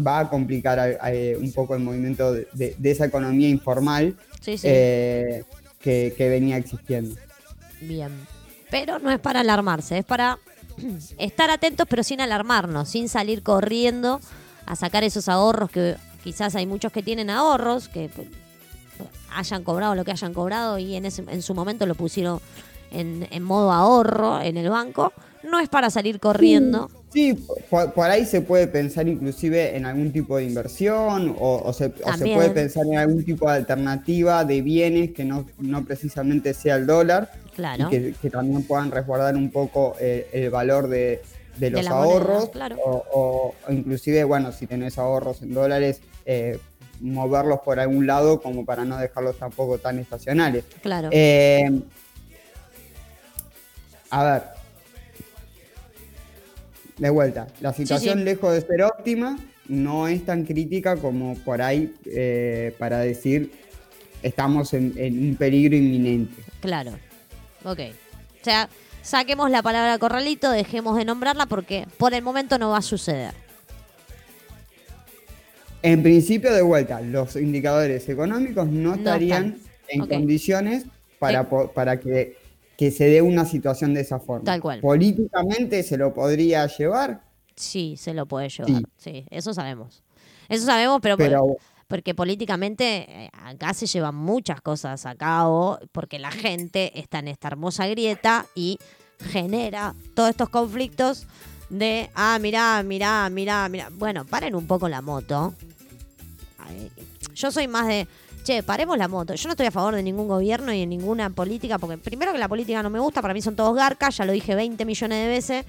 [0.05, 4.15] va a complicar a- a- un poco el movimiento de, de- de esa economía informal
[4.41, 4.67] Sí, sí.
[4.69, 5.43] eh,
[5.79, 7.15] que, que venía existiendo.
[7.81, 8.11] Bien.
[8.69, 10.39] Pero no es para alarmarse, es para
[11.17, 14.19] estar atentos pero sin alarmarnos, sin salir corriendo
[14.65, 18.27] a sacar esos ahorros que quizás hay muchos que tienen ahorros, que pues,
[19.35, 22.39] hayan cobrado lo que hayan cobrado y en, ese, en su momento lo pusieron
[22.91, 25.13] en, en modo ahorro en el banco.
[25.43, 26.89] No es para salir corriendo.
[27.13, 27.33] Sí,
[27.69, 31.93] por, por ahí se puede pensar inclusive en algún tipo de inversión o, o se,
[32.03, 36.53] o se puede pensar en algún tipo de alternativa de bienes que no, no precisamente
[36.53, 37.87] sea el dólar Claro.
[37.87, 41.21] y que, que también puedan resguardar un poco eh, el valor de,
[41.57, 42.77] de los moneda, ahorros claro.
[42.83, 46.59] o, inclusive, bueno, si tenés ahorros en dólares, eh,
[46.99, 50.65] moverlos por algún lado como para no dejarlos tampoco tan estacionales.
[50.81, 51.09] Claro.
[51.11, 51.81] Eh,
[54.09, 54.43] a ver.
[56.97, 58.23] De vuelta, la situación sí.
[58.23, 59.37] lejos de ser óptima
[59.67, 63.51] no es tan crítica como por ahí eh, para decir
[64.23, 66.41] estamos en, en un peligro inminente.
[66.61, 66.93] Claro.
[67.65, 67.79] Ok.
[68.41, 68.69] O sea,
[69.01, 73.33] saquemos la palabra corralito, dejemos de nombrarla porque por el momento no va a suceder.
[75.81, 80.01] En principio, de vuelta, los indicadores económicos no No estarían están.
[80.01, 80.85] en condiciones
[81.19, 82.37] para, para que,
[82.77, 84.45] que se dé una situación de esa forma.
[84.45, 84.79] Tal cual.
[84.81, 87.21] Políticamente se lo podría llevar,
[87.57, 88.69] Sí, se lo puede llevar.
[88.69, 89.25] Sí, Sí.
[89.29, 90.03] eso sabemos.
[90.49, 91.55] Eso sabemos, pero, pero
[91.87, 97.27] porque políticamente eh, acá se llevan muchas cosas a cabo, porque la gente está en
[97.27, 98.79] esta hermosa grieta y
[99.19, 101.27] genera todos estos conflictos
[101.69, 103.89] de, ah, mirá, mirá, mirá, mirá.
[103.91, 105.53] Bueno, paren un poco la moto.
[107.35, 108.07] Yo soy más de,
[108.43, 109.35] che, paremos la moto.
[109.35, 112.39] Yo no estoy a favor de ningún gobierno y de ninguna política, porque primero que
[112.39, 115.23] la política no me gusta, para mí son todos garcas, ya lo dije 20 millones
[115.23, 115.65] de veces.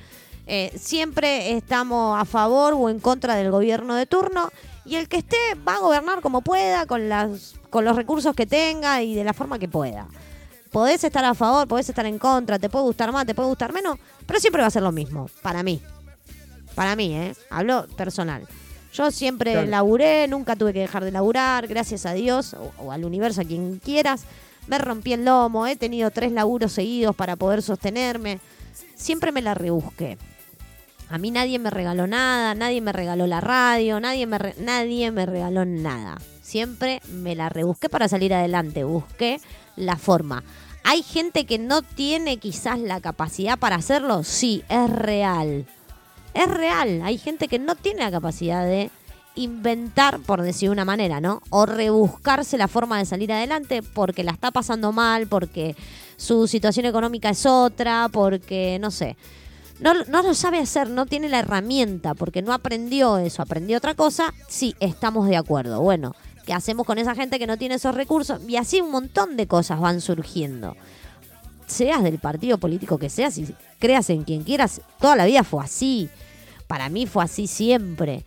[0.47, 4.51] Eh, siempre estamos a favor o en contra del gobierno de turno
[4.87, 5.37] y el que esté
[5.67, 9.33] va a gobernar como pueda, con, las, con los recursos que tenga y de la
[9.35, 10.07] forma que pueda.
[10.71, 13.73] Podés estar a favor, podés estar en contra, te puede gustar más, te puede gustar
[13.73, 15.81] menos, pero siempre va a ser lo mismo, para mí.
[16.75, 17.35] Para mí, ¿eh?
[17.51, 18.47] Hablo personal.
[18.93, 19.67] Yo siempre Claro.
[19.69, 23.45] laburé, nunca tuve que dejar de laburar, gracias a Dios o, o al universo, a
[23.45, 24.25] quien quieras.
[24.67, 28.41] Me rompí el lomo, he tenido tres laburos seguidos para poder sostenerme.
[28.95, 30.19] Siempre me la rebusqué.
[31.09, 35.27] A mí nadie me regaló nada, nadie me regaló la radio, nadie me, nadie me
[35.27, 36.19] regaló nada.
[36.43, 39.41] Siempre me la rebusqué para salir adelante, busqué
[39.77, 40.43] la forma.
[40.83, 44.23] ¿Hay gente que no tiene quizás la capacidad para hacerlo?
[44.23, 45.67] Sí, es real.
[46.35, 47.03] Es real.
[47.03, 48.91] Hay gente que no tiene la capacidad de
[49.37, 51.43] inventar, por decir una manera, ¿no?
[51.51, 55.77] O rebuscarse la forma de salir adelante porque la está pasando mal, porque
[56.17, 59.17] su situación económica es otra, porque, no sé.
[59.79, 63.95] No, no lo sabe hacer, no tiene la herramienta, porque no aprendió eso, aprendió otra
[63.95, 64.33] cosa.
[64.49, 65.83] Sí, estamos de acuerdo.
[65.83, 66.15] Bueno,
[66.47, 68.41] ¿qué hacemos con esa gente que no tiene esos recursos?
[68.49, 70.75] Y así un montón de cosas van surgiendo
[71.67, 75.65] seas del partido político que seas y creas en quien quieras, toda la vida fue
[75.65, 76.09] así.
[76.67, 78.25] Para mí fue así siempre.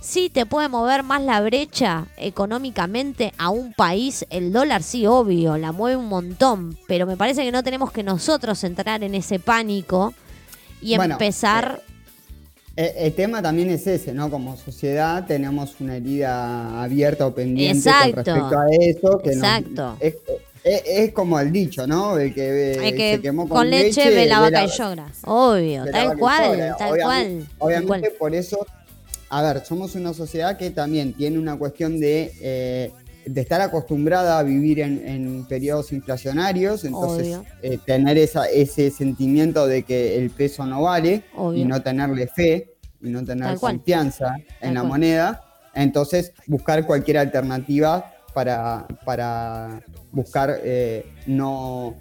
[0.00, 5.56] Sí te puede mover más la brecha económicamente a un país, el dólar sí, obvio,
[5.56, 9.38] la mueve un montón, pero me parece que no tenemos que nosotros entrar en ese
[9.38, 10.12] pánico
[10.92, 11.80] y Bueno, empezar...
[12.76, 14.28] Eh, El tema también es ese, ¿no?
[14.30, 18.14] Como sociedad tenemos una herida abierta o pendiente Exacto.
[18.14, 19.18] con respecto a eso.
[19.18, 19.96] Que nos- Exacto.
[20.00, 20.14] es,
[20.64, 22.18] es- es como el dicho, ¿no?
[22.18, 25.06] El que, eh, que se quemó con, leche, ve la vaca y llora.
[25.24, 26.76] Obvio, tal vaca y cual, llora.
[26.76, 27.46] tal Obviamente- cual.
[27.48, 28.12] tal Obviamente cual.
[28.18, 28.66] por eso,
[29.28, 32.90] a ver, somos una sociedad que también tiene una cuestión de eh,
[33.26, 39.66] de estar acostumbrada a vivir en, en periodos inflacionarios, entonces eh, tener esa, ese sentimiento
[39.66, 41.62] de que el peso no vale Obvio.
[41.62, 43.76] y no tenerle fe y no tener Tal cual.
[43.76, 44.88] confianza Tal en la cual.
[44.90, 45.44] moneda,
[45.74, 49.82] entonces buscar cualquier alternativa para, para
[50.12, 51.94] buscar eh, no,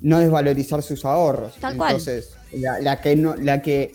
[0.00, 1.54] no desvalorizar sus ahorros.
[1.60, 1.92] Tal cual.
[1.92, 3.92] Entonces, la, la que, no, la que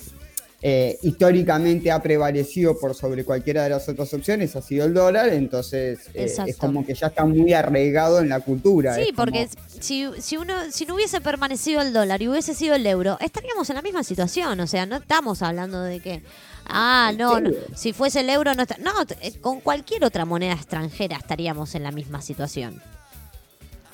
[0.64, 5.30] eh, históricamente ha prevalecido por sobre cualquiera de las otras opciones ha sido el dólar,
[5.30, 8.94] entonces eh, es como que ya está muy arraigado en la cultura.
[8.96, 12.76] Sí, como- porque si, si uno si no hubiese permanecido el dólar y hubiese sido
[12.76, 14.60] el euro, estaríamos en la misma situación.
[14.60, 16.22] O sea, no estamos hablando de que,
[16.68, 18.78] ah, no, no, si fuese el euro no está.
[18.78, 22.80] No, eh, con cualquier otra moneda extranjera estaríamos en la misma situación.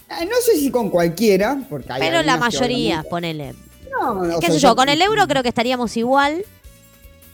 [0.09, 3.53] Ah, no sé si con cualquiera, porque hay Pero la mayoría, ponele.
[3.91, 4.75] No, o ¿Qué sé yo?
[4.75, 6.43] Con el euro creo que estaríamos igual.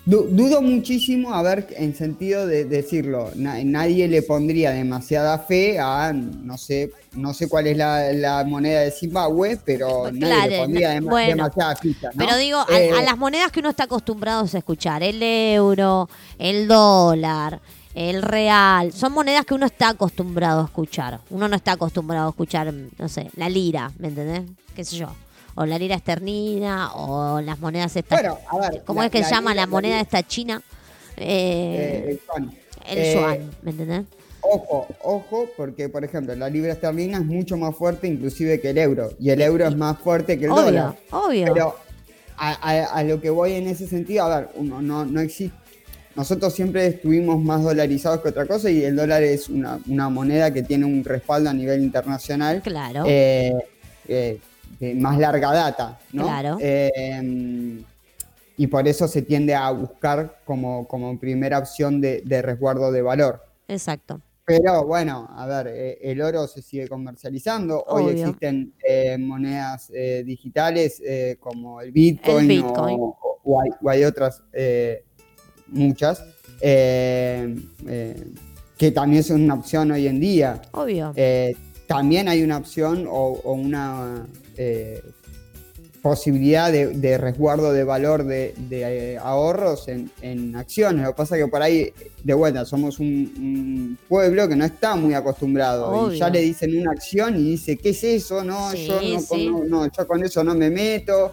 [0.06, 5.80] Du- dudo muchísimo, a ver, en sentido de decirlo, na- nadie le pondría demasiada fe
[5.80, 10.50] a, no sé, no sé cuál es la, la moneda de Zimbabue, pero nadie Claro,
[10.50, 11.36] le pondría bueno.
[11.38, 12.26] demasiada ficha, ¿no?
[12.26, 16.10] Pero digo, a, Eh, a las monedas que uno está acostumbrado a escuchar, el euro,
[16.38, 17.62] el dólar,
[17.96, 21.22] el real, son monedas que uno está acostumbrado a escuchar.
[21.30, 24.42] Uno no está acostumbrado a escuchar, no sé, la lira, ¿me entendés?
[24.76, 25.08] ¿Qué sé yo?
[25.56, 28.22] O la lira esternina, o las monedas estas.
[28.22, 30.62] Bueno, a ver, ¿Cómo la- es que se llama la moneda esta china?
[31.16, 32.58] eh, Eh, el yuan.
[32.88, 34.02] el Eh, yuan, ¿me entendés?
[34.42, 38.78] Ojo, ojo, porque por ejemplo la libra esterlina es mucho más fuerte inclusive que el
[38.80, 40.96] euro, y el euro es más fuerte que el Obvio, dólar.
[41.12, 41.54] obvio.
[41.54, 41.76] Pero
[42.36, 45.56] a, a- a lo que voy en ese sentido, a ver, uno no, no existe.
[46.16, 50.52] Nosotros siempre estuvimos más dolarizados que otra cosa y el dólar es una, una moneda
[50.54, 52.62] que tiene un respaldo a nivel internacional.
[52.64, 53.04] Claro.
[53.08, 53.54] eh,
[54.08, 54.40] eh,
[54.80, 56.24] de más larga data, ¿no?
[56.24, 56.58] Claro.
[56.60, 57.82] Eh,
[58.58, 63.02] y por eso se tiende a buscar como, como primera opción de, de resguardo de
[63.02, 63.44] valor.
[63.68, 64.22] Exacto.
[64.46, 67.82] Pero bueno, a ver, eh, el oro se sigue comercializando.
[67.88, 73.00] Hoy existen eh, monedas eh, digitales eh, como el Bitcoin, El Bitcoin.
[73.00, 75.04] O, o- o hay, o hay otras, eh,
[75.68, 76.24] muchas,
[76.62, 77.56] eh,
[77.88, 78.24] eh,
[78.78, 80.62] que también son una opción hoy en día.
[80.72, 81.12] Obvio.
[81.16, 81.56] Eh,
[81.88, 84.26] también hay una opción o una
[84.58, 85.02] eh,
[86.02, 91.04] posibilidad de, de resguardo de valor de, de, eh, ahorros en, en acciones.
[91.04, 91.94] Lo que pasa es que por ahí,
[92.24, 95.88] de vuelta, somos un, un pueblo que no está muy acostumbrado.
[95.88, 96.14] Obvio.
[96.16, 98.44] Y ya le dicen una acción y dice, ¿qué es eso?
[98.44, 99.48] No, Sí, yo no, sí.
[99.50, 101.32] no, no, yo con eso no me meto.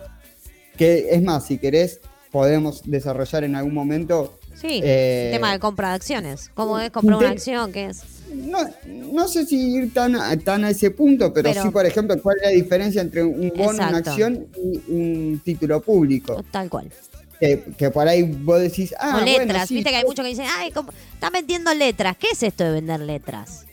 [0.77, 4.39] Que es más, si querés, podemos desarrollar en algún momento.
[4.55, 6.49] Sí, eh, el tema de compra de acciones.
[6.55, 7.73] ¿Cómo es comprar una acción?
[7.73, 8.03] ¿Qué es?
[8.35, 11.85] No, no sé si ir tan a, tan a ese punto, pero, Pero- sí, por
[11.87, 16.43] ejemplo, cuál es la diferencia entre un bono, una acción y un título público.
[16.51, 16.91] Tal cual.
[17.39, 19.47] Que, que por ahí vos decís, ah, o letras.
[19.47, 20.69] bueno, sí, Viste que hay muchos que dicen, ay,
[21.15, 22.17] están vendiendo letras.
[22.19, 23.65] ¿Qué es esto de vender letras?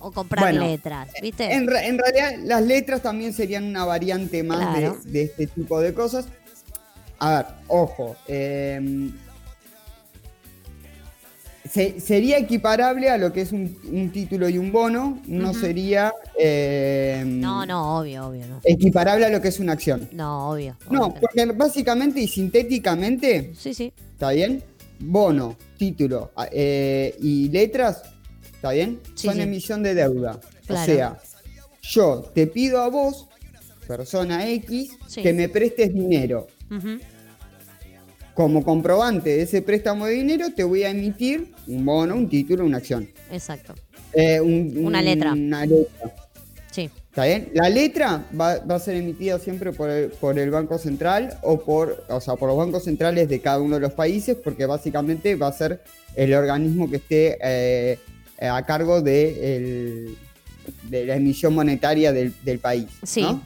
[0.00, 1.52] O, o comprar Bueno, letras, ¿viste?
[1.52, 5.92] En, re- en realidad, las letras también serían una variante más de- este tipo de
[5.92, 6.26] cosas.
[7.18, 8.14] A ver, ojo.
[8.28, 9.10] eh,
[11.70, 15.20] se- sería equiparable a lo que es un, un título y un bono.
[15.26, 16.12] No sería.
[16.38, 18.60] eh, No, no, obvio, obvio, no.
[18.64, 20.08] Equiparable a lo que es una acción.
[20.12, 20.76] No, obvio.
[20.90, 23.92] No, obvio porque básicamente y sintéticamente, Sí, sí.
[24.12, 24.62] ¿está bien?
[24.98, 28.02] Bono, título eh, y letras,
[28.54, 29.00] ¿está bien?
[29.14, 29.42] Sí, Son sí.
[29.42, 30.40] emisión de deuda.
[30.66, 30.82] Claro.
[30.82, 31.18] O sea,
[31.82, 33.28] yo te pido a vos,
[33.86, 35.22] persona X, Sí.
[35.22, 36.46] que me prestes dinero.
[36.70, 36.98] Ujú.
[38.36, 42.66] Como comprobante de ese préstamo de dinero, te voy a emitir un bono, un título,
[42.66, 43.08] una acción.
[43.32, 43.74] Exacto.
[44.12, 45.32] Eh, un- Una letra.
[45.32, 46.14] Una letra.
[46.70, 46.90] Sí.
[47.08, 47.48] ¿Está bien?
[47.54, 51.60] La letra va, va a ser emitida siempre por el, por el Banco Central o
[51.64, 55.34] por, o sea, por los bancos centrales de cada uno de los países, porque básicamente
[55.34, 55.80] va a ser
[56.14, 57.98] el organismo que esté eh,
[58.38, 60.16] a cargo de, el-
[60.90, 62.84] de la emisión monetaria del, del país.
[63.02, 63.22] Sí.
[63.22, 63.42] ¿no?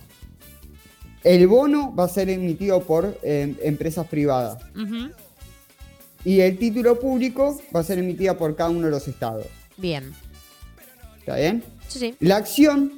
[1.24, 4.58] El bono va a ser emitido por eh, empresas privadas
[6.24, 9.46] y el título público va a ser emitida por cada uno de los estados.
[9.76, 10.12] Bien.
[11.18, 11.62] ¿Está bien?
[11.88, 12.14] Sí, sí.
[12.20, 12.92] La acción,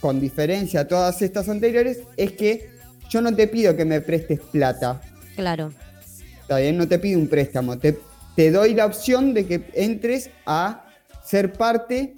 [0.00, 2.70] con diferencia a todas estas anteriores, es que
[3.10, 5.00] yo no te pido que me prestes plata,
[5.36, 5.72] Claro.
[6.42, 6.76] ¿está bien?
[6.78, 7.98] No te pido un préstamo, te,
[8.36, 10.86] te doy la opción de que entres a
[11.24, 12.14] ser parte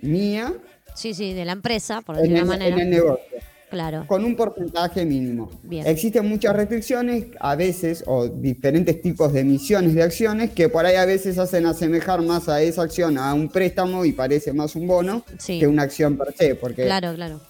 [0.00, 0.52] mía
[0.94, 2.74] Sí, sí, de la empresa, por decirlo de manera.
[2.76, 3.24] en el negocio,
[3.72, 4.04] Claro.
[4.06, 5.50] con un porcentaje mínimo.
[5.62, 5.86] Bien.
[5.86, 10.96] Existen muchas restricciones, a veces, o diferentes tipos de emisiones de acciones, que por ahí
[10.96, 14.86] a veces hacen asemejar más a esa acción a un préstamo y parece más un
[14.86, 15.58] bono Sí.
[15.58, 17.40] que una acción per se, porque Claro, claro.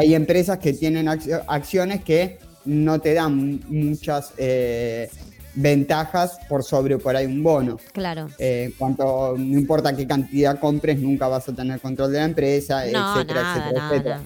[0.00, 5.10] Hay empresas que tienen accio- acciones que no te dan muchas, eh,
[5.54, 7.78] ventajas por sobre por ahí un bono.
[7.92, 8.28] Claro.
[8.38, 12.84] Eh, cuanto, no importa qué cantidad compres, nunca vas a tener control de la empresa,
[12.90, 14.20] No, etcétera, nada, etcétera, nada, etcétera.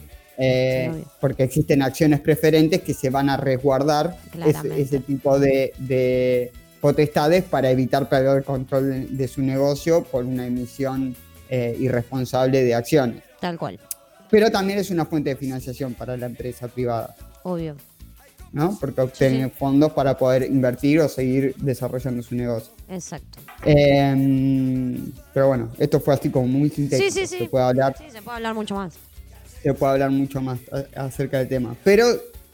[0.45, 6.51] Eh, porque existen acciones preferentes que se van a resguardar ese, ese tipo de, de
[6.81, 11.15] potestades para evitar perder el control de, de su negocio por una emisión
[11.49, 13.23] eh, irresponsable de acciones.
[13.41, 13.79] Tal cual.
[14.31, 17.15] Pero también es una fuente de financiación para la empresa privada,
[17.45, 17.77] Obvio.
[18.51, 18.77] ¿no?
[18.81, 19.53] Porque obtiene sí.
[19.59, 22.73] fondos para poder invertir o seguir desarrollando su negocio.
[22.89, 23.39] Exacto.
[23.65, 24.99] Eh,
[25.33, 27.11] pero bueno, esto fue así como muy sintético.
[27.11, 27.39] Sí, sí, sí.
[27.45, 28.95] Se puede hablar Sí, se puede hablar mucho más.
[29.63, 30.59] Se puede hablar mucho más
[30.97, 31.77] acerca del tema.
[31.85, 32.07] Pero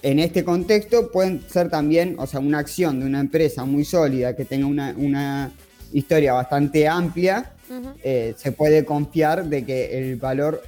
[0.02, 4.36] en este contexto pueden ser también, o sea, una acción de una empresa muy sólida
[4.36, 5.50] que tenga una, una
[5.92, 7.52] historia bastante amplia,
[8.02, 10.62] eh, se puede confiar de que el valor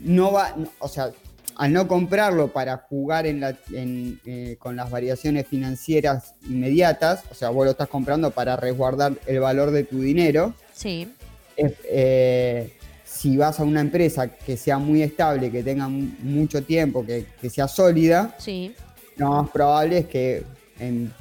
[0.00, 1.10] no va, o sea,
[1.56, 7.34] al no comprarlo para jugar en la, en, eh, con las variaciones financieras inmediatas, o
[7.34, 11.12] sea, vos lo estás comprando para resguardar el valor de tu dinero, Sí.
[11.56, 12.72] es, eh,
[13.20, 17.26] si vas a una empresa que sea muy estable, que tenga mu- mucho tiempo, que,
[17.38, 18.74] que sea sólida, Sí.
[19.16, 20.42] lo más probable es que
[20.78, 21.12] en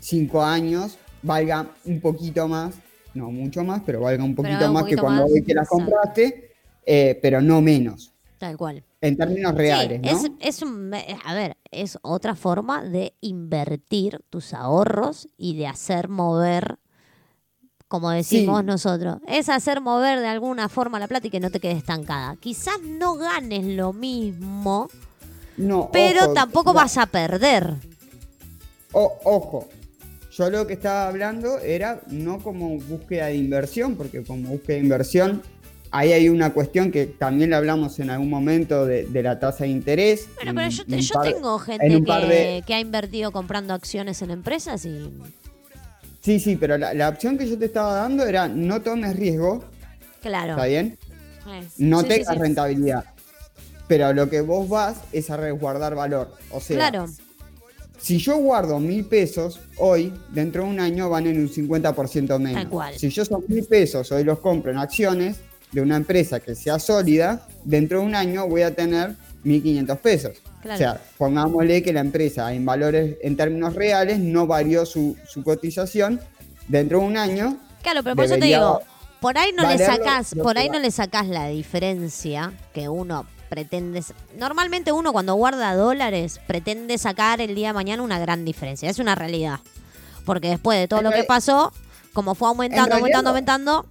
[0.00, 2.74] cinco años valga un poquito más,
[3.12, 5.68] no mucho más, pero valga un poquito valga un más que cuando hoy que las
[5.68, 6.52] compraste,
[6.86, 8.82] eh, pero no menos, Tal cual.
[9.02, 10.38] en términos reales, Sí, ¿no?
[10.40, 16.08] es, es un, a ver, es otra forma de invertir tus ahorros y de hacer
[16.08, 16.78] mover,
[17.92, 18.66] como decimos Sí.
[18.66, 22.36] nosotros, es hacer mover de alguna forma la plata y que no te quede estancada.
[22.40, 24.88] Quizás no ganes lo mismo,
[25.58, 27.74] No, pero ojo, tampoco va- vas a perder.
[28.92, 29.68] O- ojo,
[30.30, 34.82] yo lo que estaba hablando era no como búsqueda de inversión, porque como búsqueda de
[34.84, 35.42] inversión,
[35.90, 39.64] ahí hay una cuestión que también le hablamos en algún momento de, de la tasa
[39.64, 40.28] de interés.
[40.36, 42.80] Bueno, pero yo, en te- un yo par- tengo en gente que, de- que ha
[42.80, 45.12] invertido comprando acciones en empresas y...
[46.22, 49.64] Sí, sí, pero la, la opción que yo te estaba dando era no tomes riesgo,
[50.20, 50.50] Claro.
[50.52, 50.96] ¿está bien?
[51.48, 52.40] Eh, No sí, tengas sí.
[52.40, 53.04] rentabilidad.
[53.88, 56.32] Pero lo que vos vas es a resguardar valor.
[56.52, 57.06] O sea, Claro,
[57.98, 62.62] si yo guardo mil pesos hoy, dentro de un año van en un 50% menos.
[62.62, 62.94] Tal cual.
[62.96, 65.36] Si yo esos mil pesos hoy los compro en acciones
[65.72, 70.38] de una empresa que sea sólida, dentro de un año voy a tener 1.500 pesos.
[70.62, 70.74] Claro.
[70.74, 75.42] O sea, pongámosle que la empresa en valores, en términos reales, no varió su, su
[75.42, 76.20] cotización.
[76.68, 78.80] Dentro de un año, claro, pero por eso te digo,
[79.20, 84.02] por ahí no le sacás, por ahí no le sacás la diferencia que uno pretende.
[84.38, 88.88] Normalmente uno cuando guarda dólares pretende sacar el día de mañana una gran diferencia.
[88.88, 89.60] Es una realidad.
[90.24, 91.70] Porque después de todo En lo que pasó,
[92.14, 93.86] como fue aumentando, aumentando, aumentando,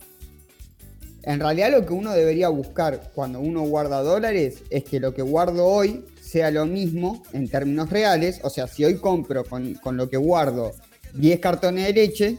[1.23, 5.22] En realidad lo que uno debería buscar cuando uno guarda dólares es que lo que
[5.22, 8.39] guardo hoy sea lo mismo en términos reales.
[8.43, 10.72] O sea, si hoy compro con, con lo que guardo
[11.14, 12.38] 10 cartones de leche,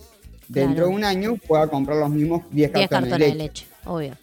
[0.49, 0.89] dentro Claro.
[0.89, 3.67] de un año pueda comprar los mismos 10 10 cartones, cartones de de leche.
[3.67, 4.17] leche, obvio.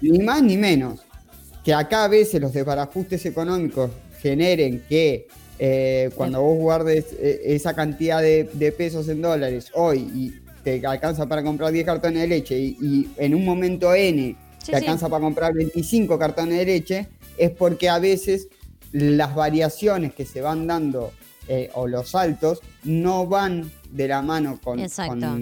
[0.00, 1.00] Ni más ni menos.
[1.64, 5.26] Que acá a veces los desbarajustes económicos generen que
[5.58, 10.32] eh, cuando vos guardes eh, esa cantidad de, de pesos en dólares hoy y
[10.64, 14.72] te alcanza para comprar 10 cartones de leche y, y en un momento N Sí,
[14.72, 14.84] te sí.
[14.84, 18.48] alcanza para comprar 25 cartones de leche, es porque a veces
[18.92, 21.12] las variaciones que se van dando
[21.48, 25.38] eh, o los saltos no van de la mano con, una,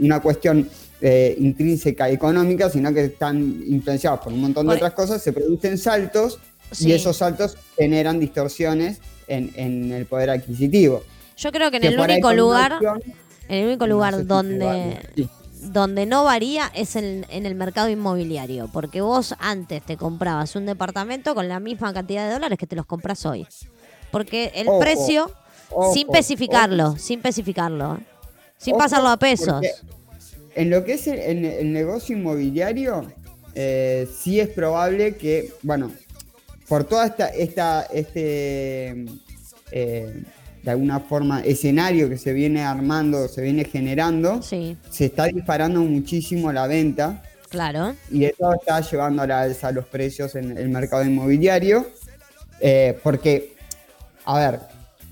[0.00, 0.66] una cuestión
[1.02, 5.32] eh, intrínseca económica, sino que están influenciados por un montón de Por- otras cosas, se
[5.34, 6.38] producen saltos
[6.72, 6.88] Sí.
[6.88, 11.04] y esos saltos generan distorsiones en, en el poder adquisitivo.
[11.36, 12.78] Yo creo que en Que el único lugar,
[13.48, 15.28] el único No lugar sé donde
[15.72, 20.66] donde no varía es en, en el mercado inmobiliario, porque vos antes te comprabas un
[20.66, 23.46] departamento con la misma cantidad de dólares que te los compras hoy.
[24.10, 25.30] Porque el Ojo, precio,
[25.70, 26.98] ojo, sin especificarlo, ojo.
[26.98, 28.06] sin especificarlo, ¿eh?
[28.58, 29.64] sin Ojo, pasarlo a pesos.
[30.54, 33.10] En lo que es el, en el negocio inmobiliario,
[33.54, 35.90] eh, sí es probable que, bueno,
[36.68, 39.04] por toda esta, esta este,
[39.72, 40.22] eh,
[40.64, 45.82] de alguna forma, escenario que se viene armando, se viene generando, Sí, se está disparando
[45.82, 47.94] muchísimo la venta claro.
[48.10, 51.86] y eso está llevando a la alza los precios en el mercado inmobiliario,
[52.60, 53.54] eh, porque,
[54.24, 54.60] a ver,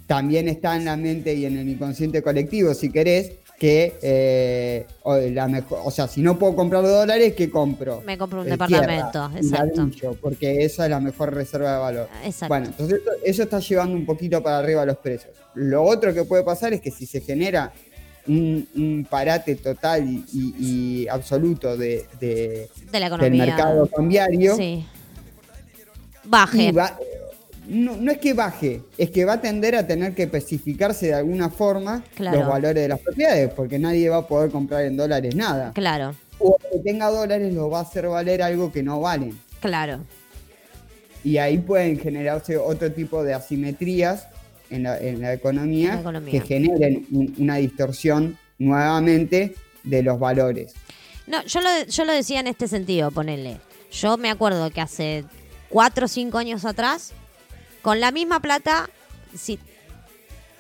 [0.07, 3.33] también está en la mente y en el inconsciente colectivo, si querés,
[3.63, 8.03] que eh, o, la mejor, o sea, si no puedo comprar dólares, ¿qué compro?
[8.05, 9.83] Me compro un Eh, departamento, tierra exacto.
[9.83, 12.09] ladrillo, porque esa es la mejor reserva de valor.
[12.25, 12.49] Exacto.
[12.49, 15.33] Bueno, entonces eso, está llevando un poquito para arriba los precios.
[15.55, 17.73] Lo otro que puede pasar es que si se genera
[18.27, 20.55] un, un parate total y, y-
[21.05, 24.85] y absoluto de, de- de la del mercado cambiario, Sí.
[26.25, 26.65] Baje.
[26.65, 26.99] y va-
[27.69, 31.15] no, no es que baje, es que va a tender a tener que especificarse de
[31.15, 32.39] alguna forma Claro.
[32.41, 35.73] los valores de las propiedades, porque nadie va a poder comprar en dólares nada.
[35.73, 39.39] Claro, O que tenga dólares lo va a hacer valer algo que no valen.
[39.61, 40.01] claro.
[41.25, 44.27] Y ahí pueden generarse otro tipo de asimetrías
[44.71, 46.33] en la, en la economía, En la economía.
[46.33, 50.75] que generen un- una distorsión nuevamente de los valores.
[51.29, 53.59] No, yo lo, yo lo decía en este sentido, ponele.
[53.93, 55.25] Yo me acuerdo que hace
[55.69, 57.13] cuatro o cinco años atrás,
[57.83, 58.89] con la misma plata,
[59.37, 59.59] si-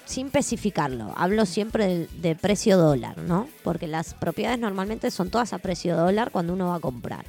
[0.04, 3.48] sin especificarlo, hablo siempre de, de precio dólar, ¿no?
[3.62, 7.24] Porque las propiedades normalmente son todas a precio dólar cuando uno va a comprar.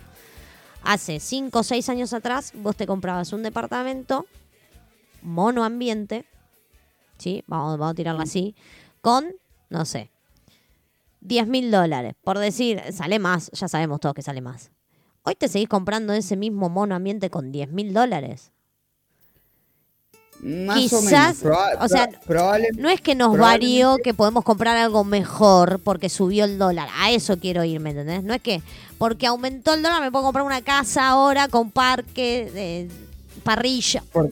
[0.84, 4.26] Hace cinco o seis años atrás, vos te comprabas un departamento
[5.22, 6.26] monoambiente,
[7.18, 7.44] ¿sí?
[7.48, 8.56] Vamos, a tirarlo así,
[9.02, 9.34] con,
[9.70, 10.10] no sé,
[11.22, 12.16] 10 mil dólares.
[12.24, 14.72] Por decir, sale más, ya sabemos todos que sale más.
[15.24, 18.52] Hoy te seguís comprando ese mismo mono ambiente con 10 mil dólares.
[20.44, 21.44] Más o Quizás, menos.
[21.44, 25.80] proba- o sea, pro- probable- No es que nos varió que podemos comprar algo mejor
[25.84, 26.90] porque subió el dólar.
[27.00, 28.24] A eso quiero ir, ¿me entendés?
[28.24, 28.62] No es que
[28.98, 32.88] porque aumentó el dólar me puedo comprar una casa ahora con parque,
[33.44, 34.04] parrilla.
[34.12, 34.32] por-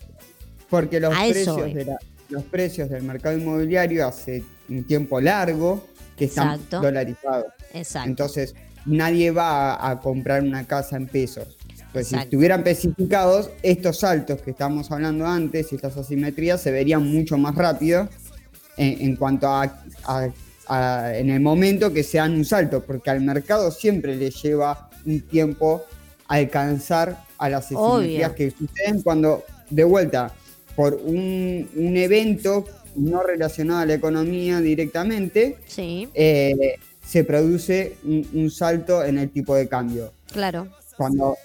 [0.69, 1.73] porque los A precios, voy.
[1.73, 1.97] de la-
[2.29, 5.85] los precios del mercado inmobiliario hace un tiempo largo
[6.17, 6.81] que están Exacto.
[6.81, 7.45] dolarizados.
[7.73, 8.09] Exacto.
[8.09, 8.55] Entonces,
[8.85, 11.57] nadie va a, a comprar una casa en pesos.
[11.93, 17.05] Pues si estuvieran especificados, estos saltos que estábamos hablando antes y estas asimetrías se verían
[17.05, 18.07] mucho más rápido
[18.77, 19.63] en, en cuanto a,
[20.05, 20.29] a-
[20.67, 25.19] a- en el momento que sean un salto, porque al mercado siempre le lleva un
[25.21, 25.83] tiempo
[26.27, 28.35] alcanzar a las asimetrías Obvio.
[28.35, 30.31] que suceden cuando, de vuelta,
[30.77, 32.63] por un, un evento
[32.95, 39.29] no relacionado a la economía directamente, Sí, eh, se produce un, un salto en el
[39.29, 40.13] tipo de cambio.
[40.31, 40.67] claro.
[40.97, 41.35] Cuando,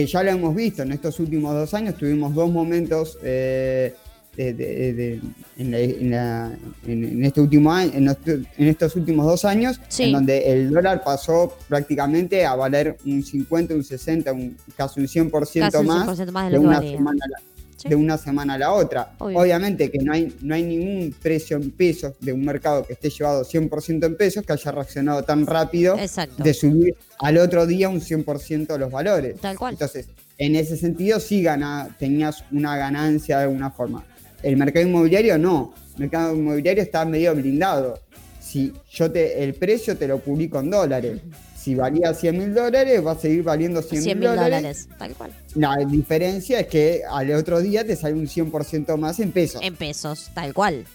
[0.00, 3.94] que ya lo hemos visto en estos últimos dos años, tuvimos dos momentos eh,
[4.36, 5.20] de- de- de-
[5.58, 6.52] en, la- en la-
[6.86, 10.04] en- en este último año, en, estos últimos dos años, Sí.
[10.04, 15.08] en donde el dólar pasó prácticamente a valer un 50, un 60, un, casi un
[15.08, 16.92] 100% Casi un más, 100% más de de, lo que una valía.
[16.96, 17.36] semana a la,
[17.80, 17.88] Sí.
[17.88, 19.12] de una semana a la otra.
[19.18, 19.38] Obvio.
[19.38, 23.08] Obviamente que no hay, no hay ningún precio en pesos de un mercado que esté
[23.08, 26.42] llevado 100% en pesos que haya reaccionado tan rápido Exacto.
[26.42, 29.40] de subir al otro día un 100% los valores.
[29.40, 29.72] Tal cual.
[29.72, 34.04] Entonces, en ese sentido sí gana, tenías una ganancia de alguna forma.
[34.42, 35.72] El mercado inmobiliario no.
[35.94, 37.98] El mercado inmobiliario está medio blindado.
[38.40, 41.20] Si yo te, el precio te lo publico en dólares.
[41.60, 44.50] Si valía 100 mil dólares, va a seguir valiendo 100 100 mil dólares.
[44.62, 45.30] dólares, tal cual.
[45.54, 49.60] La diferencia es que al otro día te sale un 100% más en pesos.
[49.62, 50.86] En pesos, tal cual.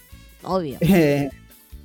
[0.44, 0.80] Obvio.
[0.88, 1.30] Eh,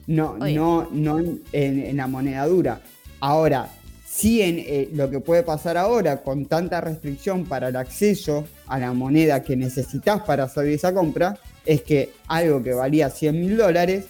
[0.06, 1.18] no, no, no
[1.52, 2.80] en la moneda dura.
[3.20, 3.70] Ahora,
[4.10, 8.78] sí en eh, lo que puede pasar ahora con tanta restricción para el acceso a
[8.78, 13.56] la moneda que necesitas para hacer esa compra, es que algo que valía 100 mil
[13.56, 14.06] dólares,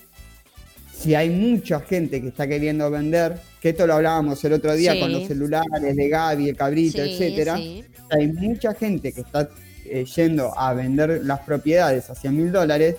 [0.97, 4.93] si hay mucha gente que está queriendo vender, que esto lo hablábamos el otro día
[4.95, 5.01] Sí.
[5.01, 7.85] con los celulares de Gaby, el cabrito, Sí, etcétera, sí.
[8.11, 9.49] hay mucha gente que está
[9.85, 12.97] eh, yendo a vender las propiedades a 100 mil dólares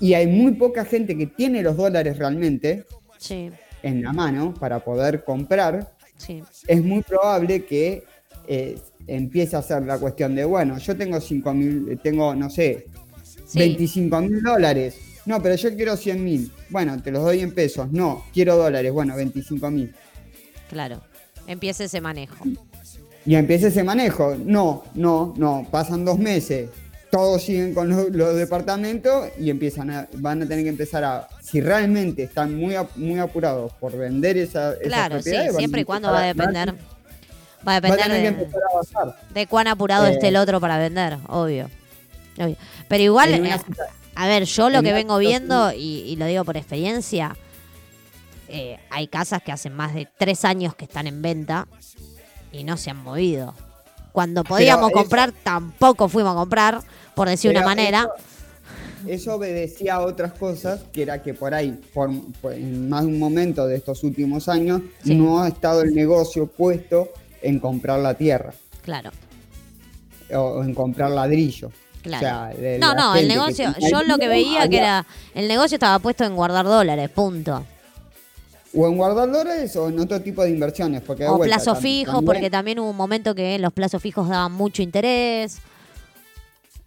[0.00, 2.84] y hay muy poca gente que tiene los dólares realmente
[3.82, 5.92] en la mano para poder comprar,
[6.66, 8.04] es muy probable que
[8.48, 12.86] eh, empiece a ser la cuestión de, bueno, yo tengo 5 mil, tengo, no sé,
[13.46, 13.58] Sí.
[13.60, 14.98] 25 mil dólares.
[15.26, 16.52] No, pero yo quiero 100 mil.
[16.70, 17.90] Bueno, te los doy en pesos.
[17.90, 18.92] No, quiero dólares.
[18.92, 19.94] Bueno, 25 mil.
[20.70, 21.02] Claro.
[21.46, 22.36] Empieza ese manejo.
[23.24, 24.36] Y empieza ese manejo.
[24.36, 25.66] No, no, no.
[25.70, 26.70] Pasan dos meses.
[27.10, 31.28] Todos siguen con los, los departamentos y empiezan a, van a tener que empezar a.
[31.40, 36.10] Si realmente están muy, muy apurados por vender esa, Claro, sí, propiedades, siempre y cuando
[36.10, 36.70] va a depender.
[36.70, 39.20] Va a Va a depender tener que de, empezar a bajar.
[39.34, 41.68] de cuán apurado Eh, esté el otro para vender, obvio.
[42.38, 42.56] Obvio.
[42.88, 43.42] Pero igual,
[44.16, 47.36] A ver, yo lo que vengo viendo, y, y lo digo por experiencia,
[48.48, 51.68] eh, hay casas que hacen más de tres años que están en venta
[52.50, 53.54] y no se han movido.
[54.12, 56.80] Cuando podíamos eso- comprar, tampoco fuimos a comprar,
[57.14, 58.08] por decir una manera.
[59.04, 62.10] Eso, eso obedecía a otras cosas, que era que por ahí, por,
[62.40, 65.14] por- en más de un momento de estos últimos años, Sí.
[65.14, 67.10] no ha estado el negocio puesto
[67.42, 69.10] en comprar la tierra Claro,
[70.34, 71.70] o en comprar ladrillo.
[72.06, 72.26] Claro.
[72.26, 75.04] O sea, de no, no, el que negocio, yo lo que veía que era,
[75.34, 77.64] el negocio estaba puesto en guardar dólares, punto.
[78.78, 81.00] O en guardar dólares o en otro tipo de inversiones.
[81.00, 83.72] Porque de O vuelta, plazo tam- fijo, también, porque también hubo un momento que los
[83.72, 85.58] plazos fijos daban mucho interés.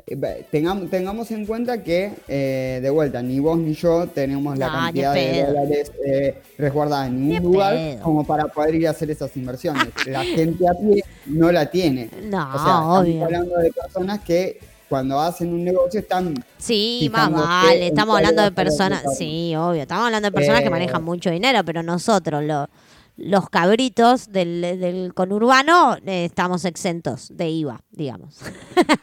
[0.06, 4.68] eh, Tengamos, tengamos en cuenta que, eh, de vuelta, ni vos ni yo tenemos la
[4.68, 8.02] No, ni cantidad de dólares eh, resguardada en Ni ningún lugar pedo.
[8.04, 9.88] como para poder ir a hacer esas inversiones.
[10.06, 12.10] la gente a pie no la tiene.
[12.24, 13.24] No, O sea, estamos obvio.
[13.26, 14.60] hablando de personas que
[14.90, 20.06] cuando hacen un negocio están Sí, más vale, estamos hablando de personas, sí, obvio, estamos
[20.06, 22.68] hablando de personas que Eh, manejan mucho dinero, pero nosotros, lo-
[23.16, 28.40] los cabritos del, del conurbano, eh, estamos exentos de IVA, digamos.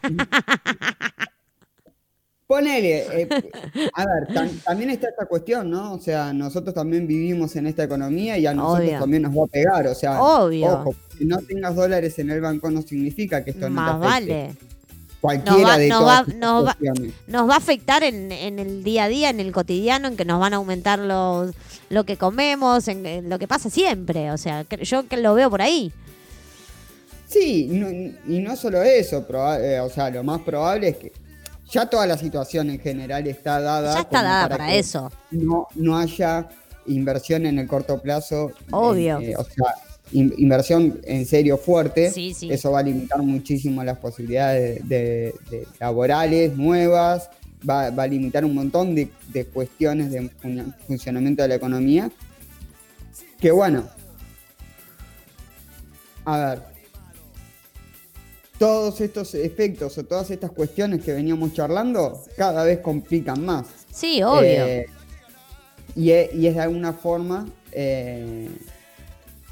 [2.46, 3.28] Ponele, eh,
[3.92, 5.94] a ver, tam- también está esta cuestión, ¿no?
[5.94, 9.00] O sea, nosotros también vivimos en esta economía y a nosotros Obvio.
[9.00, 10.72] también nos va a pegar, o sea, Obvio.
[10.72, 14.06] ojo, que no tengas dólares en el banco no significa que esto Más no te
[14.06, 14.32] afecte.
[14.32, 14.54] vale.
[15.26, 17.12] Cualquiera Nos va- de nos todas va- nos va- cuestiones.
[17.26, 20.24] Nos va a afectar en, en el día a día, en el cotidiano, en que
[20.24, 21.52] nos van a aumentar los,
[21.90, 24.30] lo que comemos, en, en lo que pasa siempre.
[24.30, 25.92] O sea, yo que lo veo por ahí.
[27.28, 31.12] Sí, no- y no solo eso, proba- eh, o sea, lo más probable es que
[31.70, 33.94] ya toda la situación en general está dada.
[33.94, 35.10] Ya está dada para eso.
[35.32, 36.48] No, no haya
[36.86, 38.52] inversión en el corto plazo.
[38.70, 39.18] Obvio.
[39.18, 39.74] eh, o sea,
[40.12, 42.10] in- inversión en serio fuerte.
[42.10, 42.50] Sí, sí.
[42.50, 47.30] Eso va a limitar muchísimo las posibilidades de, de laborales nuevas.
[47.68, 52.10] Va, va a limitar un montón de, de cuestiones de fun- funcionamiento de la economía.
[53.40, 53.88] Que bueno.
[56.24, 56.62] A ver,
[58.58, 63.66] todos estos efectos o todas estas cuestiones que veníamos charlando cada vez complican más.
[63.92, 64.42] Sí, obvio.
[64.42, 64.86] Eh,
[65.94, 68.48] y, es, y es de alguna forma eh,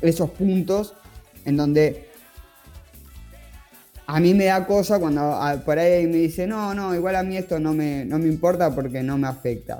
[0.05, 0.94] esos puntos
[1.44, 2.09] en donde
[4.06, 7.22] a mí me da cosa cuando a- por ahí me dice, no, no, igual a
[7.22, 9.78] mí esto no me, no me importa porque no me afecta.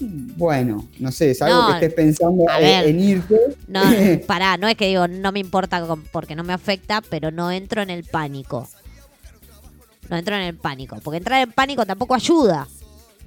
[0.00, 2.88] Bueno, no sé, es algo No, que estés pensando en, ver.
[2.88, 3.36] en irte.
[3.68, 3.80] No,
[4.26, 7.82] pará, no es que digo, no me importa porque no me afecta, pero no entro
[7.82, 8.68] en el pánico.
[10.10, 12.68] No entro en el pánico, porque entrar en pánico tampoco ayuda.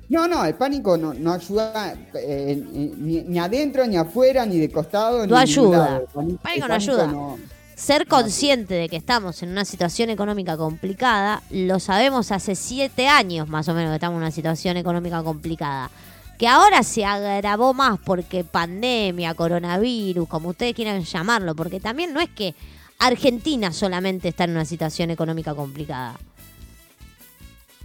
[0.10, 2.64] No, no, el pánico no, no ayuda eh,
[2.98, 5.28] ni, adentro, ni afuera, ni de costado.
[5.28, 5.98] No ayuda.
[5.98, 7.08] El pánico- no ayuda.
[7.08, 7.38] no-
[7.76, 13.48] Ser consciente de que estamos en una situación económica complicada, lo sabemos hace siete años
[13.50, 15.92] más o menos que estamos en una situación económica complicada.
[16.40, 22.20] Que ahora se agravó más porque pandemia, coronavirus, como ustedes quieran llamarlo, porque también no
[22.20, 22.56] es que
[22.98, 26.16] Argentina solamente está en una situación económica complicada.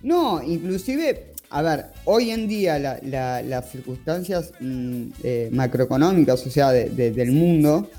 [0.02, 6.50] No, inclusive, a ver, hoy en día la- la- las circunstancias mm, eh, macroeconómicas, o
[6.50, 7.90] sea, de- de- del mundo,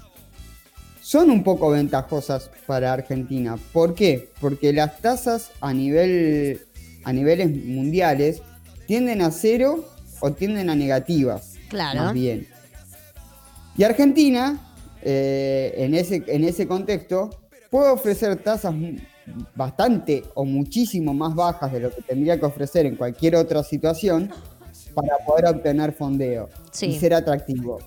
[1.02, 3.58] son un poco ventajosas para Argentina.
[3.72, 4.30] ¿Por qué?
[4.42, 6.62] Porque las tasas a nivel
[7.06, 8.42] a niveles mundiales
[8.88, 9.86] tienden a cero
[10.22, 11.56] o tienden a negativas.
[11.68, 12.00] Claro.
[12.02, 12.48] Más bien.
[13.78, 14.58] Y Argentina,
[15.02, 17.30] eh, en, ese, en ese contexto,
[17.70, 18.74] puede ofrecer tasas
[19.56, 24.30] bastante o muchísimo más bajas de lo que tendría que ofrecer en cualquier otra situación
[24.94, 26.88] para poder obtener fondeo Sí.
[26.88, 27.80] y ser atractivo.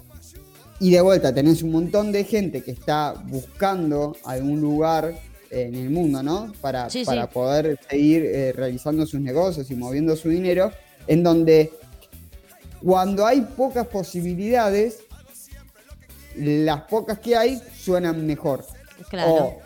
[0.81, 5.15] Y de vuelta, tenés un montón de gente que está buscando algún lugar
[5.51, 6.53] en el mundo, ¿no?
[6.61, 7.05] Para, Sí, sí.
[7.07, 10.73] para poder seguir eh, realizando sus negocios y moviendo su dinero,
[11.07, 11.71] en donde
[12.85, 14.99] cuando hay pocas posibilidades,
[16.37, 18.65] las pocas que hay suenan mejor.
[19.09, 19.33] Claro.
[19.33, 19.61] O,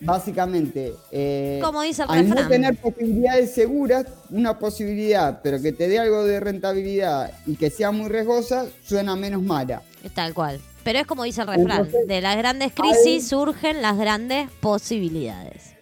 [0.00, 5.88] básicamente, eh, Como dice el al no tener posibilidades seguras, una posibilidad, pero que te
[5.88, 9.82] dé algo de rentabilidad y que sea muy riesgosa, suena menos mala.
[10.14, 10.60] Tal cual.
[10.82, 14.50] Pero es como dice el refrán, Entonces, de las grandes hay- crisis surgen las grandes
[14.60, 15.72] posibilidades.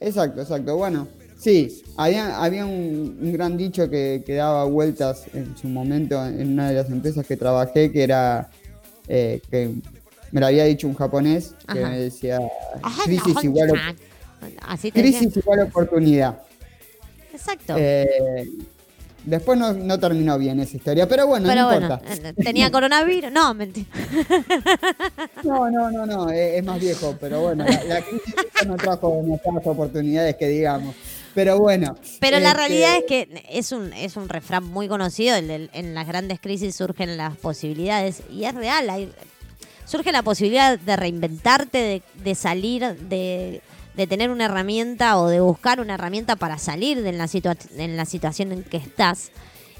[0.00, 0.76] Exacto, exacto.
[0.76, 1.08] Bueno,
[1.38, 6.52] sí, había, había un, un gran dicho que, que daba vueltas en su momento en
[6.52, 8.50] una de las empresas que trabajé, que era
[9.08, 9.70] eh, que
[10.32, 11.90] me lo había dicho un japonés, que Ajá.
[11.90, 12.40] me decía,
[13.04, 13.72] crisis igual,
[14.66, 16.38] Así crisis igual oportunidad.
[17.32, 17.74] Exacto.
[17.76, 18.48] Eh,
[19.24, 22.28] después no, no terminó bien esa historia, pero bueno, Pero no bueno, importa.
[22.28, 23.32] eh, tenía coronavirus.
[23.32, 23.86] No, mentira.
[25.44, 28.34] No, no, no, no, es, es más viejo, pero bueno, la, la crisis
[28.66, 30.94] no trajo, trajo oportunidades que digamos.
[31.34, 31.94] Pero bueno.
[32.18, 35.36] Pero la este, realidad es que es un, es un refrán muy conocido.
[35.36, 38.22] el en las grandes crisis surgen las posibilidades.
[38.30, 38.88] Y es real.
[38.88, 39.12] hay-
[39.86, 43.62] surge la posibilidad de reinventarte, de, de salir, de,
[43.94, 47.96] de tener una herramienta o de buscar una herramienta para salir de la, situa- en
[47.96, 49.30] la situación en que estás.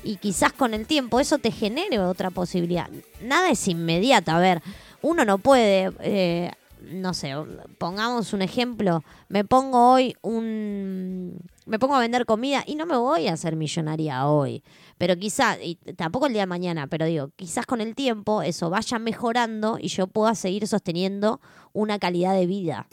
[0.04, 2.88] Y quizás con el tiempo eso te genere otra posibilidad.
[3.20, 4.30] Nada es inmediato.
[4.30, 4.62] A ver,
[5.02, 6.52] uno no puede, eh,
[6.86, 7.32] no sé,
[7.78, 9.02] pongamos un ejemplo.
[9.28, 11.38] Me pongo hoy un.
[11.66, 14.62] Me pongo a vender comida y no me voy a hacer millonaria hoy.
[14.98, 18.70] Pero quizás, y tampoco el día de mañana, pero digo, quizás con el tiempo eso
[18.70, 21.40] vaya mejorando y yo pueda seguir sosteniendo
[21.72, 22.86] una calidad de vida.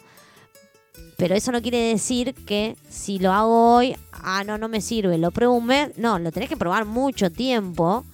[1.18, 5.18] Pero eso no quiere decir que si lo hago hoy, ah, no, no me sirve,
[5.18, 5.98] lo pruebo un mes.
[5.98, 8.06] No, lo tenés que probar mucho tiempo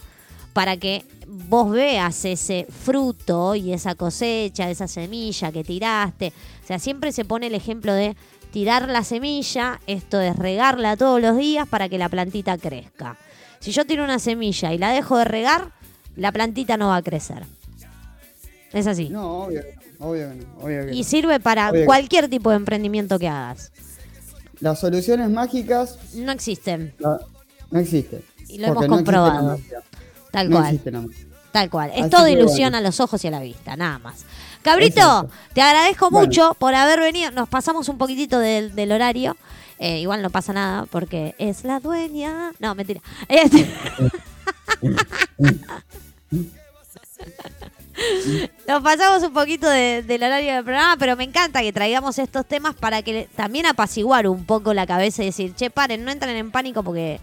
[0.60, 6.34] para que vos veas ese fruto y esa cosecha, esa semilla que tiraste.
[6.62, 8.18] O sea, siempre se pone el ejemplo de
[8.52, 13.16] tirar la semilla, esto es regarla todos los días para que la plantita crezca.
[13.62, 15.72] Si yo tiro una semilla y la dejo de regar,
[16.18, 17.46] la plantita no va a crecer.
[18.74, 19.08] Es así.
[19.08, 19.62] No, obvio,
[20.00, 23.72] obvio que no, obvio Y sirve para Obvio que- cualquier tipo de emprendimiento que hagas.
[24.60, 28.22] Las soluciones mágicas No existen, no existen.
[28.50, 29.58] Y lo hemos comprobado.
[30.32, 30.80] Tal No cual.
[31.52, 31.92] Tal cual.
[31.96, 32.78] Es Así todo ilusión bueno.
[32.78, 34.26] a los ojos y a la vista, nada más.
[34.62, 35.30] Cabrito, Exacto.
[35.54, 36.28] te agradezco Bueno.
[36.28, 37.32] mucho por haber venido.
[37.32, 39.36] Nos pasamos un poquitito del, del horario.
[39.80, 42.52] Eh, igual no pasa nada porque es la dueña.
[42.60, 43.02] No, mentira.
[43.28, 43.68] Este-
[48.68, 52.46] Nos pasamos un poquito de- del horario del programa, pero me encanta que traigamos estos
[52.46, 56.36] temas para que también apaciguar un poco la cabeza y decir, che, paren, no entren
[56.38, 57.20] en pánico porque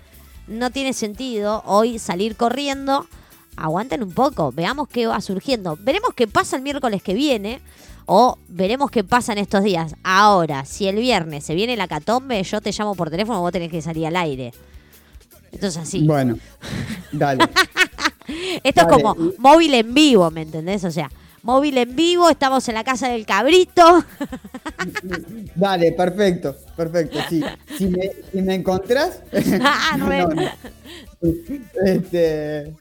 [0.47, 3.07] no tiene sentido hoy salir corriendo.
[3.57, 5.79] Aguanten un poco, veamos qué va surgiendo.
[5.81, 7.61] Veremos qué pasa el miércoles que viene
[8.05, 9.95] o veremos qué pasa en estos días.
[10.03, 13.71] Ahora, si el viernes se viene la catombe, yo te llamo por teléfono, vos tenés
[13.71, 14.53] que salir al aire.
[15.53, 16.07] Entonces así.
[16.07, 16.39] Bueno,
[17.13, 17.45] dale.
[18.63, 20.85] Esto es como móvil en vivo, ¿me entendés?
[20.85, 21.11] O sea,
[21.47, 24.05] móvil en vivo, estamos en la casa del cabrito.
[25.55, 27.19] Dale, perfecto, perfecto.
[27.31, 27.43] Sí.
[27.79, 29.21] Si, me, si me encontrás.
[29.63, 30.29] Ah, no.
[31.85, 32.75] Este,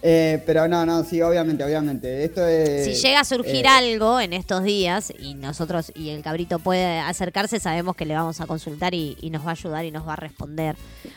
[0.00, 2.24] eh, pero no, no, sí, obviamente, obviamente.
[2.24, 2.84] Esto es.
[2.84, 6.98] si llega a surgir eh, algo en estos días y nosotros y el cabrito puede
[7.00, 10.06] acercarse, sabemos que le vamos a consultar y, y nos va a ayudar y nos
[10.06, 10.76] va a responder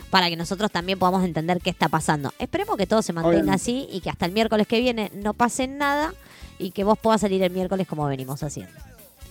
[0.09, 2.33] para que nosotros también podamos entender qué está pasando.
[2.37, 3.55] Esperemos que todo se mantenga Obviamente.
[3.55, 6.13] así y que hasta el miércoles que viene no pase nada
[6.61, 8.73] y que vos puedas salir el miércoles como venimos haciendo.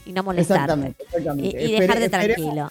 [0.06, 0.62] Y no molestarte.
[0.64, 1.62] Exactamente, exactamente.
[1.62, 2.70] Y, y dejarte tranquilo.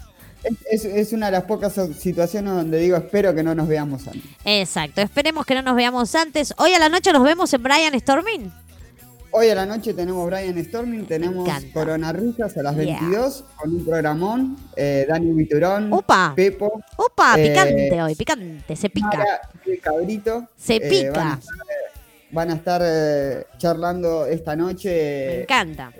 [0.71, 4.23] Es, es- una de las pocas situaciones donde digo espero que no nos veamos antes.
[4.45, 6.53] Exacto, esperemos que no nos veamos antes.
[6.57, 8.51] Hoy a la noche nos vemos en Brian Storming.
[9.31, 11.47] Hoy a la noche tenemos Brian Storming, tenemos.
[11.71, 12.99] Corona Risas a las Yeah.
[12.99, 16.33] 22 con un programón, eh, Dani Viturón, Opa.
[16.35, 19.07] Pepo, Opa, Eh, picante hoy, picante, se pica.
[19.17, 20.47] Mara el Cabrito.
[20.57, 21.37] Se Eh, pica.
[21.39, 21.78] eh,
[22.31, 25.91] van a estar, eh, charlando esta Me noche encanta.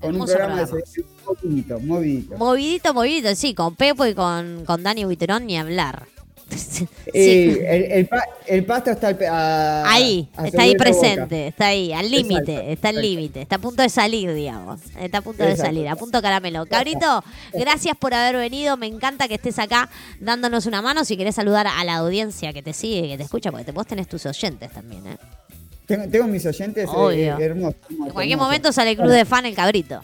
[0.00, 0.66] con un programa programa.
[0.66, 2.36] de movidito, movidito.
[2.36, 6.06] Movidito, movidito, sí, con Pepo y con, con Dani Buiterón ni hablar.
[6.72, 6.88] Sí.
[7.14, 11.66] Eh, el, el pa- el pasto está al a- Ahí, a está ahí presente, está
[11.66, 14.80] ahí, al límite, está al límite, está a punto de salir, digamos.
[14.98, 16.64] Está a punto de salir, a punto caramelo.
[16.66, 17.22] Cabrito,
[17.52, 19.88] gracias por haber venido, me encanta que estés acá
[20.20, 21.04] dándonos una mano.
[21.04, 23.86] Si querés saludar a la audiencia que te sigue, que te escucha, porque te- vos
[23.86, 25.16] tenés tus oyentes también, ¿eh?
[25.86, 27.38] Tengo, tengo mis oyentes, eh, Obvio.
[27.38, 28.38] hermosos, hermosos, En cualquier hermosos.
[28.48, 30.00] momento sale el club de fan el cabrito.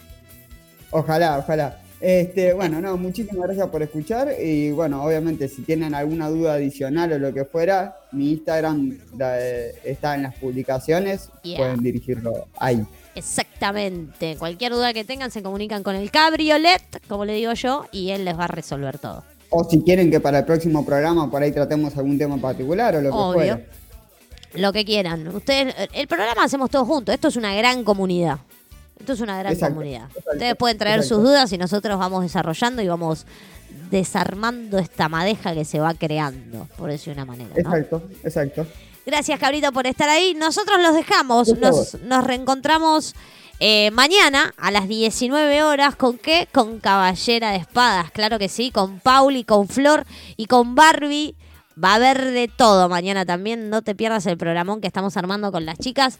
[0.91, 1.79] Ojalá, ojalá.
[2.01, 7.11] Este, bueno, no, muchísimas gracias por escuchar y bueno, obviamente si tienen alguna duda adicional
[7.11, 11.57] o lo que fuera, mi Instagram eh, está en las publicaciones, Yeah.
[11.57, 12.85] pueden dirigirlo ahí.
[13.15, 14.37] Exactamente.
[14.37, 18.23] Cualquier duda que tengan, se comunican con el cabriolet, como le digo yo, y él
[18.23, 19.23] les va a resolver todo.
[19.49, 22.95] O si quieren que para el próximo programa por ahí tratemos algún tema en particular
[22.95, 23.61] o lo que fuera.
[24.53, 25.27] Lo que quieran.
[25.27, 27.13] Ustedes, el programa hacemos todos juntos.
[27.13, 28.39] Esto es una gran comunidad.
[28.99, 30.05] Esto es una gran Exacto, comunidad.
[30.07, 31.15] exacto, Ustedes pueden traer exacto.
[31.15, 33.25] sus dudas y nosotros vamos desarrollando y vamos
[33.89, 37.49] desarmando esta madeja que se va creando, por decir una manera.
[37.49, 37.59] ¿no?
[37.59, 38.67] Exacto, exacto.
[39.05, 40.35] Gracias, Cabrito, por estar ahí.
[40.35, 41.57] Nosotros los dejamos.
[41.57, 43.15] Nos, nos reencontramos
[43.59, 45.95] eh, mañana a las 19 horas.
[45.95, 46.47] ¿Con qué?
[46.51, 48.69] Con Caballera de Espadas, claro que sí.
[48.69, 50.05] Con Pauli, con Flor
[50.37, 51.35] y con Barbie.
[51.81, 53.69] Va a haber de todo mañana también.
[53.69, 56.19] No te pierdas el programón que estamos armando con las chicas.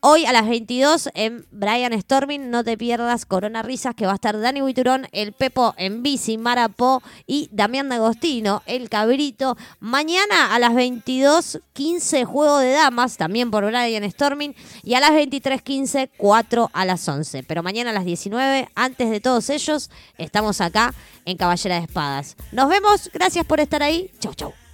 [0.00, 4.16] Hoy a las 22 en Brian Storming, no te pierdas Corona Risas, que va a
[4.16, 9.56] estar Dani Huiturón, el Pepo en bici, Marapó y Damián D'Agostino, el Cabrito.
[9.80, 14.54] Mañana a las 22.15 Juego de Damas, también por Brian Storming.
[14.82, 17.42] Y a las 23.15, 4 a las 11.
[17.42, 20.94] Pero mañana a las 19, antes de todos ellos, estamos acá
[21.24, 22.36] en Caballera de Espadas.
[22.52, 24.10] Nos vemos, gracias por estar ahí.
[24.20, 24.65] Chau, chau.